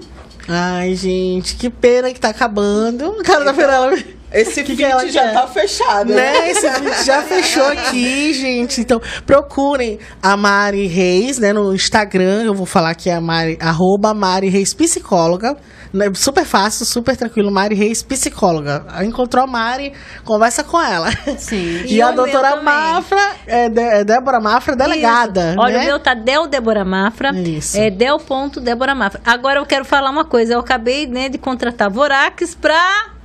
Ai, 0.47 0.95
gente, 0.95 1.55
que 1.55 1.69
pena 1.69 2.13
que 2.13 2.19
tá 2.19 2.29
acabando. 2.29 3.09
O 3.09 3.23
cara 3.23 3.43
da 3.43 3.53
Fernanda. 3.53 4.16
Esse 4.31 4.55
Que 4.63 4.75
que 4.75 4.75
feed 4.77 4.83
ela 4.83 5.07
já 5.07 5.21
quer? 5.23 5.33
tá 5.33 5.47
fechado. 5.47 6.13
Né? 6.13 6.49
Esse 6.51 6.69
vídeo 6.69 7.03
já 7.05 7.21
fechou 7.27 7.65
aqui, 7.67 8.33
gente. 8.33 8.81
Então, 8.81 9.01
procurem 9.25 9.99
a 10.21 10.35
Mari 10.35 10.85
Reis, 10.87 11.39
né? 11.39 11.53
No 11.53 11.73
Instagram. 11.73 12.43
Eu 12.43 12.53
vou 12.53 12.65
falar 12.65 12.93
que 12.95 13.09
é 13.09 13.15
a 13.15 13.21
Mari, 13.21 13.57
arroba 13.61 14.13
Mari 14.13 14.49
Reis 14.49 14.73
Psicóloga. 14.73 15.55
Né, 15.93 16.11
Super 16.13 16.43
fácil, 16.43 16.85
super 16.85 17.15
tranquilo. 17.15 17.49
Mari 17.49 17.73
Reis 17.73 18.03
Psicóloga. 18.03 18.85
Encontrou 19.03 19.45
a 19.45 19.47
Mari, 19.47 19.93
conversa 20.25 20.61
com 20.63 20.81
ela. 20.81 21.09
Sim. 21.37 21.83
E, 21.85 21.95
E 21.97 22.01
a 22.01 22.11
doutora. 22.11 22.57
Mafra, 22.57 23.31
é, 23.47 23.69
de- 23.69 23.79
é 23.81 24.03
Débora 24.03 24.39
Mafra, 24.41 24.75
delegada. 24.75 25.51
Isso. 25.51 25.59
Olha, 25.59 25.77
né? 25.77 25.83
o 25.83 25.85
meu 25.87 25.99
tá 25.99 26.13
Del 26.13 26.47
Débora 26.47 26.83
Mafra. 26.83 27.31
Isso. 27.33 27.77
É 27.77 27.89
Del 27.89 28.17
ponto 28.19 28.59
Débora 28.59 28.93
Mafra. 28.93 29.21
Agora 29.25 29.59
eu 29.59 29.65
quero 29.65 29.85
falar 29.85 30.09
uma 30.09 30.25
coisa. 30.25 30.53
Eu 30.53 30.59
acabei 30.59 31.07
né, 31.07 31.29
de 31.29 31.37
contratar 31.37 31.89
Vorax 31.89 32.53
pra 32.53 33.15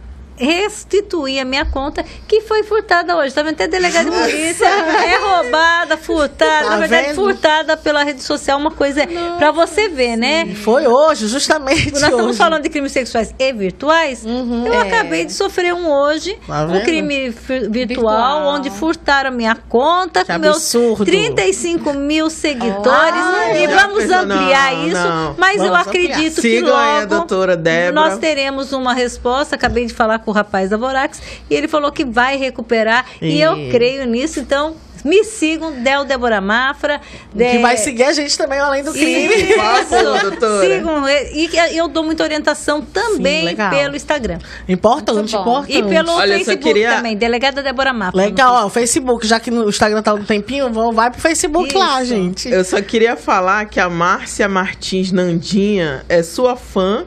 restituir 0.44 1.40
a 1.40 1.44
minha 1.44 1.64
conta 1.64 2.04
que 2.26 2.40
foi 2.42 2.62
furtada 2.62 3.16
hoje. 3.16 3.34
Tá 3.34 3.42
vendo? 3.42 3.54
Até 3.54 3.68
delegado 3.68 4.10
de 4.10 4.16
polícia 4.18 4.66
é 4.66 5.16
roubada, 5.18 5.96
furtada. 5.96 6.64
Tá 6.64 6.70
Na 6.70 6.76
verdade, 6.78 7.06
vendo? 7.08 7.14
furtada 7.14 7.76
pela 7.76 8.02
rede 8.02 8.22
social. 8.22 8.58
Uma 8.58 8.70
coisa 8.70 9.02
é 9.02 9.06
pra 9.38 9.50
você 9.50 9.88
ver, 9.88 10.16
né? 10.16 10.46
Foi 10.54 10.86
hoje, 10.86 11.26
justamente. 11.28 11.92
Nós 11.92 12.02
estamos 12.02 12.26
hoje. 12.26 12.38
falando 12.38 12.62
de 12.62 12.68
crimes 12.68 12.92
sexuais 12.92 13.34
e 13.38 13.52
virtuais. 13.52 14.24
Eu 14.24 14.80
acabei 14.80 15.24
de 15.24 15.32
sofrer 15.32 15.72
um 15.74 15.90
hoje, 15.90 16.36
Tá 16.46 16.64
um 16.64 16.80
crime 16.80 17.30
virtual, 17.30 17.70
Virtual. 17.70 18.46
onde 18.48 18.70
furtaram 18.70 19.30
minha 19.30 19.54
conta 19.54 20.24
Que 20.24 20.32
com 20.32 20.38
meus 20.38 20.56
absurdo. 20.56 21.04
35 21.04 21.92
mil 21.94 22.28
seguidores. 22.30 22.82
Ai, 23.20 23.64
e 23.64 23.68
já 23.68 23.86
vamos 23.86 24.04
ampliar 24.10 24.72
Não, 24.74 24.88
isso, 24.88 24.96
não. 25.08 25.34
mas 25.38 25.56
eu 25.58 25.68
Vamos 25.70 25.86
acredito 25.86 26.34
que 26.36 26.40
Sigam 26.40 26.76
aí 26.76 26.96
a 26.96 27.00
logo 27.00 27.06
doutora 27.06 27.56
Débora. 27.56 27.92
nós 28.08 28.18
teremos 28.18 28.72
uma 28.72 28.92
resposta. 28.94 29.54
Acabei 29.54 29.86
de 29.86 29.94
falar 29.94 30.18
com 30.20 30.31
o 30.32 30.34
rapaz 30.34 30.70
da 30.70 30.76
Vorax 30.76 31.20
e 31.48 31.54
ele 31.54 31.68
falou 31.68 31.92
que 31.92 32.04
vai 32.04 32.36
recuperar 32.36 33.04
e, 33.20 33.36
E- 33.36 33.40
eu 33.40 33.54
creio 33.70 34.04
nisso. 34.06 34.40
Então, 34.40 34.74
me 35.04 35.24
sigam, 35.24 35.82
Del 35.82 36.04
Débora 36.04 36.40
Mafra. 36.40 37.00
Que 37.32 37.38
de- 37.52 37.58
vai 37.58 37.76
seguir 37.76 38.04
a 38.04 38.12
gente 38.12 38.38
também, 38.38 38.60
além 38.60 38.84
do 38.84 38.92
crime. 38.92 39.34
isso. 39.34 39.46
Por 39.54 39.84
favor, 39.86 40.20
doutora. 40.30 40.68
Sigam, 40.68 41.08
e 41.08 41.76
eu 41.76 41.88
dou 41.88 42.04
muita 42.04 42.22
orientação 42.22 42.80
também 42.82 43.48
Sim, 43.48 43.56
pelo 43.70 43.96
Instagram. 43.96 44.38
Importante, 44.68 45.34
importante. 45.34 45.76
E 45.76 45.82
pelo 45.82 46.12
Olha, 46.12 46.34
Facebook 46.36 46.62
queria- 46.62 46.94
também, 46.96 47.16
Delegada 47.16 47.62
Débora 47.64 47.92
Mapa. 47.92 48.16
Legal, 48.16 48.62
ó, 48.62 48.66
o 48.66 48.70
Facebook, 48.70 49.26
já 49.26 49.40
que 49.40 49.50
no 49.50 49.68
Instagram 49.68 50.02
tá 50.02 50.14
um 50.14 50.24
tempinho, 50.24 50.72
vão- 50.72 50.92
vai 50.92 51.10
pro 51.10 51.20
Facebook 51.20 51.76
lá, 51.76 52.00
Isso. 52.00 52.08
gente. 52.14 52.48
Eu 52.48 52.64
só 52.64 52.80
queria 52.80 53.16
falar 53.16 53.64
que 53.66 53.80
a 53.80 53.88
Márcia 53.90 54.48
Martins 54.48 55.10
Nandinha 55.10 56.04
é 56.08 56.22
sua 56.22 56.54
fã. 56.54 57.04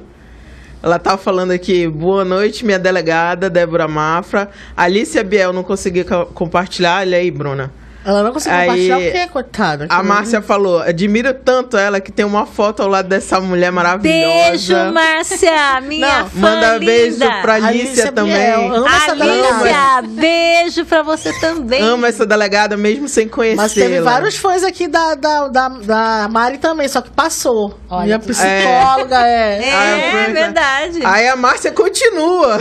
Ela 0.85 0.99
tá 0.99 1.17
falando 1.17 1.49
aqui, 1.49 1.87
boa 1.87 2.23
noite, 2.23 2.63
minha 2.63 2.77
delegada, 2.77 3.49
Débora 3.49 3.87
Mafra. 3.87 4.51
Alicia 4.77 5.23
Biel 5.23 5.51
não 5.51 5.63
conseguiu 5.63 6.05
co- 6.05 6.27
compartilhar, 6.27 6.99
olha 6.99 7.17
aí, 7.17 7.31
Bruna. 7.31 7.71
Ela 8.05 8.21
não 8.23 8.31
conseguiu 8.31 8.57
Aí, 8.57 8.65
compartilhar 8.67 8.97
o 8.97 9.11
quê, 9.11 9.27
coitada? 9.33 9.87
A 9.89 10.03
Márcia 10.03 10.41
falou, 10.41 10.79
admiro 10.79 11.33
tanto 11.33 11.75
ela 11.75 11.99
que 11.99 12.11
tem 12.11 12.23
uma 12.25 12.45
foto 12.45 12.83
ao 12.83 12.87
lado 12.87 13.07
dessa 13.07 13.39
mulher 13.41 13.71
maravilhosa. 13.71 14.49
Beijo, 14.51 14.75
Márcia, 14.93 15.81
minha 15.81 16.19
Não, 16.19 16.29
fã 16.29 16.39
Manda 16.39 16.73
linda. 16.77 16.85
beijo 16.91 17.17
pra 17.41 17.53
Alicia, 17.55 17.67
Alicia 17.87 18.11
também. 18.11 18.35
Biel. 18.35 18.85
Alicia, 18.85 20.01
beijo 20.07 20.85
pra 20.85 21.01
você 21.01 21.33
também. 21.39 21.81
Amo 21.81 22.05
essa 22.05 22.25
delegada 22.25 22.77
mesmo 22.77 23.07
sem 23.07 23.27
conhecê-la. 23.27 23.63
Mas 23.63 23.73
teve 23.73 23.99
vários 24.01 24.35
fãs 24.37 24.63
aqui 24.63 24.87
da, 24.87 25.15
da, 25.15 25.47
da, 25.47 25.67
da 25.69 26.27
Mari 26.29 26.57
também, 26.59 26.87
só 26.87 27.01
que 27.01 27.09
passou. 27.09 27.79
Olha 27.89 28.05
Minha 28.05 28.19
psicóloga 28.19 29.17
é. 29.25 29.63
É, 29.67 29.73
Ah, 29.73 30.11
foi- 30.25 30.33
verdade. 30.33 30.99
Aí 31.03 31.27
a 31.27 31.35
Márcia 31.35 31.71
continua. 31.71 32.59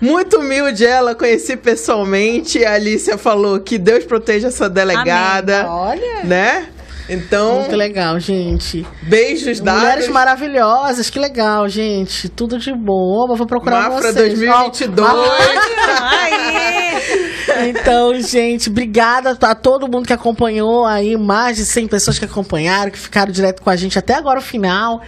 Muito 0.00 0.38
humilde 0.38 0.84
ela, 0.84 1.14
conheci 1.14 1.56
pessoalmente. 1.56 2.64
A 2.64 2.74
Alicia 2.74 3.16
falou 3.16 3.58
que 3.60 3.78
Deus 3.78 4.04
proteja 4.04 4.48
essa 4.48 4.68
delegada. 4.68 5.66
Olha. 5.68 6.24
Né? 6.24 6.68
Então, 7.08 7.60
Muito 7.60 7.76
legal, 7.76 8.18
gente. 8.18 8.84
beijos 9.02 9.60
dados. 9.60 9.82
Mulheres 9.82 10.08
maravilhosas, 10.08 11.08
que 11.08 11.18
legal, 11.18 11.68
gente. 11.68 12.28
Tudo 12.28 12.58
de 12.58 12.72
bom. 12.72 13.26
Eu 13.30 13.36
vou 13.36 13.46
procurar 13.46 13.90
Mafra 13.90 14.12
vocês. 14.12 14.38
2022. 14.38 15.08
Aí. 16.02 17.26
Então, 17.58 18.12
gente, 18.20 18.68
obrigada 18.68 19.36
a 19.40 19.54
todo 19.54 19.90
mundo 19.90 20.06
que 20.06 20.12
acompanhou 20.12 20.84
aí, 20.84 21.16
mais 21.16 21.56
de 21.56 21.64
100 21.64 21.88
pessoas 21.88 22.18
que 22.18 22.24
acompanharam, 22.24 22.90
que 22.90 22.98
ficaram 22.98 23.32
direto 23.32 23.62
com 23.62 23.70
a 23.70 23.76
gente 23.76 23.98
até 23.98 24.14
agora 24.14 24.38
o 24.38 24.42
final. 24.42 25.00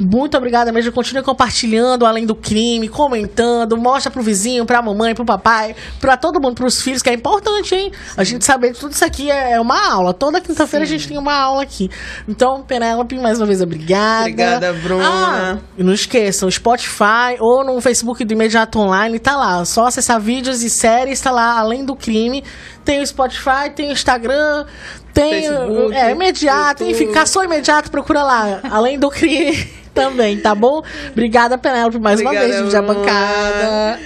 Muito 0.00 0.36
obrigada 0.36 0.72
mesmo. 0.72 0.90
Continue 0.90 1.22
compartilhando 1.22 2.04
além 2.04 2.26
do 2.26 2.34
crime, 2.34 2.88
comentando, 2.88 3.76
mostra 3.76 4.10
pro 4.10 4.22
vizinho, 4.22 4.66
pra 4.66 4.82
mamãe, 4.82 5.14
pro 5.14 5.24
papai, 5.24 5.76
pra 6.00 6.16
todo 6.16 6.40
mundo, 6.40 6.56
pros 6.56 6.82
filhos, 6.82 7.00
que 7.00 7.10
é 7.10 7.14
importante, 7.14 7.74
hein? 7.76 7.92
A 8.16 8.24
gente 8.24 8.44
saber 8.44 8.72
que 8.72 8.80
tudo 8.80 8.92
isso 8.92 9.04
aqui 9.04 9.30
é 9.30 9.60
uma 9.60 9.92
aula. 9.92 10.12
Toda 10.12 10.40
quinta-feira 10.40 10.84
a 10.84 10.88
gente 10.88 11.06
tem 11.06 11.16
uma 11.16 11.33
aula 11.34 11.62
aqui. 11.62 11.90
Então, 12.28 12.62
Penélope, 12.62 13.16
mais 13.18 13.38
uma 13.38 13.46
vez, 13.46 13.60
obrigada. 13.60 14.22
Obrigada, 14.22 14.72
Bruna. 14.72 15.04
Ah, 15.06 15.58
e 15.76 15.82
não 15.82 15.92
esqueçam, 15.92 16.50
Spotify 16.50 17.36
ou 17.40 17.64
no 17.64 17.80
Facebook 17.80 18.24
do 18.24 18.32
Imediato 18.32 18.78
Online, 18.78 19.18
tá 19.18 19.36
lá. 19.36 19.64
Só 19.64 19.86
acessar 19.86 20.20
vídeos 20.20 20.62
e 20.62 20.70
séries, 20.70 21.20
tá 21.20 21.30
lá, 21.30 21.58
além 21.58 21.84
do 21.84 21.94
crime. 21.94 22.42
Tem 22.84 23.00
o 23.00 23.06
Spotify, 23.06 23.70
tem 23.74 23.88
o 23.88 23.92
Instagram, 23.92 24.66
tem 25.12 25.42
Facebook, 25.42 25.94
é, 25.94 26.10
Imediato, 26.10 26.84
YouTube. 26.84 27.04
enfim, 27.04 27.12
caçou 27.12 27.42
Imediato, 27.44 27.90
procura 27.90 28.22
lá. 28.22 28.60
Além 28.70 28.98
do 28.98 29.08
crime 29.10 29.56
também, 29.94 30.38
tá 30.38 30.54
bom? 30.54 30.82
Obrigada, 31.12 31.56
Penélope, 31.56 31.98
mais 31.98 32.20
uma 32.20 32.30
Obrigada, 32.30 32.46
vez, 32.46 32.58
dividir 32.58 32.76
a 32.78 32.82
bancada. 32.82 34.00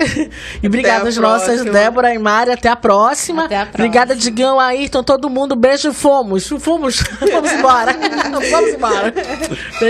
e 0.63 0.67
obrigada 0.67 1.09
às 1.09 1.17
nossas. 1.17 1.65
Débora 1.65 2.15
e 2.15 2.19
Mari, 2.19 2.53
até 2.53 2.69
a 2.69 2.77
próxima. 2.77 3.47
Até 3.47 3.57
a 3.57 3.61
próxima. 3.67 3.85
Obrigada, 3.87 4.15
Digão, 4.15 4.61
Ayrton, 4.61 5.03
todo 5.03 5.29
mundo. 5.31 5.57
Beijo, 5.57 5.93
fomos. 5.93 6.47
Fomos. 6.47 7.03
Vamos 7.33 7.53
embora. 7.53 7.97
Vamos 8.51 8.75
embora. 8.75 9.11
Beijo. 9.11 9.87